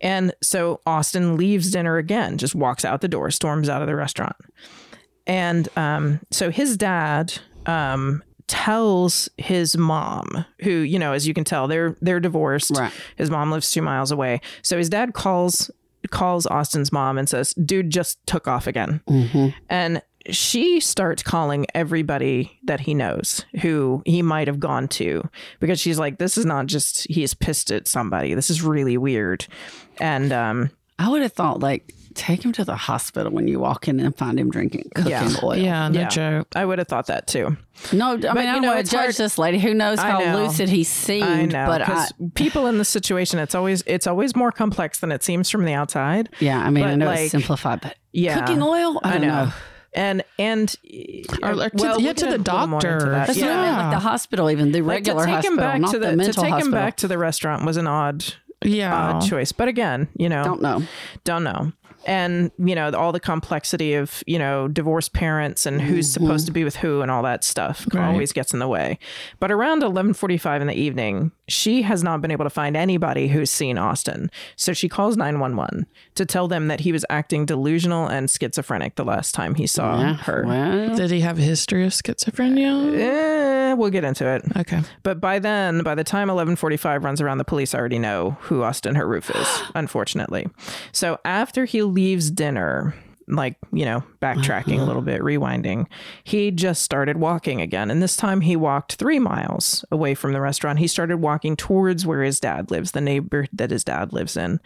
And 0.00 0.32
so 0.42 0.80
Austin 0.86 1.36
leaves 1.36 1.70
dinner 1.70 1.96
again, 1.96 2.38
just 2.38 2.54
walks 2.54 2.84
out 2.84 3.00
the 3.00 3.08
door, 3.08 3.30
storms 3.30 3.68
out 3.68 3.82
of 3.82 3.88
the 3.88 3.96
restaurant. 3.96 4.36
And 5.26 5.68
um, 5.76 6.20
so 6.30 6.50
his 6.50 6.76
dad 6.76 7.36
um, 7.66 8.22
tells 8.48 9.28
his 9.38 9.76
mom, 9.76 10.44
who 10.60 10.70
you 10.70 10.98
know, 10.98 11.12
as 11.12 11.26
you 11.26 11.34
can 11.34 11.44
tell, 11.44 11.68
they're 11.68 11.96
they're 12.00 12.20
divorced. 12.20 12.72
Right. 12.76 12.92
His 13.16 13.30
mom 13.30 13.50
lives 13.50 13.70
two 13.70 13.82
miles 13.82 14.10
away. 14.10 14.40
So 14.62 14.78
his 14.78 14.88
dad 14.88 15.14
calls 15.14 15.70
calls 16.10 16.46
Austin's 16.46 16.92
mom 16.92 17.18
and 17.18 17.28
says, 17.28 17.54
"Dude 17.54 17.90
just 17.90 18.24
took 18.26 18.46
off 18.48 18.66
again," 18.66 19.00
and 19.68 20.02
she 20.30 20.80
starts 20.80 21.22
calling 21.22 21.66
everybody 21.74 22.58
that 22.64 22.80
he 22.80 22.94
knows 22.94 23.44
who 23.60 24.02
he 24.04 24.22
might 24.22 24.48
have 24.48 24.58
gone 24.58 24.88
to 24.88 25.28
because 25.60 25.80
she's 25.80 25.98
like, 25.98 26.18
"This 26.18 26.36
is 26.38 26.44
not 26.44 26.66
just 26.66 27.06
he 27.08 27.14
he's 27.14 27.34
pissed 27.34 27.70
at 27.70 27.88
somebody. 27.88 28.34
This 28.34 28.50
is 28.50 28.62
really 28.62 28.96
weird," 28.96 29.46
and 30.00 30.32
um, 30.32 30.70
I 30.98 31.08
would 31.08 31.22
have 31.22 31.32
thought 31.32 31.60
like 31.60 31.92
take 32.16 32.44
him 32.44 32.52
to 32.52 32.64
the 32.64 32.74
hospital 32.74 33.30
when 33.30 33.46
you 33.46 33.60
walk 33.60 33.86
in 33.88 34.00
and 34.00 34.16
find 34.16 34.40
him 34.40 34.50
drinking 34.50 34.90
cooking 34.94 35.10
Yeah. 35.12 35.30
oil. 35.42 35.56
Yeah, 35.56 35.88
no 35.88 36.00
yeah, 36.00 36.08
joke. 36.08 36.48
I 36.56 36.64
would 36.64 36.78
have 36.78 36.88
thought 36.88 37.06
that 37.06 37.26
too. 37.26 37.56
No, 37.92 38.12
I 38.12 38.16
mean 38.16 38.26
I 38.26 38.28
you 38.40 38.52
don't 38.52 38.62
know, 38.62 38.74
want 38.74 38.86
to 38.86 38.90
judge 38.90 39.00
hard- 39.02 39.14
this 39.16 39.38
lady. 39.38 39.58
Who 39.58 39.74
knows 39.74 40.00
how 40.00 40.18
know. 40.18 40.36
lucid 40.44 40.68
he 40.68 40.82
seemed? 40.84 41.24
I 41.24 41.44
know, 41.44 41.66
but 41.66 41.82
I, 41.82 41.84
'cause 41.84 42.12
people 42.34 42.66
in 42.66 42.78
this 42.78 42.88
situation, 42.88 43.38
it's 43.38 43.54
always 43.54 43.82
it's 43.86 44.06
always 44.06 44.34
more 44.34 44.50
complex 44.50 44.98
than 45.00 45.12
it 45.12 45.22
seems 45.22 45.50
from 45.50 45.64
the 45.64 45.72
outside. 45.74 46.28
yeah, 46.40 46.58
I 46.60 46.70
mean 46.70 46.84
I 46.84 46.94
know 46.96 47.06
like, 47.06 47.20
it's 47.20 47.30
simplified, 47.32 47.80
but 47.82 47.96
Yeah, 48.12 48.40
cooking 48.40 48.62
oil, 48.62 49.00
I, 49.04 49.10
I 49.10 49.12
don't 49.18 49.20
know. 49.28 49.44
know. 49.46 49.52
And 49.94 50.24
and 50.38 50.74
Or, 51.42 51.52
or 51.52 51.54
to, 51.54 51.70
well, 51.74 52.00
yeah, 52.00 52.06
we'll 52.08 52.14
to 52.14 52.24
the 52.26 52.36
a 52.36 52.38
little 52.38 52.66
more 52.66 52.78
into 52.80 52.88
doctor. 52.90 53.10
that. 53.10 53.26
That's 53.28 53.38
what 53.38 53.46
mean, 53.46 53.56
Yeah. 53.56 53.82
like 53.82 53.90
the 53.92 53.98
hospital, 54.00 54.50
even 54.50 54.72
the 54.72 54.82
Like, 54.82 54.90
regular 54.96 55.20
to 55.22 55.26
take 55.26 55.34
hospital, 55.36 55.52
him 55.52 55.56
back 55.58 55.80
not 55.80 55.90
to 55.92 55.98
the, 55.98 56.06
the, 56.16 56.24
to 56.24 56.32
take 56.32 56.36
hospital. 56.36 56.58
him 56.58 56.70
back 56.72 56.96
to 56.98 57.08
the 57.08 57.16
restaurant 57.18 57.64
was 57.64 57.76
an 57.78 57.86
odd 57.86 58.24
Yeah. 58.62 58.94
odd 58.94 59.20
choice. 59.26 59.52
But 59.52 59.68
again, 59.68 60.08
you 60.16 60.28
know, 60.28 60.44
don't 60.44 60.60
know. 60.60 60.82
don't 61.24 61.44
know. 61.44 61.72
And 62.06 62.50
you 62.56 62.74
know 62.74 62.90
all 62.92 63.10
the 63.12 63.20
complexity 63.20 63.94
of 63.94 64.22
you 64.26 64.38
know 64.38 64.68
divorced 64.68 65.12
parents 65.12 65.66
and 65.66 65.82
who's 65.82 66.10
supposed 66.10 66.46
to 66.46 66.52
be 66.52 66.62
with 66.64 66.76
who 66.76 67.02
and 67.02 67.10
all 67.10 67.22
that 67.24 67.42
stuff 67.44 67.86
Right. 67.92 68.06
always 68.08 68.32
gets 68.32 68.52
in 68.52 68.60
the 68.60 68.68
way. 68.68 68.98
But 69.40 69.50
around 69.50 69.82
eleven 69.82 70.14
forty 70.14 70.38
five 70.38 70.60
in 70.62 70.68
the 70.68 70.74
evening, 70.74 71.32
she 71.48 71.82
has 71.82 72.02
not 72.04 72.22
been 72.22 72.30
able 72.30 72.44
to 72.44 72.50
find 72.50 72.76
anybody 72.76 73.26
who's 73.28 73.50
seen 73.50 73.76
Austin. 73.76 74.30
So 74.54 74.72
she 74.72 74.88
calls 74.88 75.16
nine 75.16 75.40
one 75.40 75.56
one 75.56 75.86
to 76.14 76.24
tell 76.24 76.46
them 76.48 76.68
that 76.68 76.80
he 76.80 76.92
was 76.92 77.04
acting 77.10 77.44
delusional 77.44 78.06
and 78.06 78.30
schizophrenic 78.30 78.94
the 78.94 79.04
last 79.04 79.34
time 79.34 79.56
he 79.56 79.66
saw 79.66 79.98
Yeah, 80.00 80.14
her. 80.18 80.44
Well, 80.46 80.94
Did 80.96 81.10
he 81.10 81.20
have 81.20 81.38
a 81.38 81.42
history 81.42 81.84
of 81.84 81.92
schizophrenia? 81.92 82.96
Eh, 82.98 83.55
we'll 83.76 83.90
get 83.90 84.04
into 84.04 84.26
it. 84.26 84.42
Okay. 84.56 84.82
But 85.02 85.20
by 85.20 85.38
then, 85.38 85.82
by 85.82 85.94
the 85.94 86.04
time 86.04 86.28
1145 86.28 87.04
runs 87.04 87.20
around, 87.20 87.38
the 87.38 87.44
police 87.44 87.74
already 87.74 87.98
know 87.98 88.36
who 88.42 88.62
Austin 88.62 88.94
Harrouff 88.94 89.34
is, 89.34 89.70
unfortunately. 89.74 90.48
So 90.92 91.18
after 91.24 91.64
he 91.64 91.82
leaves 91.82 92.30
dinner, 92.30 92.94
like, 93.28 93.56
you 93.72 93.84
know, 93.84 94.04
backtracking 94.20 94.74
a 94.74 94.76
uh-huh. 94.76 94.86
little 94.86 95.02
bit, 95.02 95.20
rewinding, 95.20 95.86
he 96.24 96.50
just 96.50 96.82
started 96.82 97.16
walking 97.16 97.60
again. 97.60 97.90
And 97.90 98.02
this 98.02 98.16
time 98.16 98.40
he 98.40 98.56
walked 98.56 98.94
three 98.94 99.18
miles 99.18 99.84
away 99.90 100.14
from 100.14 100.32
the 100.32 100.40
restaurant. 100.40 100.78
He 100.78 100.86
started 100.86 101.18
walking 101.18 101.56
towards 101.56 102.06
where 102.06 102.22
his 102.22 102.40
dad 102.40 102.70
lives, 102.70 102.92
the 102.92 103.00
neighbor 103.00 103.46
that 103.52 103.70
his 103.70 103.84
dad 103.84 104.12
lives 104.12 104.36
in. 104.36 104.60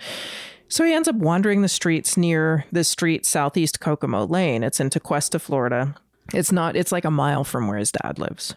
So 0.68 0.84
he 0.84 0.92
ends 0.92 1.08
up 1.08 1.16
wandering 1.16 1.62
the 1.62 1.68
streets 1.68 2.16
near 2.16 2.64
the 2.70 2.84
street 2.84 3.26
southeast 3.26 3.80
Kokomo 3.80 4.26
Lane. 4.26 4.62
It's 4.62 4.78
in 4.78 4.88
Tequesta, 4.90 5.40
Florida. 5.40 5.96
It's 6.32 6.52
not, 6.52 6.76
it's 6.76 6.92
like 6.92 7.04
a 7.04 7.10
mile 7.10 7.42
from 7.42 7.66
where 7.66 7.78
his 7.78 7.90
dad 7.90 8.18
lives. 8.18 8.54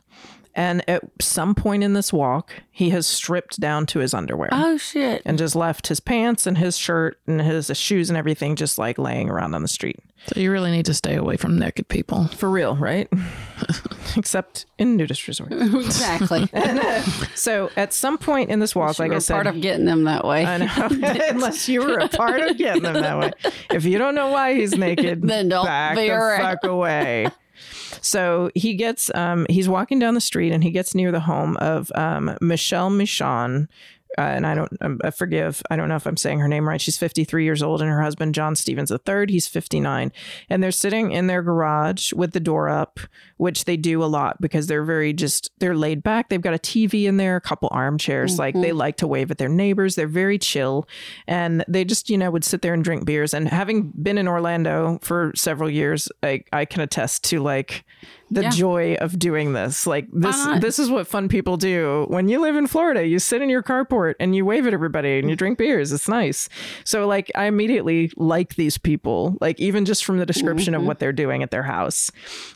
And 0.55 0.87
at 0.87 1.03
some 1.19 1.55
point 1.55 1.83
in 1.83 1.93
this 1.93 2.13
walk, 2.13 2.53
he 2.69 2.91
has 2.91 3.07
stripped 3.07 3.59
down 3.59 3.85
to 3.87 3.99
his 3.99 4.13
underwear 4.13 4.49
oh 4.51 4.77
shit! 4.77 5.21
and 5.25 5.37
just 5.37 5.55
left 5.55 5.87
his 5.87 5.99
pants 5.99 6.45
and 6.45 6.57
his 6.57 6.77
shirt 6.77 7.19
and 7.25 7.41
his 7.41 7.71
shoes 7.75 8.09
and 8.09 8.17
everything 8.17 8.55
just 8.55 8.77
like 8.77 8.97
laying 8.99 9.29
around 9.29 9.55
on 9.55 9.63
the 9.63 9.67
street. 9.67 9.99
So 10.27 10.39
you 10.39 10.51
really 10.51 10.71
need 10.71 10.85
to 10.85 10.93
stay 10.93 11.15
away 11.15 11.35
from 11.37 11.57
naked 11.59 11.89
people. 11.89 12.27
For 12.29 12.49
real, 12.49 12.75
right? 12.77 13.11
Except 14.15 14.65
in 14.77 14.95
nudist 14.95 15.27
resorts. 15.27 15.53
exactly. 15.73 16.49
Uh, 16.83 17.01
so 17.35 17.69
at 17.75 17.93
some 17.93 18.17
point 18.17 18.49
in 18.49 18.59
this 18.59 18.73
walk, 18.75 18.97
like 18.97 19.11
I 19.11 19.19
said, 19.19 19.33
part 19.33 19.47
of 19.47 19.59
getting 19.61 19.85
them 19.85 20.05
that 20.05 20.25
way. 20.25 20.45
I 20.45 20.57
know. 20.57 20.87
Unless 21.29 21.67
you 21.69 21.81
were 21.81 21.97
a 21.99 22.07
part 22.07 22.41
of 22.41 22.57
getting 22.57 22.83
them 22.83 22.95
that 22.95 23.17
way. 23.19 23.31
If 23.69 23.85
you 23.85 23.97
don't 23.97 24.15
know 24.15 24.29
why 24.29 24.55
he's 24.55 24.75
naked, 24.77 25.21
Then 25.21 25.49
don't 25.49 25.65
back 25.65 25.95
the 25.95 26.09
around. 26.09 26.41
fuck 26.41 26.63
away. 26.63 27.27
So 28.03 28.51
he 28.53 28.73
gets, 28.75 29.09
um, 29.15 29.45
he's 29.49 29.69
walking 29.69 29.97
down 29.97 30.13
the 30.13 30.21
street 30.21 30.51
and 30.51 30.63
he 30.63 30.71
gets 30.71 30.93
near 30.93 31.11
the 31.11 31.21
home 31.21 31.55
of 31.57 31.89
um, 31.95 32.37
Michelle 32.41 32.91
Mishcon, 32.91 33.69
uh, 34.17 34.21
and 34.21 34.45
I 34.45 34.55
don't 34.55 34.71
um, 34.81 34.99
I 35.03 35.11
forgive, 35.11 35.61
I 35.69 35.75
don't 35.75 35.89
know 35.89 35.95
if 35.95 36.05
I'm 36.05 36.17
saying 36.17 36.39
her 36.39 36.47
name 36.47 36.67
right. 36.67 36.81
She's 36.81 36.97
53 36.97 37.43
years 37.43 37.63
old, 37.63 37.81
and 37.81 37.89
her 37.89 38.01
husband 38.01 38.35
John 38.35 38.55
Stevens 38.55 38.91
III, 38.91 39.25
he's 39.29 39.47
59, 39.47 40.11
and 40.49 40.63
they're 40.63 40.71
sitting 40.71 41.11
in 41.11 41.27
their 41.27 41.41
garage 41.41 42.13
with 42.13 42.31
the 42.31 42.39
door 42.39 42.69
up, 42.69 42.99
which 43.37 43.65
they 43.65 43.77
do 43.77 44.03
a 44.03 44.05
lot 44.05 44.39
because 44.41 44.67
they're 44.67 44.83
very 44.83 45.13
just 45.13 45.51
they're 45.59 45.75
laid 45.75 46.03
back. 46.03 46.29
They've 46.29 46.41
got 46.41 46.53
a 46.53 46.59
TV 46.59 47.05
in 47.05 47.17
there, 47.17 47.35
a 47.35 47.41
couple 47.41 47.69
armchairs, 47.71 48.37
like 48.39 48.55
they 48.55 48.71
like 48.71 48.97
to 48.97 49.07
wave 49.07 49.31
at 49.31 49.37
their 49.37 49.49
neighbors. 49.49 49.95
They're 49.95 50.07
very 50.07 50.37
chill, 50.37 50.87
and 51.27 51.63
they 51.67 51.85
just 51.85 52.09
you 52.09 52.17
know 52.17 52.31
would 52.31 52.43
sit 52.43 52.61
there 52.61 52.73
and 52.73 52.83
drink 52.83 53.05
beers. 53.05 53.33
And 53.33 53.47
having 53.47 53.91
been 54.01 54.17
in 54.17 54.27
Orlando 54.27 54.99
for 55.01 55.31
several 55.35 55.69
years, 55.69 56.09
I 56.21 56.43
I 56.51 56.65
can 56.65 56.81
attest 56.81 57.23
to 57.25 57.39
like 57.39 57.83
the 58.33 58.43
Yeah. 58.43 58.49
joy 58.49 58.95
of 58.95 59.17
doing 59.19 59.53
this. 59.53 59.85
Like 59.87 60.07
this 60.11 60.35
this 60.59 60.79
is 60.79 60.89
what 60.89 61.07
fun 61.07 61.29
people 61.29 61.57
do. 61.57 62.05
When 62.09 62.27
you 62.27 62.39
live 62.41 62.55
in 62.55 62.67
Florida, 62.67 63.05
you 63.05 63.19
sit 63.19 63.41
in 63.41 63.49
your 63.49 63.63
carport 63.63 64.15
and 64.19 64.35
you 64.35 64.45
wave 64.45 64.67
at 64.67 64.73
everybody 64.73 65.19
and 65.19 65.29
you 65.29 65.35
drink 65.35 65.57
beers. 65.57 65.91
It's 65.91 66.07
nice. 66.07 66.49
So 66.83 67.07
like 67.07 67.31
I 67.35 67.45
immediately 67.45 68.11
like 68.17 68.55
these 68.55 68.77
people, 68.77 69.37
like 69.41 69.59
even 69.59 69.85
just 69.85 70.03
from 70.05 70.17
the 70.17 70.25
description 70.25 70.73
of 70.75 70.83
what 70.83 70.99
they're 70.99 71.13
doing 71.13 71.43
at 71.43 71.51
their 71.51 71.63
house. 71.63 72.11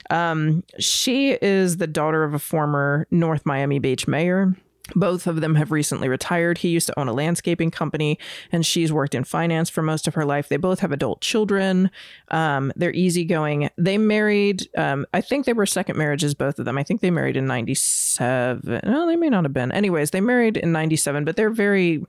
Um, 0.09 0.63
she 0.80 1.32
is 1.41 1.78
the 1.78 1.88
daughter 1.88 2.23
of 2.23 2.34
a 2.34 2.39
former 2.39 3.07
North 3.11 3.45
Miami 3.45 3.80
Beach 3.80 4.07
mayor. 4.07 4.55
Both 4.96 5.28
of 5.28 5.42
them 5.42 5.56
have 5.56 5.72
recently 5.72 6.10
retired. 6.10 6.60
He 6.60 6.70
used 6.70 6.88
to 6.88 7.00
own 7.00 7.08
a 7.08 7.14
landscaping 7.14 7.72
company, 7.72 8.18
and 8.52 8.66
she's 8.66 8.92
worked 8.92 9.16
in 9.16 9.24
finance 9.24 9.70
for 9.70 9.82
most 9.82 10.08
of 10.08 10.14
her 10.16 10.26
life. 10.26 10.50
They 10.50 10.58
both 10.58 10.80
have 10.80 10.92
adult 10.92 11.22
children. 11.22 11.92
Um, 12.30 12.72
they're 12.76 12.94
easygoing. 12.94 13.70
They 13.78 13.98
married, 13.98 14.68
um, 14.78 15.06
I 15.14 15.22
think 15.22 15.46
they 15.46 15.54
were 15.54 15.66
second 15.66 15.98
marriages, 15.98 16.34
both 16.34 16.60
of 16.60 16.66
them. 16.66 16.78
I 16.78 16.84
think 16.84 17.02
they 17.02 17.12
married 17.12 17.38
in 17.38 17.48
97. 17.48 18.82
No, 18.84 19.08
they 19.08 19.16
may 19.16 19.30
not 19.30 19.44
have 19.46 19.54
been. 19.54 19.72
Anyways, 19.72 20.12
they 20.12 20.22
married 20.22 20.58
in 20.58 20.72
97, 20.72 21.26
but 21.26 21.36
they're 21.36 21.50
very, 21.50 22.04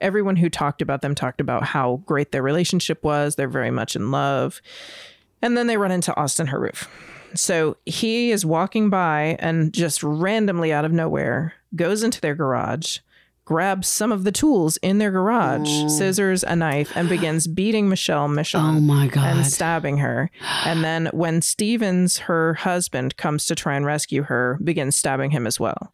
everyone 0.00 0.36
who 0.36 0.48
talked 0.48 0.82
about 0.82 1.02
them 1.02 1.14
talked 1.14 1.40
about 1.40 1.64
how 1.64 2.02
great 2.06 2.32
their 2.32 2.42
relationship 2.42 3.02
was. 3.02 3.36
They're 3.36 3.48
very 3.48 3.70
much 3.70 3.96
in 3.96 4.10
love. 4.10 4.60
And 5.42 5.56
then 5.56 5.66
they 5.66 5.76
run 5.76 5.90
into 5.90 6.16
Austin 6.16 6.46
Harrouff. 6.46 6.88
So 7.34 7.76
he 7.84 8.30
is 8.30 8.46
walking 8.46 8.90
by 8.90 9.36
and 9.40 9.72
just 9.72 10.02
randomly 10.02 10.72
out 10.72 10.84
of 10.84 10.92
nowhere 10.92 11.54
goes 11.76 12.02
into 12.02 12.20
their 12.20 12.34
garage, 12.34 12.98
grabs 13.44 13.86
some 13.86 14.10
of 14.10 14.24
the 14.24 14.32
tools 14.32 14.78
in 14.78 14.98
their 14.98 15.10
garage, 15.10 15.68
oh. 15.68 15.88
scissors, 15.88 16.42
a 16.42 16.56
knife, 16.56 16.90
and 16.96 17.08
begins 17.08 17.46
beating 17.46 17.88
Michelle 17.88 18.28
Mishcon 18.28 18.76
Oh 18.76 18.80
my 18.80 19.06
God. 19.06 19.36
and 19.36 19.46
stabbing 19.46 19.98
her. 19.98 20.30
And 20.64 20.82
then 20.82 21.10
when 21.12 21.42
Stevens, 21.42 22.18
her 22.20 22.54
husband, 22.54 23.16
comes 23.18 23.44
to 23.46 23.54
try 23.54 23.76
and 23.76 23.84
rescue 23.84 24.22
her, 24.22 24.58
begins 24.64 24.96
stabbing 24.96 25.30
him 25.30 25.46
as 25.46 25.60
well. 25.60 25.92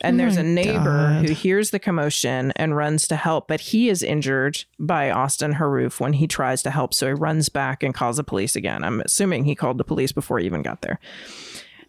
And 0.00 0.18
there's 0.18 0.36
a 0.36 0.42
neighbor 0.42 1.22
who 1.24 1.32
hears 1.32 1.70
the 1.70 1.78
commotion 1.78 2.52
and 2.56 2.76
runs 2.76 3.06
to 3.08 3.14
help, 3.16 3.46
but 3.46 3.60
he 3.60 3.88
is 3.88 4.02
injured 4.02 4.64
by 4.78 5.10
Austin 5.10 5.54
Harrouff 5.54 6.00
when 6.00 6.14
he 6.14 6.26
tries 6.26 6.60
to 6.64 6.70
help. 6.70 6.92
So 6.92 7.06
he 7.06 7.12
runs 7.12 7.48
back 7.48 7.84
and 7.84 7.94
calls 7.94 8.16
the 8.16 8.24
police 8.24 8.56
again. 8.56 8.82
I'm 8.82 9.00
assuming 9.00 9.44
he 9.44 9.54
called 9.54 9.78
the 9.78 9.84
police 9.84 10.10
before 10.10 10.40
he 10.40 10.46
even 10.46 10.62
got 10.62 10.82
there. 10.82 10.98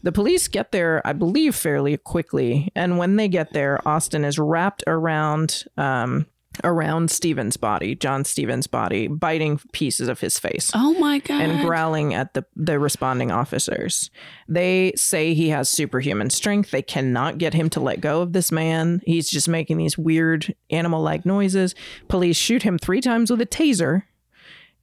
The 0.03 0.11
police 0.11 0.47
get 0.47 0.71
there, 0.71 1.01
I 1.05 1.13
believe, 1.13 1.55
fairly 1.55 1.97
quickly. 1.97 2.71
And 2.75 2.97
when 2.97 3.15
they 3.15 3.27
get 3.27 3.53
there, 3.53 3.85
Austin 3.87 4.25
is 4.25 4.37
wrapped 4.37 4.83
around 4.85 5.63
um, 5.77 6.25
around 6.63 7.09
Stevens' 7.09 7.57
body, 7.57 7.95
John 7.95 8.23
Stevens' 8.25 8.67
body, 8.67 9.07
biting 9.07 9.59
pieces 9.71 10.07
of 10.07 10.19
his 10.19 10.37
face 10.37 10.69
oh 10.73 10.93
my 10.99 11.19
God. 11.19 11.41
and 11.41 11.65
growling 11.65 12.13
at 12.13 12.33
the, 12.33 12.45
the 12.55 12.79
responding 12.79 13.31
officers. 13.31 14.11
They 14.47 14.93
say 14.95 15.33
he 15.33 15.49
has 15.49 15.69
superhuman 15.69 16.29
strength. 16.29 16.71
They 16.71 16.81
cannot 16.81 17.37
get 17.37 17.53
him 17.53 17.69
to 17.71 17.79
let 17.79 18.01
go 18.01 18.21
of 18.21 18.33
this 18.33 18.51
man. 18.51 19.01
He's 19.05 19.29
just 19.29 19.49
making 19.49 19.77
these 19.77 19.97
weird 19.97 20.53
animal 20.69 21.01
like 21.01 21.25
noises. 21.25 21.73
Police 22.07 22.37
shoot 22.37 22.63
him 22.63 22.77
three 22.77 23.01
times 23.01 23.31
with 23.31 23.41
a 23.41 23.45
taser, 23.45 24.03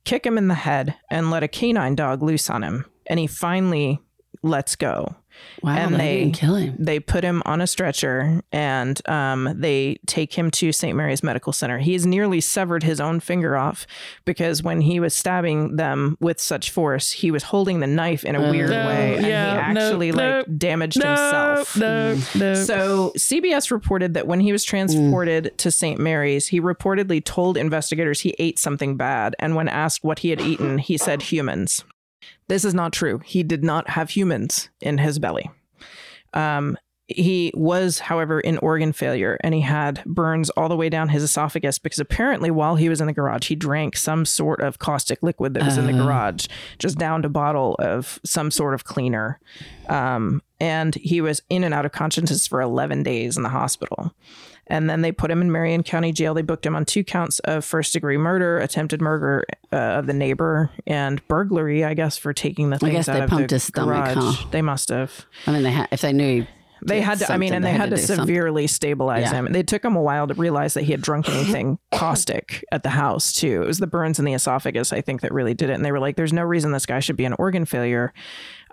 kick 0.05 0.27
him 0.27 0.39
in 0.39 0.49
the 0.49 0.55
head, 0.55 0.97
and 1.11 1.31
let 1.31 1.43
a 1.43 1.49
canine 1.49 1.95
dog 1.95 2.23
loose 2.23 2.51
on 2.51 2.65
him. 2.65 2.85
And 3.07 3.21
he 3.21 3.27
finally 3.27 4.01
lets 4.43 4.77
go 4.77 5.15
wow, 5.63 5.77
and 5.77 5.95
they, 5.97 6.31
kill 6.31 6.55
him. 6.55 6.75
they 6.79 6.99
put 6.99 7.23
him 7.25 7.43
on 7.45 7.61
a 7.61 7.67
stretcher 7.67 8.43
and 8.53 9.07
um, 9.09 9.53
they 9.55 9.99
take 10.07 10.33
him 10.33 10.51
to 10.53 10.73
St. 10.73 10.97
Mary's 10.97 11.23
Medical 11.23 11.53
Center. 11.53 11.79
He's 11.79 12.07
nearly 12.07 12.41
severed 12.41 12.83
his 12.83 13.01
own 13.01 13.21
finger 13.21 13.57
off 13.57 13.87
because 14.25 14.63
when 14.63 14.81
he 14.81 14.99
was 15.01 15.15
stabbing 15.15 15.77
them 15.77 16.17
with 16.21 16.41
such 16.41 16.71
force, 16.71 17.11
he 17.13 17.31
was 17.31 17.43
holding 17.45 17.81
the 17.81 17.87
knife 17.87 18.25
in 18.25 18.35
a 18.35 18.51
weird 18.51 18.71
No, 18.71 18.87
way 18.87 19.17
and 19.17 19.27
yeah, 19.27 19.67
he 19.69 19.75
no, 19.75 19.81
actually 19.81 20.13
like 20.13 20.49
no, 20.49 20.55
damaged 20.57 20.99
no, 20.99 21.09
himself. 21.09 21.77
no, 21.77 22.19
no. 22.37 22.55
So 22.55 23.13
CBS 23.17 23.71
reported 23.71 24.15
that 24.15 24.27
when 24.27 24.41
he 24.41 24.53
was 24.53 24.65
transported 24.65 25.57
to 25.59 25.71
St. 25.71 26.01
Mary's, 26.01 26.49
he 26.49 26.61
reportedly 26.61 27.23
told 27.23 27.57
investigators 27.57 28.21
he 28.21 28.35
ate 28.39 28.59
something 28.59 28.97
bad, 28.97 29.37
and 29.39 29.55
when 29.55 29.69
asked 29.69 30.03
what 30.03 30.21
he 30.21 30.31
had 30.31 30.41
eaten, 30.41 30.79
he 30.79 30.97
said 30.97 31.23
humans. 31.23 31.85
This 32.51 32.65
is 32.65 32.75
not 32.75 32.93
true. 32.93 33.21
He 33.25 33.45
did 33.45 33.63
not 33.63 33.91
have 33.91 34.11
humans 34.11 34.71
in 34.81 34.99
his 34.99 35.21
belly. 35.21 35.49
Um, 36.35 36.77
he 37.07 37.53
was, 37.55 38.01
however, 38.01 38.41
in 38.41 38.59
organ 38.59 38.93
failure 38.93 39.39
and 39.45 39.55
he 39.55 39.61
had 39.61 40.03
burns 40.05 40.51
all 40.51 40.69
the 40.69 40.75
way 40.75 40.89
down 40.89 41.11
his 41.11 41.23
esophagus 41.23 41.79
because 41.79 42.01
apparently 42.01 42.51
while 42.51 42.75
he 42.75 42.89
was 42.89 43.01
in 43.01 43.07
the 43.07 43.13
garage, 43.13 43.47
he 43.47 43.55
drank 43.55 43.97
some 43.97 44.25
sort 44.25 44.61
of 44.61 44.81
caustic 44.81 45.23
liquid 45.23 45.55
that 45.55 45.65
was 45.65 45.79
in 45.79 45.87
the 45.87 45.93
garage, 45.93 46.49
just 46.81 46.99
downed 46.99 47.25
a 47.25 47.29
bottle 47.29 47.77
of 47.79 48.19
some 48.25 48.51
sort 48.51 48.75
of 48.75 48.83
cleaner. 48.83 49.39
Um, 49.89 50.43
and 50.59 50.97
he 50.97 51.21
was 51.21 51.43
in 51.51 51.63
and 51.63 51.73
out 51.73 51.87
of 51.87 51.93
consciousness 51.93 52.49
for 52.49 52.61
11 52.61 53.05
days 53.05 53.37
in 53.37 53.45
the 53.45 53.49
hospital. 53.49 54.13
And 54.71 54.89
then 54.89 55.03
they 55.03 55.13
put 55.13 55.31
him 55.31 55.43
in 55.43 55.51
Martin 55.51 55.83
County 55.83 56.13
Jail. 56.13 56.33
They 56.33 56.43
booked 56.43 56.65
him 56.65 56.75
on 56.77 56.85
two 56.85 57.05
counts 57.05 57.41
of 57.41 57.65
first 57.65 57.93
degree 57.93 58.17
murder, 58.17 58.59
attempted 58.59 59.01
murder 59.03 59.45
uh, 59.73 59.77
of 59.77 60.07
the 60.07 60.15
neighbor, 60.15 60.71
and 60.87 61.21
burglary, 61.29 61.85
I 61.85 61.95
guess, 61.95 62.17
for 62.17 62.33
taking 62.33 62.71
the 62.71 62.79
things 62.79 62.93
guess 62.93 63.09
out 63.09 63.15
they 63.19 63.21
of 63.25 63.31
pumped 63.31 63.49
the 63.49 63.57
his 63.57 63.65
stomach, 63.65 64.15
garage. 64.15 64.37
huh? 64.37 64.47
They 64.53 64.63
must 64.63 64.89
have. 64.89 65.27
I 65.47 65.53
mean, 65.53 65.65
they 65.65 65.73
had, 65.73 65.89
if 65.91 66.01
they 66.01 66.13
knew. 66.13 66.43
he 66.43 66.47
They 66.87 67.01
had 67.01 67.19
to, 67.19 67.31
I 67.33 67.37
mean, 67.37 67.53
and 67.53 67.65
they, 67.65 67.73
had 67.73 67.91
to, 67.91 67.97
do 67.97 68.03
severely 68.03 68.67
stabilize 68.69 69.23
Yeah. 69.23 69.33
him. 69.33 69.53
They 69.53 69.63
took 69.65 69.85
him 69.85 69.97
a 69.97 70.01
while 70.01 70.27
to 70.29 70.35
realize 70.35 70.75
that 70.75 70.85
he 70.85 70.93
had 70.93 71.03
drunk 71.03 71.29
anything 71.29 71.79
caustic 71.93 72.65
at 72.73 72.83
the 72.85 72.91
house, 72.91 73.33
too. 73.33 73.63
It 73.63 73.67
was 73.67 73.79
the 73.79 73.87
burns 73.89 74.19
in 74.19 74.25
the 74.25 74.33
esophagus, 74.35 74.93
I 74.93 75.01
think, 75.01 75.21
that 75.23 75.33
really 75.33 75.53
did 75.53 75.69
it. 75.69 75.75
And 75.75 75.85
they 75.85 75.93
were 75.93 75.99
like, 76.01 76.15
there's 76.17 76.33
no 76.33 76.43
reason 76.45 76.71
this 76.73 76.87
guy 76.87 77.01
should 77.01 77.17
be 77.17 77.25
an 77.25 77.35
organ 77.41 77.65
failure. 77.65 78.15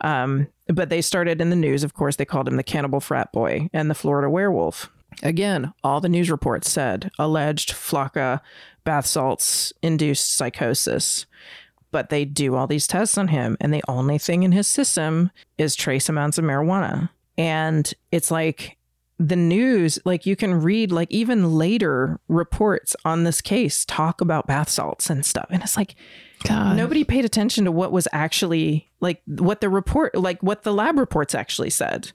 Um, 0.01 0.47
but 0.67 0.89
they 0.89 1.01
started 1.01 1.41
in 1.41 1.49
the 1.49 1.55
news, 1.55 1.83
of 1.83 1.93
course, 1.95 2.15
they 2.17 2.25
called 2.25 2.47
him 2.47 2.55
the 2.55 2.63
cannibal 2.63 2.99
frat 2.99 3.31
boy 3.33 3.67
and 3.73 3.89
the 3.89 3.95
Florida 3.95 4.29
werewolf. 4.29 4.89
Again, 5.23 5.73
all 5.83 5.99
the 5.99 6.09
news 6.09 6.29
reports 6.29 6.69
said 6.69 7.11
alleged 7.17 7.71
Flakka 7.71 8.41
bath 8.83 9.05
salts 9.05 9.73
induced 9.81 10.33
psychosis. 10.33 11.25
But 11.91 12.09
they 12.09 12.25
do 12.25 12.55
all 12.55 12.67
these 12.67 12.87
tests 12.87 13.17
on 13.17 13.29
him, 13.29 13.57
and 13.59 13.73
the 13.73 13.83
only 13.87 14.17
thing 14.17 14.43
in 14.43 14.51
his 14.51 14.67
system 14.67 15.31
is 15.57 15.75
trace 15.75 16.09
amounts 16.09 16.37
of 16.37 16.43
marijuana. 16.43 17.09
And 17.37 17.91
it's 18.11 18.29
like 18.29 18.76
the 19.19 19.35
news, 19.35 19.99
like 20.05 20.25
you 20.25 20.35
can 20.35 20.61
read, 20.61 20.91
like 20.91 21.09
even 21.11 21.53
later 21.53 22.19
reports 22.27 22.95
on 23.03 23.23
this 23.23 23.41
case 23.41 23.85
talk 23.85 24.21
about 24.21 24.47
bath 24.47 24.69
salts 24.69 25.09
and 25.09 25.25
stuff. 25.25 25.47
And 25.49 25.63
it's 25.63 25.75
like, 25.75 25.95
God. 26.43 26.77
nobody 26.77 27.03
paid 27.03 27.25
attention 27.25 27.65
to 27.65 27.71
what 27.71 27.91
was 27.91 28.07
actually 28.11 28.89
like 28.99 29.21
what 29.25 29.61
the 29.61 29.69
report 29.69 30.15
like 30.15 30.41
what 30.43 30.63
the 30.63 30.73
lab 30.73 30.99
reports 30.99 31.33
actually 31.33 31.71
said 31.71 32.11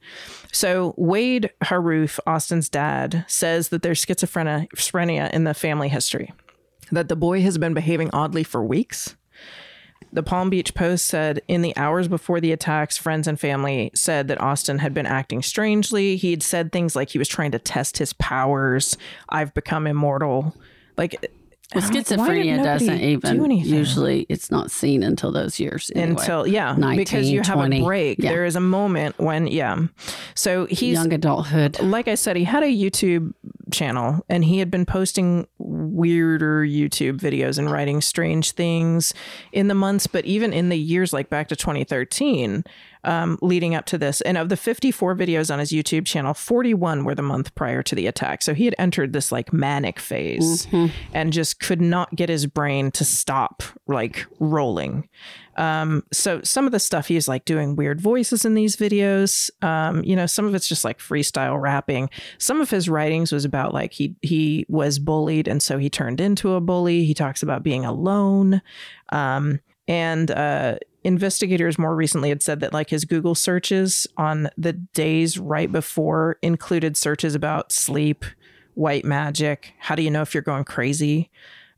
so 0.52 0.94
wade 0.96 1.50
Harrouff 1.64 2.20
austin's 2.26 2.68
dad 2.68 3.24
says 3.26 3.70
that 3.70 3.82
there's 3.82 4.04
schizophrenia 4.04 4.68
schizophrenia 4.76 5.30
in 5.32 5.42
the 5.44 5.54
family 5.54 5.88
history 5.88 6.32
that 6.92 7.08
the 7.08 7.16
boy 7.16 7.42
has 7.42 7.58
been 7.58 7.74
behaving 7.74 8.10
oddly 8.12 8.44
for 8.44 8.62
weeks 8.62 9.16
the 10.12 10.22
Palm 10.22 10.50
Beach 10.50 10.74
Post 10.74 11.06
said 11.06 11.40
in 11.48 11.62
the 11.62 11.76
hours 11.76 12.06
before 12.08 12.40
the 12.40 12.52
attacks, 12.52 12.98
friends 12.98 13.26
and 13.26 13.40
family 13.40 13.90
said 13.94 14.28
that 14.28 14.40
Austin 14.40 14.78
had 14.78 14.92
been 14.92 15.06
acting 15.06 15.42
strangely. 15.42 16.16
He'd 16.16 16.42
said 16.42 16.70
things 16.72 16.94
like 16.94 17.10
he 17.10 17.18
was 17.18 17.28
trying 17.28 17.52
to 17.52 17.58
test 17.58 17.98
his 17.98 18.12
powers. 18.12 18.96
I've 19.28 19.54
become 19.54 19.86
immortal. 19.86 20.54
Like 20.98 21.16
Well, 21.74 21.82
schizophrenia 21.82 22.62
doesn't 22.62 23.00
even 23.00 23.42
anything? 23.44 23.74
usually. 23.74 24.26
It's 24.28 24.50
not 24.50 24.70
seen 24.70 25.02
until 25.02 25.32
those 25.32 25.58
years. 25.58 25.90
Anyway. 25.94 26.20
until 26.20 26.46
yeah 26.46 26.74
19, 26.76 26.96
because 26.96 27.30
you 27.30 27.40
have 27.42 27.58
a 27.72 27.82
break 27.82 28.18
Yeah. 28.18 28.32
there 28.32 28.44
is 28.44 28.56
a 28.56 28.60
moment 28.60 29.18
when 29.18 29.46
yeah 29.46 29.78
so 30.34 30.66
he's 30.66 30.94
young 30.94 31.12
adulthood. 31.14 31.80
like 31.80 32.08
i 32.08 32.14
said 32.14 32.36
he 32.36 32.44
had 32.44 32.62
a 32.62 32.66
youtube 32.66 33.32
channel 33.72 34.24
and 34.28 34.44
he 34.44 34.58
had 34.58 34.70
been 34.70 34.86
posting 34.86 35.46
weirder 35.58 36.62
youtube 36.62 37.18
videos 37.18 37.58
and 37.58 37.70
writing 37.70 38.00
strange 38.00 38.52
things 38.52 39.12
in 39.52 39.68
the 39.68 39.74
months 39.74 40.06
but 40.06 40.24
even 40.24 40.52
in 40.52 40.68
the 40.68 40.78
years 40.78 41.12
like 41.12 41.28
back 41.28 41.48
to 41.48 41.56
2013 41.56 42.64
um, 43.04 43.38
leading 43.42 43.74
up 43.74 43.86
to 43.86 43.98
this. 43.98 44.20
And 44.20 44.38
of 44.38 44.48
the 44.48 44.56
54 44.56 45.16
videos 45.16 45.52
on 45.52 45.58
his 45.58 45.72
YouTube 45.72 46.06
channel, 46.06 46.34
41 46.34 47.04
were 47.04 47.14
the 47.14 47.22
month 47.22 47.54
prior 47.54 47.82
to 47.82 47.94
the 47.94 48.06
attack. 48.06 48.42
So 48.42 48.54
he 48.54 48.64
had 48.64 48.74
entered 48.78 49.12
this 49.12 49.32
like 49.32 49.52
manic 49.52 49.98
phase 49.98 50.66
and 51.12 51.32
just 51.32 51.60
could 51.60 51.80
not 51.80 52.14
get 52.14 52.28
his 52.28 52.46
brain 52.46 52.90
to 52.92 53.04
stop 53.04 53.62
like 53.86 54.26
rolling. 54.38 55.08
Um, 55.56 56.04
so 56.12 56.40
some 56.42 56.66
of 56.66 56.72
the 56.72 56.78
stuff 56.78 57.08
he's 57.08 57.28
like 57.28 57.44
doing 57.44 57.76
weird 57.76 58.00
voices 58.00 58.44
in 58.44 58.54
these 58.54 58.76
videos. 58.76 59.50
Um, 59.62 60.02
you 60.04 60.16
know, 60.16 60.26
some 60.26 60.46
of 60.46 60.54
it's 60.54 60.68
just 60.68 60.84
like 60.84 60.98
freestyle 60.98 61.60
rapping. 61.60 62.10
Some 62.38 62.60
of 62.60 62.70
his 62.70 62.88
writings 62.88 63.32
was 63.32 63.44
about 63.44 63.74
like 63.74 63.92
he 63.92 64.14
he 64.22 64.66
was 64.68 64.98
bullied 64.98 65.48
and 65.48 65.62
so 65.62 65.78
he 65.78 65.90
turned 65.90 66.20
into 66.20 66.54
a 66.54 66.60
bully. 66.60 67.04
He 67.04 67.14
talks 67.14 67.42
about 67.42 67.62
being 67.62 67.84
alone. 67.84 68.62
Um, 69.10 69.60
and 69.88 70.30
uh 70.30 70.76
investigators 71.04 71.78
more 71.78 71.94
recently 71.94 72.28
had 72.28 72.42
said 72.42 72.60
that 72.60 72.72
like 72.72 72.90
his 72.90 73.04
Google 73.04 73.34
searches 73.34 74.06
on 74.16 74.48
the 74.56 74.72
days 74.72 75.38
right 75.38 75.70
before 75.70 76.38
included 76.42 76.96
searches 76.96 77.34
about 77.34 77.72
sleep, 77.72 78.24
white 78.74 79.04
magic, 79.04 79.74
how 79.78 79.94
do 79.94 80.02
you 80.02 80.10
know 80.10 80.22
if 80.22 80.34
you're 80.34 80.42
going 80.42 80.64
crazy? 80.64 81.30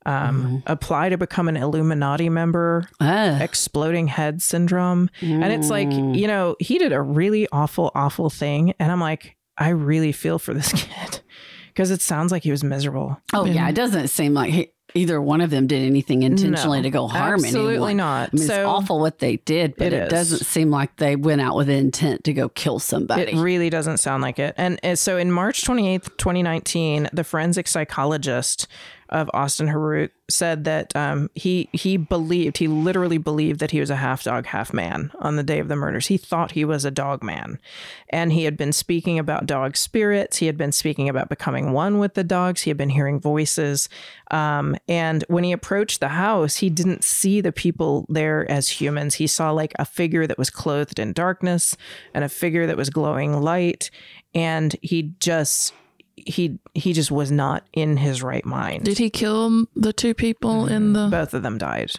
Um, 0.06 0.62
apply 0.66 1.08
to 1.08 1.16
become 1.16 1.48
an 1.48 1.56
Illuminati 1.56 2.28
member, 2.28 2.88
Ah. 3.00 3.40
exploding 3.40 4.06
head 4.06 4.42
syndrome. 4.42 5.08
And 5.22 5.44
it's 5.52 5.70
like, 5.70 5.90
you 5.90 6.26
know, 6.26 6.56
he 6.60 6.78
did 6.78 6.92
a 6.92 7.00
really 7.00 7.48
awful, 7.52 7.90
awful 7.94 8.28
thing. 8.28 8.74
And 8.78 8.92
I'm 8.92 9.00
like, 9.00 9.36
I 9.56 9.70
really 9.70 10.12
feel 10.12 10.38
for 10.38 10.52
this 10.52 10.72
kid 10.74 11.20
because 11.68 11.90
it 11.90 12.02
sounds 12.02 12.32
like 12.32 12.42
he 12.42 12.50
was 12.50 12.62
miserable. 12.62 13.18
Oh 13.32 13.44
yeah, 13.46 13.68
it 13.68 13.74
doesn't 13.74 14.08
seem 14.08 14.34
like 14.34 14.52
he, 14.52 14.70
either 14.96 15.20
one 15.20 15.40
of 15.40 15.50
them 15.50 15.66
did 15.66 15.82
anything 15.82 16.22
intentionally 16.22 16.78
No, 16.78 16.82
to 16.82 16.90
go 16.90 17.06
harm 17.08 17.34
absolutely 17.42 17.74
anyone. 17.74 17.96
not. 17.96 18.28
I 18.32 18.36
mean, 18.36 18.46
So- 18.46 18.54
it's 18.54 18.66
awful 18.66 19.00
what 19.00 19.18
they 19.20 19.38
did, 19.38 19.74
but 19.76 19.88
It 19.88 19.92
it, 19.94 20.02
is. 20.04 20.08
doesn't 20.10 20.44
seem 20.46 20.70
like 20.70 20.96
they 20.96 21.16
went 21.16 21.40
out 21.40 21.56
with 21.56 21.68
intent 21.68 22.24
to 22.24 22.32
go 22.32 22.48
kill 22.48 22.78
somebody. 22.78 23.22
It 23.32 23.36
really 23.36 23.70
doesn't 23.70 23.96
sound 23.98 24.22
like 24.22 24.38
it. 24.38 24.54
And, 24.56 24.78
and 24.84 24.98
so 24.98 25.16
in 25.16 25.32
March 25.32 25.62
28th, 25.64 26.16
2019, 26.18 27.08
the 27.12 27.24
forensic 27.24 27.66
psychologist 27.66 28.68
of 29.14 29.30
Austin 29.32 29.68
Harrouff 29.68 30.10
said 30.28 30.64
that 30.64 30.94
um, 30.96 31.30
he 31.36 31.68
he 31.72 31.96
believed 31.96 32.58
he 32.58 32.66
literally 32.66 33.16
believed 33.16 33.60
that 33.60 33.70
he 33.70 33.78
was 33.78 33.90
a 33.90 33.96
half 33.96 34.24
dog, 34.24 34.46
half 34.46 34.72
man 34.72 35.12
on 35.20 35.36
the 35.36 35.44
day 35.44 35.60
of 35.60 35.68
the 35.68 35.76
murders. 35.76 36.08
He 36.08 36.16
thought 36.16 36.50
he 36.50 36.64
was 36.64 36.84
a 36.84 36.90
dog 36.90 37.22
man, 37.22 37.60
and 38.10 38.32
he 38.32 38.42
had 38.42 38.56
been 38.56 38.72
speaking 38.72 39.16
about 39.18 39.46
dog 39.46 39.76
spirits. 39.76 40.38
He 40.38 40.46
had 40.46 40.58
been 40.58 40.72
speaking 40.72 41.08
about 41.08 41.28
becoming 41.28 41.72
one 41.72 42.00
with 42.00 42.14
the 42.14 42.24
dogs. 42.24 42.62
He 42.62 42.70
had 42.70 42.76
been 42.76 42.90
hearing 42.90 43.20
voices, 43.20 43.88
um, 44.32 44.76
and 44.88 45.24
when 45.28 45.44
he 45.44 45.52
approached 45.52 46.00
the 46.00 46.08
house, 46.08 46.56
he 46.56 46.68
didn't 46.68 47.04
see 47.04 47.40
the 47.40 47.52
people 47.52 48.04
there 48.08 48.50
as 48.50 48.68
humans. 48.68 49.14
He 49.14 49.28
saw 49.28 49.52
like 49.52 49.74
a 49.78 49.84
figure 49.84 50.26
that 50.26 50.38
was 50.38 50.50
clothed 50.50 50.98
in 50.98 51.12
darkness 51.12 51.76
and 52.14 52.24
a 52.24 52.28
figure 52.28 52.66
that 52.66 52.76
was 52.76 52.90
glowing 52.90 53.40
light, 53.40 53.92
and 54.34 54.74
he 54.82 55.14
just 55.20 55.72
he 56.16 56.58
he 56.74 56.92
just 56.92 57.10
was 57.10 57.30
not 57.30 57.66
in 57.72 57.96
his 57.96 58.22
right 58.22 58.44
mind. 58.44 58.84
Did 58.84 58.98
he 58.98 59.10
kill 59.10 59.66
the 59.74 59.92
two 59.92 60.14
people 60.14 60.66
in 60.66 60.92
mm-hmm. 60.92 60.92
the? 60.92 61.08
Both 61.08 61.34
of 61.34 61.42
them 61.42 61.58
died. 61.58 61.92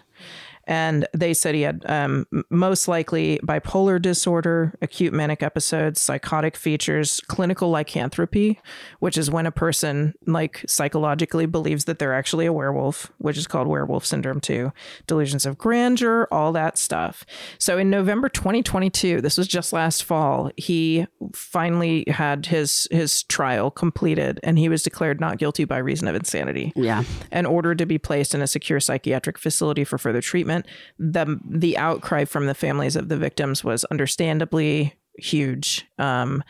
And 0.68 1.08
they 1.14 1.34
said 1.34 1.56
he 1.56 1.62
had 1.62 1.84
um, 1.88 2.26
most 2.50 2.88
likely 2.88 3.40
bipolar 3.44 4.02
disorder, 4.02 4.78
acute 4.82 5.14
manic 5.14 5.44
episodes, 5.44 6.02
psychotic 6.02 6.56
features, 6.56 7.22
clinical 7.28 7.70
lycanthropy, 7.70 8.60
which 9.00 9.18
is 9.18 9.30
when 9.30 9.46
a 9.46 9.52
person 9.52 10.14
like 10.26 10.64
psychologically 10.68 11.46
believes 11.46 11.86
that 11.86 12.00
they're 12.00 12.14
actually 12.14 12.46
a 12.46 12.54
werewolf, 12.54 13.12
which 13.18 13.38
is 13.38 13.48
called 13.48 13.68
werewolf 13.68 14.06
syndrome 14.06 14.40
too, 14.40 14.72
delusions 15.08 15.46
of 15.46 15.58
grandeur, 15.58 16.28
all 16.32 16.52
that 16.54 16.78
stuff. 16.78 17.26
So 17.60 17.78
in 17.78 17.90
November 17.90 18.30
2022, 18.30 19.22
this 19.22 19.38
was 19.38 19.48
just 19.48 19.74
last 19.74 20.04
fall, 20.04 20.52
he 20.58 21.06
finally 21.34 22.06
had 22.08 22.46
his 22.46 22.88
his 22.92 23.24
trial 23.24 23.72
completed 23.72 24.40
and 24.44 24.58
he 24.58 24.70
was 24.70 24.84
declared 24.84 25.20
not 25.20 25.38
guilty 25.38 25.66
by 25.66 25.78
reason 25.78 26.08
of 26.08 26.16
insanity 26.16 26.72
yeah. 26.76 27.04
and 27.32 27.48
ordered 27.48 27.78
to 27.78 27.86
be 27.86 27.98
placed 27.98 28.34
in 28.34 28.42
a 28.42 28.48
secure 28.48 28.80
psychiatric 28.80 29.38
facility 29.38 29.84
for 29.84 29.98
further 29.98 30.22
treatment. 30.22 30.55
The 31.00 31.40
the 31.48 31.78
outcry 31.78 32.26
from 32.26 32.46
the 32.46 32.54
families 32.54 32.96
of 32.96 33.10
the 33.10 33.18
victims 33.18 33.64
was 33.64 33.84
understandably 33.86 34.96
huge. 35.18 35.86
Um, 35.98 36.44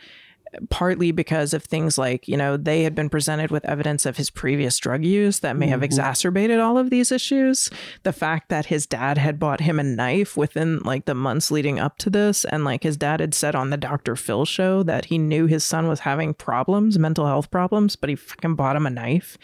partly 0.70 1.10
because 1.10 1.52
of 1.52 1.64
things 1.64 1.98
like 1.98 2.26
you 2.28 2.36
know 2.36 2.56
they 2.56 2.82
had 2.82 2.94
been 2.94 3.08
presented 3.08 3.50
with 3.50 3.64
evidence 3.64 4.06
of 4.06 4.16
his 4.16 4.30
previous 4.30 4.78
drug 4.78 5.04
use 5.04 5.40
that 5.40 5.56
may 5.56 5.66
have 5.66 5.82
exacerbated 5.82 6.58
all 6.58 6.78
of 6.78 6.90
these 6.90 7.12
issues 7.12 7.68
the 8.04 8.12
fact 8.12 8.48
that 8.48 8.66
his 8.66 8.86
dad 8.86 9.18
had 9.18 9.38
bought 9.38 9.60
him 9.60 9.78
a 9.78 9.82
knife 9.82 10.36
within 10.36 10.78
like 10.80 11.04
the 11.04 11.14
months 11.14 11.50
leading 11.50 11.78
up 11.78 11.98
to 11.98 12.08
this 12.08 12.44
and 12.46 12.64
like 12.64 12.82
his 12.82 12.96
dad 12.96 13.20
had 13.20 13.34
said 13.34 13.54
on 13.54 13.70
the 13.70 13.76
dr 13.76 14.16
phil 14.16 14.44
show 14.44 14.82
that 14.82 15.06
he 15.06 15.18
knew 15.18 15.46
his 15.46 15.64
son 15.64 15.88
was 15.88 16.00
having 16.00 16.32
problems 16.32 16.98
mental 16.98 17.26
health 17.26 17.50
problems 17.50 17.96
but 17.96 18.08
he 18.08 18.16
fucking 18.16 18.54
bought 18.54 18.76
him 18.76 18.86
a 18.86 18.90
knife 18.90 19.36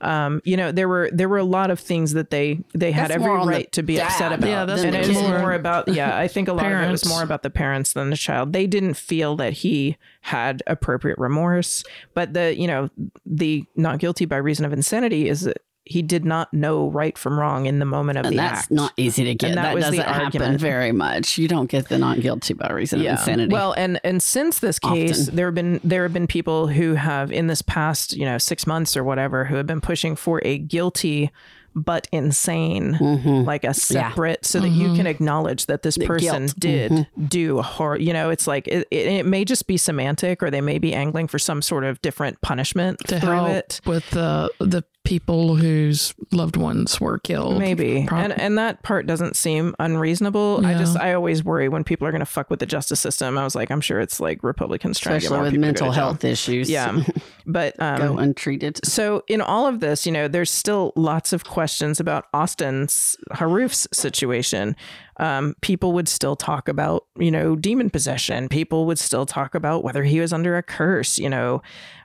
um, 0.00 0.40
you 0.44 0.56
know 0.56 0.72
there 0.72 0.88
were 0.88 1.10
there 1.12 1.28
were 1.28 1.38
a 1.38 1.44
lot 1.44 1.70
of 1.70 1.80
things 1.80 2.12
that 2.12 2.30
they 2.30 2.60
they 2.74 2.92
had 2.92 3.10
That's 3.10 3.16
every 3.16 3.26
more 3.26 3.38
on 3.38 3.46
the 3.46 3.52
right 3.52 3.72
to 3.72 3.82
be 3.82 4.00
upset 4.00 4.32
about. 4.32 4.48
Yeah, 4.48 4.64
that's 4.64 4.82
and 4.82 4.94
it 4.94 5.08
was 5.08 5.16
more 5.16 5.52
about 5.52 5.88
yeah 5.88 6.16
i 6.16 6.28
think 6.28 6.48
a 6.48 6.52
lot 6.52 6.70
of 6.70 6.80
it 6.80 6.90
was 6.90 7.08
more 7.08 7.22
about 7.22 7.42
the 7.42 7.50
parents 7.50 7.92
than 7.92 8.10
the 8.10 8.16
child. 8.16 8.52
They 8.52 8.66
didn't 8.66 8.94
feel 8.94 9.36
that 9.36 9.52
he 9.54 9.96
had 10.20 10.62
appropriate 10.66 11.18
remorse 11.18 11.84
but 12.14 12.34
the 12.34 12.56
you 12.56 12.66
know 12.66 12.90
the 13.24 13.64
not 13.76 13.98
guilty 13.98 14.24
by 14.24 14.36
reason 14.36 14.64
of 14.64 14.72
insanity 14.72 15.28
is 15.28 15.42
that 15.42 15.58
he 15.86 16.02
did 16.02 16.24
not 16.24 16.52
know 16.52 16.88
right 16.88 17.16
from 17.16 17.38
wrong 17.38 17.66
in 17.66 17.78
the 17.78 17.84
moment 17.84 18.18
of 18.18 18.26
And 18.26 18.32
the 18.32 18.36
that's 18.38 18.62
act 18.62 18.70
not 18.70 18.92
easy 18.96 19.24
to 19.24 19.34
get. 19.34 19.50
And 19.50 19.58
that 19.58 19.62
that 19.62 19.74
was 19.74 19.84
the 19.84 19.90
doesn't 19.98 20.04
happen 20.04 20.24
argument. 20.24 20.60
very 20.60 20.92
much. 20.92 21.38
You 21.38 21.46
don't 21.46 21.70
get 21.70 21.88
the 21.88 21.96
not 21.96 22.20
guilty 22.20 22.54
by 22.54 22.68
reason 22.72 23.00
of 23.00 23.06
insanity. 23.06 23.52
Well, 23.52 23.72
and 23.72 24.00
and 24.02 24.22
since 24.22 24.58
this 24.58 24.78
case, 24.78 25.22
Often. 25.22 25.36
there 25.36 25.46
have 25.46 25.54
been 25.54 25.80
there 25.84 26.02
have 26.02 26.12
been 26.12 26.26
people 26.26 26.66
who 26.66 26.94
have 26.94 27.30
in 27.30 27.46
this 27.46 27.62
past 27.62 28.14
you 28.14 28.24
know 28.24 28.36
six 28.36 28.66
months 28.66 28.96
or 28.96 29.04
whatever 29.04 29.44
who 29.44 29.54
have 29.54 29.66
been 29.66 29.80
pushing 29.80 30.16
for 30.16 30.40
a 30.44 30.58
guilty 30.58 31.30
but 31.76 32.08
insane 32.10 32.94
mm-hmm. 32.94 33.46
like 33.46 33.62
a 33.62 33.74
separate 33.74 34.46
so 34.46 34.58
that 34.58 34.70
you 34.70 34.86
mm-hmm. 34.86 34.96
can 34.96 35.06
acknowledge 35.06 35.66
that 35.66 35.82
this 35.82 35.98
person 35.98 36.46
guilt. 36.46 36.58
did 36.58 37.06
do 37.28 37.58
a 37.58 37.62
horror 37.62 37.98
you 37.98 38.14
know 38.14 38.30
it's 38.30 38.46
like 38.46 38.66
it, 38.66 38.88
it, 38.90 39.06
it 39.06 39.26
may 39.26 39.44
just 39.44 39.66
be 39.66 39.76
semantic 39.76 40.42
or 40.42 40.50
they 40.50 40.62
may 40.62 40.78
be 40.78 40.94
angling 40.94 41.28
for 41.28 41.38
some 41.38 41.60
sort 41.60 41.84
of 41.84 42.00
different 42.00 42.40
punishment 42.40 42.98
to 43.00 43.20
through 43.20 43.30
help 43.30 43.48
it 43.50 43.80
with 43.84 44.08
the 44.10 44.50
the 44.58 44.82
people 45.06 45.54
whose 45.56 46.12
loved 46.32 46.56
ones 46.56 47.00
were 47.00 47.18
killed. 47.18 47.58
maybe 47.58 48.04
Prob- 48.06 48.24
and 48.24 48.40
and 48.40 48.58
that 48.58 48.82
part 48.82 49.06
doesn't 49.06 49.36
seem 49.36 49.74
unreasonable 49.78 50.60
i 50.66 50.74
just 50.74 50.96
i 50.98 51.14
always 51.14 51.42
worry 51.44 51.68
when 51.68 51.84
people 51.84 52.06
are 52.06 52.10
going 52.10 52.20
to 52.20 52.26
fuck 52.26 52.50
with 52.50 52.58
the 52.58 52.66
justice 52.66 53.00
system 53.00 53.38
i 53.38 53.44
was 53.44 53.54
like 53.54 53.70
i'm 53.70 53.80
sure 53.80 54.00
it's 54.00 54.20
like 54.20 54.42
republicans 54.42 54.98
trying 54.98 55.20
to 55.20 55.22
get 55.28 55.30
more 55.32 55.42
with 55.42 55.52
people 55.52 55.60
mental 55.66 55.86
to 55.86 55.92
jail. 55.94 56.02
health 56.04 56.24
issues. 56.24 56.68
yeah 56.68 57.00
but 57.46 57.74
um 57.80 57.98
Go 57.98 58.18
untreated. 58.18 58.80
so 58.84 59.22
in 59.28 59.40
all 59.40 59.66
of 59.66 59.80
this, 59.80 60.04
you 60.06 60.12
know, 60.12 60.28
there's 60.28 60.50
still 60.50 60.92
lots 60.96 61.32
of 61.32 61.44
questions 61.44 62.00
about 62.00 62.24
Austin's 62.34 63.16
Harrouff's 63.32 63.86
situation. 63.92 64.74
Um, 65.18 65.54
people 65.60 65.92
would 65.92 66.08
still 66.08 66.36
talk 66.36 66.68
about, 66.68 67.04
you 67.18 67.30
know, 67.30 67.54
demon 67.56 67.88
possession. 67.90 68.48
People 68.48 68.84
would 68.86 68.98
still 68.98 69.24
talk 69.26 69.54
about 69.54 69.84
whether 69.84 70.02
he 70.04 70.20
was 70.20 70.32
under 70.32 70.56
a 70.56 70.62
curse, 70.62 71.18
you 71.18 71.30
know, 71.30 71.62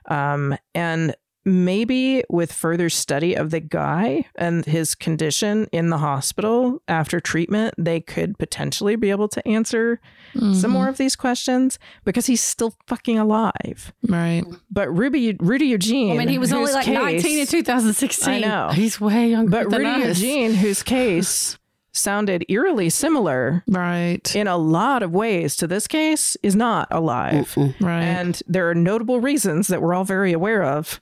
um, 0.08 0.56
and 0.74 1.14
maybe 1.44 2.22
with 2.28 2.52
further 2.52 2.88
study 2.88 3.34
of 3.34 3.50
the 3.50 3.60
guy 3.60 4.24
and 4.36 4.64
his 4.64 4.94
condition 4.94 5.66
in 5.72 5.90
the 5.90 5.98
hospital 5.98 6.82
after 6.88 7.20
treatment, 7.20 7.74
they 7.76 8.00
could 8.00 8.38
potentially 8.38 8.96
be 8.96 9.10
able 9.10 9.28
to 9.28 9.46
answer 9.46 10.00
some 10.34 10.52
mm-hmm. 10.52 10.70
more 10.70 10.88
of 10.88 10.96
these 10.98 11.16
questions 11.16 11.78
because 12.04 12.26
he's 12.26 12.42
still 12.42 12.74
fucking 12.86 13.18
alive. 13.18 13.92
right. 14.08 14.44
But 14.70 14.88
Ruby, 14.96 15.36
Rudy 15.40 15.66
Eugene, 15.66 16.12
I 16.12 16.18
mean, 16.18 16.28
he 16.28 16.38
was 16.38 16.52
only 16.52 16.72
like 16.72 16.86
case- 16.86 16.94
19 16.94 17.38
in 17.40 17.46
2016. 17.46 18.34
I 18.34 18.38
know. 18.38 18.70
He's 18.72 19.00
way 19.00 19.30
younger 19.30 19.50
But 19.50 19.70
than 19.70 19.82
Rudy 19.82 20.04
us. 20.04 20.20
Eugene, 20.20 20.54
whose 20.54 20.82
case 20.84 21.58
sounded 21.92 22.44
eerily 22.48 22.88
similar 22.88 23.62
Right. 23.68 24.34
in 24.34 24.46
a 24.46 24.56
lot 24.56 25.02
of 25.02 25.12
ways 25.12 25.56
to 25.56 25.66
this 25.66 25.86
case, 25.86 26.36
is 26.42 26.56
not 26.56 26.88
alive. 26.90 27.54
Right. 27.80 28.02
And 28.02 28.42
there 28.46 28.70
are 28.70 28.74
notable 28.74 29.20
reasons 29.20 29.66
that 29.68 29.82
we're 29.82 29.92
all 29.92 30.04
very 30.04 30.32
aware 30.32 30.62
of 30.62 31.00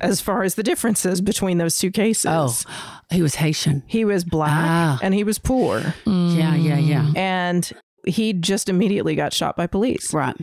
as 0.00 0.20
far 0.20 0.42
as 0.42 0.54
the 0.54 0.62
differences 0.62 1.20
between 1.20 1.58
those 1.58 1.78
two 1.78 1.90
cases. 1.90 2.26
Oh, 2.28 2.52
he 3.10 3.22
was 3.22 3.36
Haitian. 3.36 3.82
He 3.86 4.04
was 4.04 4.24
black 4.24 4.50
Ah. 4.52 4.98
and 5.02 5.14
he 5.14 5.24
was 5.24 5.38
poor. 5.38 5.94
Yeah, 6.06 6.54
yeah, 6.54 6.78
yeah. 6.78 7.10
And 7.16 7.70
he 8.06 8.32
just 8.32 8.68
immediately 8.68 9.14
got 9.14 9.32
shot 9.32 9.56
by 9.56 9.66
police. 9.66 10.12
Right. 10.12 10.36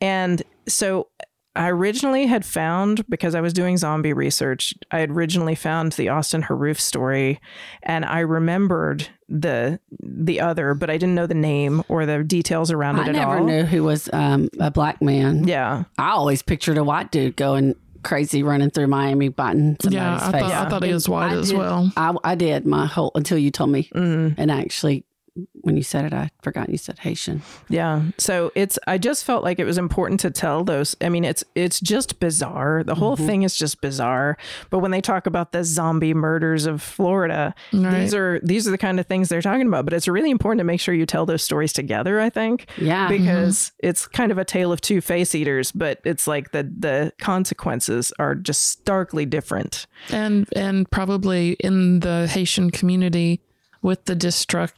And 0.00 0.42
so 0.68 1.08
I 1.54 1.70
originally 1.70 2.26
had 2.26 2.44
found, 2.44 3.08
because 3.08 3.34
I 3.34 3.40
was 3.40 3.54
doing 3.54 3.78
zombie 3.78 4.12
research, 4.12 4.74
I 4.90 4.98
had 4.98 5.10
originally 5.10 5.54
found 5.54 5.92
the 5.92 6.10
Austin 6.10 6.42
Harrouff 6.42 6.78
story 6.78 7.40
and 7.82 8.04
I 8.04 8.20
remembered 8.20 9.08
the 9.28 9.80
the 10.02 10.40
other, 10.40 10.74
but 10.74 10.90
I 10.90 10.98
didn't 10.98 11.14
know 11.14 11.26
the 11.26 11.34
name 11.34 11.82
or 11.88 12.04
the 12.06 12.22
details 12.22 12.70
around 12.70 12.98
it 12.98 13.06
I 13.06 13.08
at 13.08 13.12
never 13.12 13.40
knew 13.40 13.62
who 13.64 13.82
was 13.84 14.08
um, 14.12 14.48
a 14.60 14.70
black 14.70 15.00
man. 15.00 15.48
Yeah. 15.48 15.84
I 15.98 16.10
always 16.10 16.42
pictured 16.42 16.76
a 16.78 16.84
white 16.84 17.10
dude 17.10 17.36
going 17.36 17.74
crazy, 18.06 18.42
running 18.42 18.70
through 18.70 18.86
Miami, 18.86 19.28
biting 19.28 19.76
yeah, 19.88 20.16
I 20.16 20.30
thought, 20.32 20.42
I 20.52 20.68
thought 20.70 20.82
he 20.82 20.92
was 20.92 21.08
white 21.08 21.32
I 21.32 21.36
as 21.36 21.48
did- 21.50 21.58
well. 21.58 21.92
I, 21.96 22.14
I 22.24 22.34
did 22.34 22.64
my 22.66 22.86
whole 22.86 23.10
until 23.14 23.36
you 23.38 23.50
told 23.50 23.70
me, 23.70 23.90
Mm-hmm. 23.94 24.40
and 24.40 24.50
actually 24.50 25.04
when 25.52 25.76
you 25.76 25.82
said 25.82 26.04
it, 26.04 26.12
I 26.12 26.30
forgot 26.42 26.68
you 26.70 26.78
said 26.78 26.98
Haitian. 27.00 27.42
Yeah. 27.68 28.02
So 28.18 28.52
it's 28.54 28.78
I 28.86 28.98
just 28.98 29.24
felt 29.24 29.44
like 29.44 29.58
it 29.58 29.64
was 29.64 29.78
important 29.78 30.20
to 30.20 30.30
tell 30.30 30.64
those 30.64 30.96
I 31.00 31.08
mean 31.08 31.24
it's 31.24 31.44
it's 31.54 31.80
just 31.80 32.20
bizarre. 32.20 32.82
The 32.84 32.94
whole 32.94 33.16
mm-hmm. 33.16 33.26
thing 33.26 33.42
is 33.42 33.56
just 33.56 33.80
bizarre. 33.80 34.36
But 34.70 34.78
when 34.78 34.90
they 34.90 35.00
talk 35.00 35.26
about 35.26 35.52
the 35.52 35.64
zombie 35.64 36.14
murders 36.14 36.66
of 36.66 36.82
Florida, 36.82 37.54
Right. 37.72 38.00
these 38.00 38.14
are 38.14 38.40
these 38.42 38.66
are 38.66 38.70
the 38.70 38.78
kind 38.78 38.98
of 39.00 39.06
things 39.06 39.28
they're 39.28 39.42
talking 39.42 39.66
about. 39.66 39.84
But 39.84 39.94
it's 39.94 40.08
really 40.08 40.30
important 40.30 40.60
to 40.60 40.64
make 40.64 40.80
sure 40.80 40.94
you 40.94 41.06
tell 41.06 41.26
those 41.26 41.42
stories 41.42 41.72
together, 41.72 42.20
I 42.20 42.30
think. 42.30 42.66
Yeah. 42.78 43.08
Mm-hmm. 43.08 43.16
Because 43.24 43.72
it's 43.80 44.06
kind 44.06 44.32
of 44.32 44.38
a 44.38 44.44
tale 44.44 44.72
of 44.72 44.80
two 44.80 45.00
face 45.00 45.34
eaters, 45.34 45.72
but 45.72 46.00
it's 46.04 46.26
like 46.26 46.52
the 46.52 46.62
the 46.62 47.12
consequences 47.18 48.12
are 48.18 48.34
just 48.34 48.62
starkly 48.66 49.26
different. 49.26 49.86
and 50.10 50.48
and 50.54 50.90
probably 50.90 51.52
in 51.60 52.00
the 52.00 52.26
Haitian 52.30 52.70
community 52.70 53.40
with 53.82 54.04
the 54.06 54.14
distrust 54.14 54.74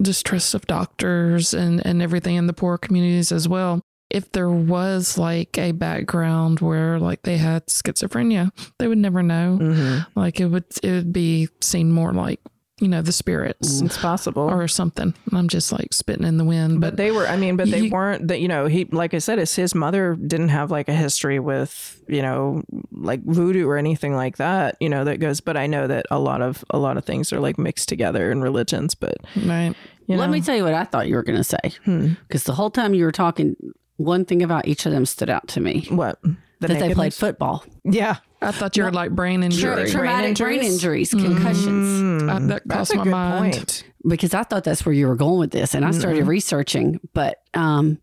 distrust 0.00 0.54
of 0.54 0.66
doctors 0.66 1.54
and 1.54 1.84
and 1.86 2.02
everything 2.02 2.36
in 2.36 2.46
the 2.46 2.52
poor 2.52 2.78
communities 2.78 3.32
as 3.32 3.48
well. 3.48 3.80
If 4.10 4.30
there 4.32 4.50
was 4.50 5.16
like 5.16 5.56
a 5.56 5.72
background 5.72 6.60
where 6.60 6.98
like 6.98 7.22
they 7.22 7.38
had 7.38 7.66
schizophrenia, 7.66 8.50
they 8.78 8.86
would 8.86 8.98
never 8.98 9.22
know. 9.22 9.58
Mm-hmm. 9.60 10.18
Like 10.18 10.40
it 10.40 10.46
would 10.46 10.66
it 10.82 10.90
would 10.90 11.12
be 11.12 11.48
seen 11.60 11.92
more 11.92 12.12
like 12.12 12.40
you 12.82 12.88
know 12.88 13.00
the 13.00 13.12
spirits 13.12 13.80
It's 13.80 13.96
possible. 13.96 14.42
or 14.42 14.66
something. 14.68 15.14
I'm 15.32 15.48
just 15.48 15.72
like 15.72 15.92
spitting 15.94 16.26
in 16.26 16.36
the 16.36 16.44
wind, 16.44 16.80
but 16.80 16.90
but, 16.90 16.96
they 16.96 17.10
were 17.12 17.26
i 17.28 17.36
mean 17.36 17.56
but 17.56 17.70
they 17.70 17.82
You- 17.82 17.90
weren't 17.90 18.28
that 18.28 18.40
you 18.40 18.48
know 18.48 18.66
he 18.66 18.84
like 18.86 19.14
i 19.14 19.18
said 19.18 19.38
his, 19.38 19.54
his 19.54 19.74
mother 19.74 20.14
didn't 20.16 20.48
have 20.50 20.70
like 20.70 20.88
a 20.88 20.94
history 20.94 21.38
with 21.38 22.02
you 22.08 22.20
know 22.22 22.62
like 22.90 23.22
voodoo 23.24 23.66
or 23.68 23.76
anything 23.78 24.14
like 24.14 24.36
that 24.38 24.76
you 24.80 24.88
know 24.88 25.04
that 25.04 25.18
goes 25.20 25.40
but 25.40 25.56
i 25.56 25.66
know 25.66 25.86
that 25.86 26.04
a 26.10 26.18
lot 26.18 26.42
of 26.42 26.64
a 26.70 26.78
lot 26.78 26.96
of 26.96 27.04
things 27.04 27.32
are 27.32 27.40
like 27.40 27.56
mixed 27.58 27.88
together 27.88 28.30
in 28.32 28.42
religions 28.42 28.94
but 28.94 29.16
right. 29.46 29.74
you 30.06 30.16
Let 30.16 30.30
me 30.30 30.40
tell 30.42 30.56
you 30.56 30.64
what 30.64 30.74
I 30.74 30.84
thought 30.84 31.06
you 31.08 31.14
were 31.14 31.22
going 31.22 31.38
to 31.38 31.44
say. 31.44 31.72
Hmm. 31.84 32.14
Because 32.26 32.42
the 32.44 32.52
whole 32.54 32.70
time 32.70 32.92
you 32.92 33.04
were 33.04 33.12
talking, 33.12 33.54
one 33.96 34.24
thing 34.24 34.42
about 34.42 34.66
each 34.66 34.84
of 34.84 34.92
them 34.92 35.06
stood 35.06 35.30
out 35.30 35.46
to 35.48 35.60
me 35.60 35.86
what 35.90 36.20
the 36.22 36.36
that 36.68 36.78
they 36.80 36.92
played 36.94 37.14
football. 37.14 37.64
yeah 37.84 38.16
I 38.42 38.50
thought 38.52 38.76
you 38.76 38.84
were 38.84 38.92
like 38.92 39.12
brain 39.12 39.42
injury. 39.42 39.88
Traumatic 39.90 40.36
brain 40.36 40.60
injuries, 40.62 41.10
concussions. 41.10 42.22
Uh, 42.22 42.26
that 42.26 42.40
Hmm. 42.40 42.46
that's 42.48 42.66
crossed 42.68 42.94
a 42.94 42.96
my 42.98 43.04
good 43.04 43.10
mind. 43.10 43.52
point 43.54 43.84
because 44.06 44.34
I 44.34 44.42
thought 44.42 44.64
that's 44.64 44.84
where 44.84 44.92
you 44.94 45.06
were 45.08 45.16
going 45.16 45.38
with 45.38 45.50
this. 45.52 45.74
And 45.74 45.84
I 45.84 45.90
started 45.92 46.26
researching, 46.26 46.98
but, 47.14 47.40
um, 47.54 47.98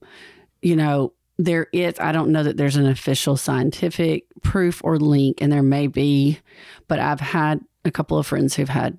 you 0.61 0.75
know, 0.75 1.13
there 1.37 1.67
is, 1.73 1.95
I 1.99 2.11
don't 2.11 2.31
know 2.31 2.43
that 2.43 2.57
there's 2.57 2.75
an 2.77 2.87
official 2.87 3.35
scientific 3.37 4.25
proof 4.41 4.81
or 4.83 4.97
link, 4.97 5.41
and 5.41 5.51
there 5.51 5.63
may 5.63 5.87
be, 5.87 6.39
but 6.87 6.99
I've 6.99 7.19
had 7.21 7.59
a 7.85 7.91
couple 7.91 8.17
of 8.17 8.25
friends 8.27 8.55
who've 8.55 8.67
had 8.69 8.97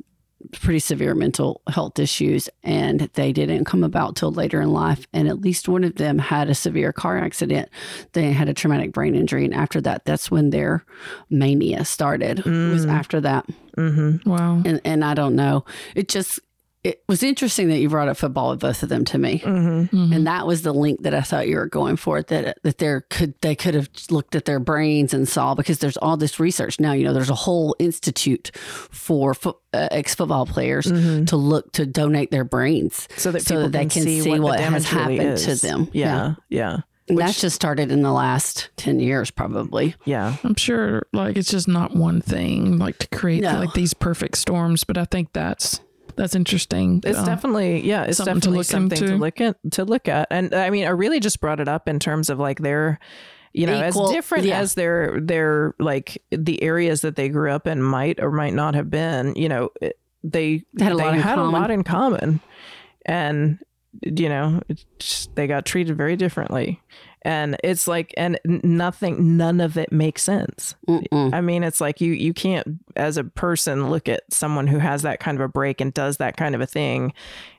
pretty 0.53 0.79
severe 0.79 1.15
mental 1.15 1.61
health 1.69 1.99
issues 1.99 2.49
and 2.63 3.01
they 3.15 3.33
didn't 3.33 3.65
come 3.65 3.85
about 3.85 4.17
till 4.17 4.33
later 4.33 4.61
in 4.61 4.73
life. 4.73 5.07
And 5.13 5.29
at 5.29 5.41
least 5.41 5.69
one 5.69 5.85
of 5.85 5.97
them 5.97 6.19
had 6.19 6.49
a 6.49 6.55
severe 6.55 6.93
car 6.93 7.19
accident. 7.19 7.69
They 8.13 8.33
had 8.33 8.49
a 8.49 8.55
traumatic 8.55 8.93
brain 8.93 9.15
injury 9.15 9.45
and 9.45 9.55
after 9.55 9.81
that 9.83 10.05
that's 10.05 10.31
when 10.31 10.51
their 10.51 10.85
mania 11.29 11.85
started 11.85 12.45
was 12.45 12.87
mm. 12.87 12.91
after 12.91 13.21
that. 13.21 13.47
Mm-hmm. 13.77 14.29
Wow. 14.29 14.63
and 14.65 14.81
and 14.85 15.05
I 15.05 15.15
don't 15.15 15.37
know. 15.37 15.65
It 15.95 16.09
just 16.09 16.41
it 16.83 17.03
was 17.09 17.23
interesting 17.23 17.69
that 17.69 17.79
you 17.79 17.91
brought 17.91 18.09
up 18.09 18.17
football 18.17 18.51
with 18.51 18.61
both 18.61 18.83
of 18.83 18.89
them 18.89 19.05
to 19.07 19.19
me, 19.19 19.41
Mm-hmm. 19.41 20.13
and 20.13 20.27
that 20.27 20.47
was 20.47 20.63
the 20.63 20.73
link 20.73 21.03
that 21.03 21.15
I 21.15 21.21
thought 21.21 21.47
you 21.47 21.57
were 21.57 21.67
going 21.67 21.97
for. 21.97 22.23
That 22.23 22.57
that 22.63 22.79
there 22.79 23.03
could 23.11 23.35
they 23.43 23.55
could 23.55 23.75
have 23.75 23.89
looked 24.11 24.35
at 24.35 24.47
their 24.47 24.59
brains 24.61 25.13
and 25.13 25.29
saw 25.29 25.55
because 25.55 25.79
there's 25.81 25.97
all 25.99 26.17
this 26.17 26.41
research 26.41 26.81
now. 26.81 26.93
You 26.93 27.05
know, 27.05 27.13
there's 27.13 27.29
a 27.31 27.35
whole 27.35 27.77
institute 27.79 28.51
for 28.55 29.35
fo- 29.35 29.61
uh, 29.75 29.89
ex 29.91 30.15
football 30.15 30.47
players 30.47 30.87
to 30.87 31.37
look 31.37 31.73
to 31.73 31.85
donate 31.87 32.31
their 32.31 32.45
brains 32.45 33.09
so 33.17 33.31
that 33.31 33.45
people 33.47 33.69
they 33.69 33.87
can 33.87 34.03
see, 34.03 34.23
what, 34.29 34.41
what, 34.41 34.61
has 34.61 34.85
damage 34.85 34.93
really 35.07 35.17
happened 35.27 35.39
to 35.39 35.55
them. 35.57 35.89
yeah 35.93 36.35
yeah 36.49 36.79
And 37.09 37.19
that's 37.19 37.41
just 37.41 37.57
started 37.57 37.93
in 37.93 38.03
the 38.03 38.13
last 38.13 38.71
ten 38.77 39.01
years, 39.01 39.31
probably. 39.31 39.95
yeah 40.07 40.37
I'm 40.45 40.55
sure 40.57 41.03
like 41.13 41.37
it's 41.37 41.51
just 41.51 41.69
not 41.69 41.95
one 41.95 42.21
thing 42.23 42.79
like 42.79 42.99
to 42.99 43.09
create 43.09 43.43
No. 43.43 43.59
like 43.61 43.75
these 43.75 43.93
perfect 43.95 44.39
storms, 44.39 44.85
but 44.85 44.97
I 44.97 45.05
think 45.05 45.33
that's 45.33 45.81
that's 46.17 46.35
interesting. 46.35 47.03
It's 47.05 47.19
Uh, 47.19 47.25
definitely 47.25 47.87
yeah, 47.87 48.05
it's 48.05 48.19
something 48.19 48.35
to 48.35 48.41
definitely 48.41 48.57
look 48.59 48.67
something 48.67 48.99
to 49.09 49.17
look 49.17 49.41
at 49.41 49.57
to 49.73 49.85
look 49.85 50.09
at. 50.09 50.29
And 50.31 50.55
I 50.55 50.71
mean, 50.71 50.87
I 50.87 50.91
really 50.91 51.21
just 51.21 51.41
brought 51.41 51.61
it 51.61 51.69
up 51.69 51.89
in 51.89 51.99
terms 51.99 52.31
of 52.31 52.39
like 52.39 52.59
their 52.61 52.99
you 53.53 53.67
know, 53.67 53.85
Equal- 53.89 54.07
as 54.09 54.13
different 54.13 54.45
yeah. 54.45 54.61
as 54.61 54.75
their 54.75 55.21
their 55.21 55.75
like 55.81 56.23
the 56.31 56.63
areas 56.63 57.01
that 57.01 57.17
they 57.17 57.29
grew 57.29 57.51
up 57.51 57.67
in 57.67 57.83
might 57.83 58.21
or 58.21 58.31
might 58.31 58.55
not 58.55 58.75
have 58.77 58.91
been, 58.91 59.35
you 59.35 59.49
know, 59.49 59.71
they 60.23 60.63
They 60.75 60.85
had 60.85 60.93
a 60.93 60.97
they 60.97 61.03
lot 61.03 61.15
in 61.15 61.21
had 61.21 61.35
common. 61.35 61.55
a 61.55 61.59
lot 61.59 61.71
in 61.73 61.83
common. 61.83 62.41
And 63.07 63.59
you 64.03 64.29
know, 64.29 64.61
just, 65.01 65.35
they 65.35 65.49
got 65.49 65.67
treated 65.67 65.97
very 65.97 66.15
differently. 66.15 66.81
And 67.23 67.57
it's 67.63 67.87
like 67.87 68.15
and 68.17 68.39
nothing 68.45 69.37
none 69.37 69.61
of 69.61 69.77
it 69.77 69.93
makes 69.93 70.23
sense. 70.23 70.75
Mm-mm. 70.89 71.35
I 71.35 71.41
mean, 71.41 71.63
it's 71.63 71.81
like 71.81 72.01
you 72.01 72.13
you 72.13 72.33
can't 72.33 72.79
as 72.97 73.17
a 73.17 73.25
person 73.25 73.91
look 73.91 74.09
at 74.09 74.23
someone 74.31 74.67
who 74.67 74.79
has 74.79 75.03
that 75.03 75.21
kind 75.21 75.37
of 75.37 75.43
a 75.43 75.49
break 75.49 75.81
and 75.81 75.93
does 75.93 76.17
that 76.17 76.37
kind 76.37 76.55
of 76.55 76.61
a 76.61 76.67
thing 76.67 77.13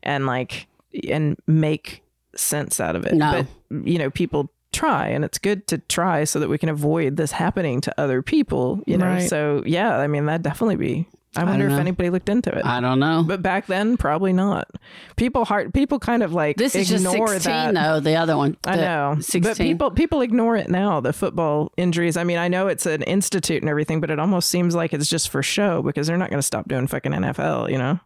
and 0.03 0.25
like 0.25 0.67
and 1.07 1.37
make 1.47 2.03
sense 2.35 2.79
out 2.79 2.95
of 2.95 3.05
it. 3.05 3.13
No. 3.13 3.45
But 3.69 3.87
you 3.87 3.99
know, 3.99 4.09
people 4.09 4.51
try 4.71 5.07
and 5.07 5.25
it's 5.25 5.37
good 5.37 5.67
to 5.67 5.77
try 5.77 6.23
so 6.23 6.39
that 6.39 6.47
we 6.47 6.57
can 6.57 6.69
avoid 6.69 7.17
this 7.17 7.31
happening 7.31 7.81
to 7.81 7.93
other 7.99 8.21
people, 8.21 8.81
you 8.87 8.97
know. 8.97 9.05
Right. 9.05 9.29
So 9.29 9.63
yeah, 9.65 9.97
I 9.97 10.07
mean 10.07 10.25
that'd 10.25 10.43
definitely 10.43 10.77
be 10.77 11.07
I 11.35 11.45
wonder 11.45 11.65
don't 11.67 11.75
if 11.75 11.79
anybody 11.79 12.09
looked 12.09 12.27
into 12.27 12.53
it. 12.53 12.65
I 12.65 12.81
don't 12.81 12.99
know. 12.99 13.23
but 13.25 13.41
back 13.41 13.67
then 13.67 13.95
probably 13.95 14.33
not. 14.33 14.69
People 15.15 15.45
heart 15.45 15.73
people 15.73 15.97
kind 15.97 16.23
of 16.23 16.33
like 16.33 16.57
this 16.57 16.75
is 16.75 16.89
just 16.89 17.05
sixteen, 17.09 17.73
that. 17.73 17.73
though. 17.73 17.99
The 18.01 18.15
other 18.15 18.35
one, 18.35 18.57
I 18.65 18.75
know, 18.75 19.15
Sixteen. 19.21 19.41
but 19.43 19.57
people 19.57 19.91
people 19.91 20.21
ignore 20.21 20.57
it 20.57 20.69
now. 20.69 20.99
The 20.99 21.13
football 21.13 21.71
injuries. 21.77 22.17
I 22.17 22.25
mean, 22.25 22.37
I 22.37 22.47
know 22.49 22.67
it's 22.67 22.85
an 22.85 23.01
institute 23.03 23.61
and 23.61 23.69
everything, 23.69 24.01
but 24.01 24.11
it 24.11 24.19
almost 24.19 24.49
seems 24.49 24.75
like 24.75 24.91
it's 24.93 25.07
just 25.07 25.29
for 25.29 25.41
show 25.41 25.81
because 25.81 26.05
they're 26.07 26.17
not 26.17 26.29
going 26.29 26.39
to 26.39 26.45
stop 26.45 26.67
doing 26.67 26.87
fucking 26.87 27.13
NFL. 27.13 27.71
You 27.71 27.77
know? 27.77 27.99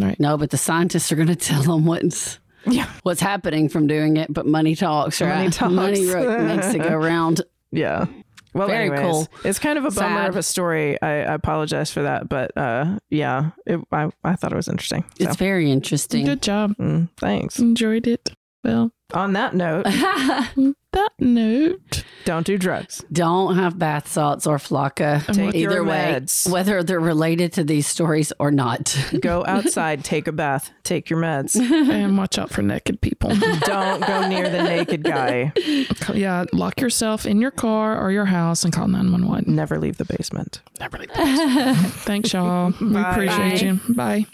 right? 0.00 0.18
No, 0.18 0.38
but 0.38 0.50
the 0.50 0.56
scientists 0.58 1.12
are 1.12 1.16
going 1.16 1.28
to 1.36 1.36
tell 1.36 1.62
them 1.62 1.84
what's 1.84 2.38
Yeah, 2.64 2.90
what's 3.02 3.20
happening 3.20 3.68
from 3.68 3.86
doing 3.86 4.16
it. 4.16 4.32
But 4.32 4.46
money 4.46 4.74
talks, 4.74 5.20
right? 5.20 5.28
Money 5.36 5.50
talks. 5.50 5.72
Money 5.74 6.06
makes 6.06 6.72
it 6.74 6.78
go 6.78 6.96
round. 6.96 7.42
yeah. 7.70 8.06
Well, 8.56 8.68
Very 8.68 8.86
anyways, 8.86 9.00
cool. 9.00 9.28
it's 9.44 9.58
kind 9.58 9.78
of 9.78 9.84
a 9.84 9.90
bummer 9.90 10.22
Sad. 10.22 10.28
of 10.30 10.36
a 10.36 10.42
story. 10.42 11.00
I, 11.02 11.08
I 11.08 11.34
apologize 11.34 11.90
for 11.90 12.02
that, 12.02 12.28
but 12.28 12.56
uh, 12.56 12.98
yeah, 13.10 13.50
it, 13.66 13.78
I 13.92 14.10
I 14.24 14.34
thought 14.34 14.52
it 14.52 14.56
was 14.56 14.68
interesting. 14.68 15.04
So, 15.18 15.26
It's 15.28 15.36
very 15.36 15.70
interesting. 15.70 16.24
Good 16.24 16.42
job. 16.42 16.74
mm, 16.78 17.08
thanks. 17.18 17.58
Enjoyed 17.58 18.06
it. 18.06 18.30
Well, 18.64 18.90
On 19.12 19.34
that 19.34 19.54
note, 19.54 19.86
that 20.96 21.10
note. 21.20 22.04
don't 22.24 22.46
do 22.46 22.58
drugs. 22.58 23.04
Don't 23.12 23.54
have 23.56 23.78
bath 23.78 24.08
salts 24.08 24.46
or 24.46 24.56
flakka. 24.58 25.24
Take 25.32 25.54
Either 25.54 25.74
your 25.74 25.84
way, 25.84 26.16
meds. 26.20 26.50
whether 26.50 26.82
they're 26.82 26.98
related 27.00 27.52
to 27.54 27.64
these 27.64 27.86
stories 27.86 28.32
or 28.38 28.50
not. 28.50 28.96
Go 29.20 29.44
outside, 29.46 30.04
take 30.04 30.26
a 30.26 30.32
bath, 30.32 30.70
take 30.82 31.08
your 31.10 31.20
meds. 31.20 31.54
and 31.56 32.16
watch 32.18 32.38
out 32.38 32.50
for 32.50 32.62
naked 32.62 33.00
people. 33.00 33.30
don't 33.60 34.06
go 34.06 34.28
near 34.28 34.48
the 34.48 34.62
naked 34.62 35.02
guy. 35.04 35.52
yeah, 36.14 36.44
lock 36.52 36.80
yourself 36.80 37.26
in 37.26 37.40
your 37.40 37.50
car 37.50 38.00
or 38.00 38.10
your 38.10 38.24
house 38.26 38.64
and 38.64 38.72
call 38.72 38.88
911. 38.88 39.54
Never 39.54 39.78
leave 39.78 39.96
the 39.98 40.04
basement. 40.04 40.60
Never 40.80 40.98
leave 40.98 41.08
the 41.08 41.14
basement. 41.18 41.78
Thanks, 42.06 42.32
y'all. 42.32 42.72
We 42.80 42.88
Bye. 42.94 43.10
appreciate 43.10 43.62
you. 43.62 43.80
Bye. 43.94 44.26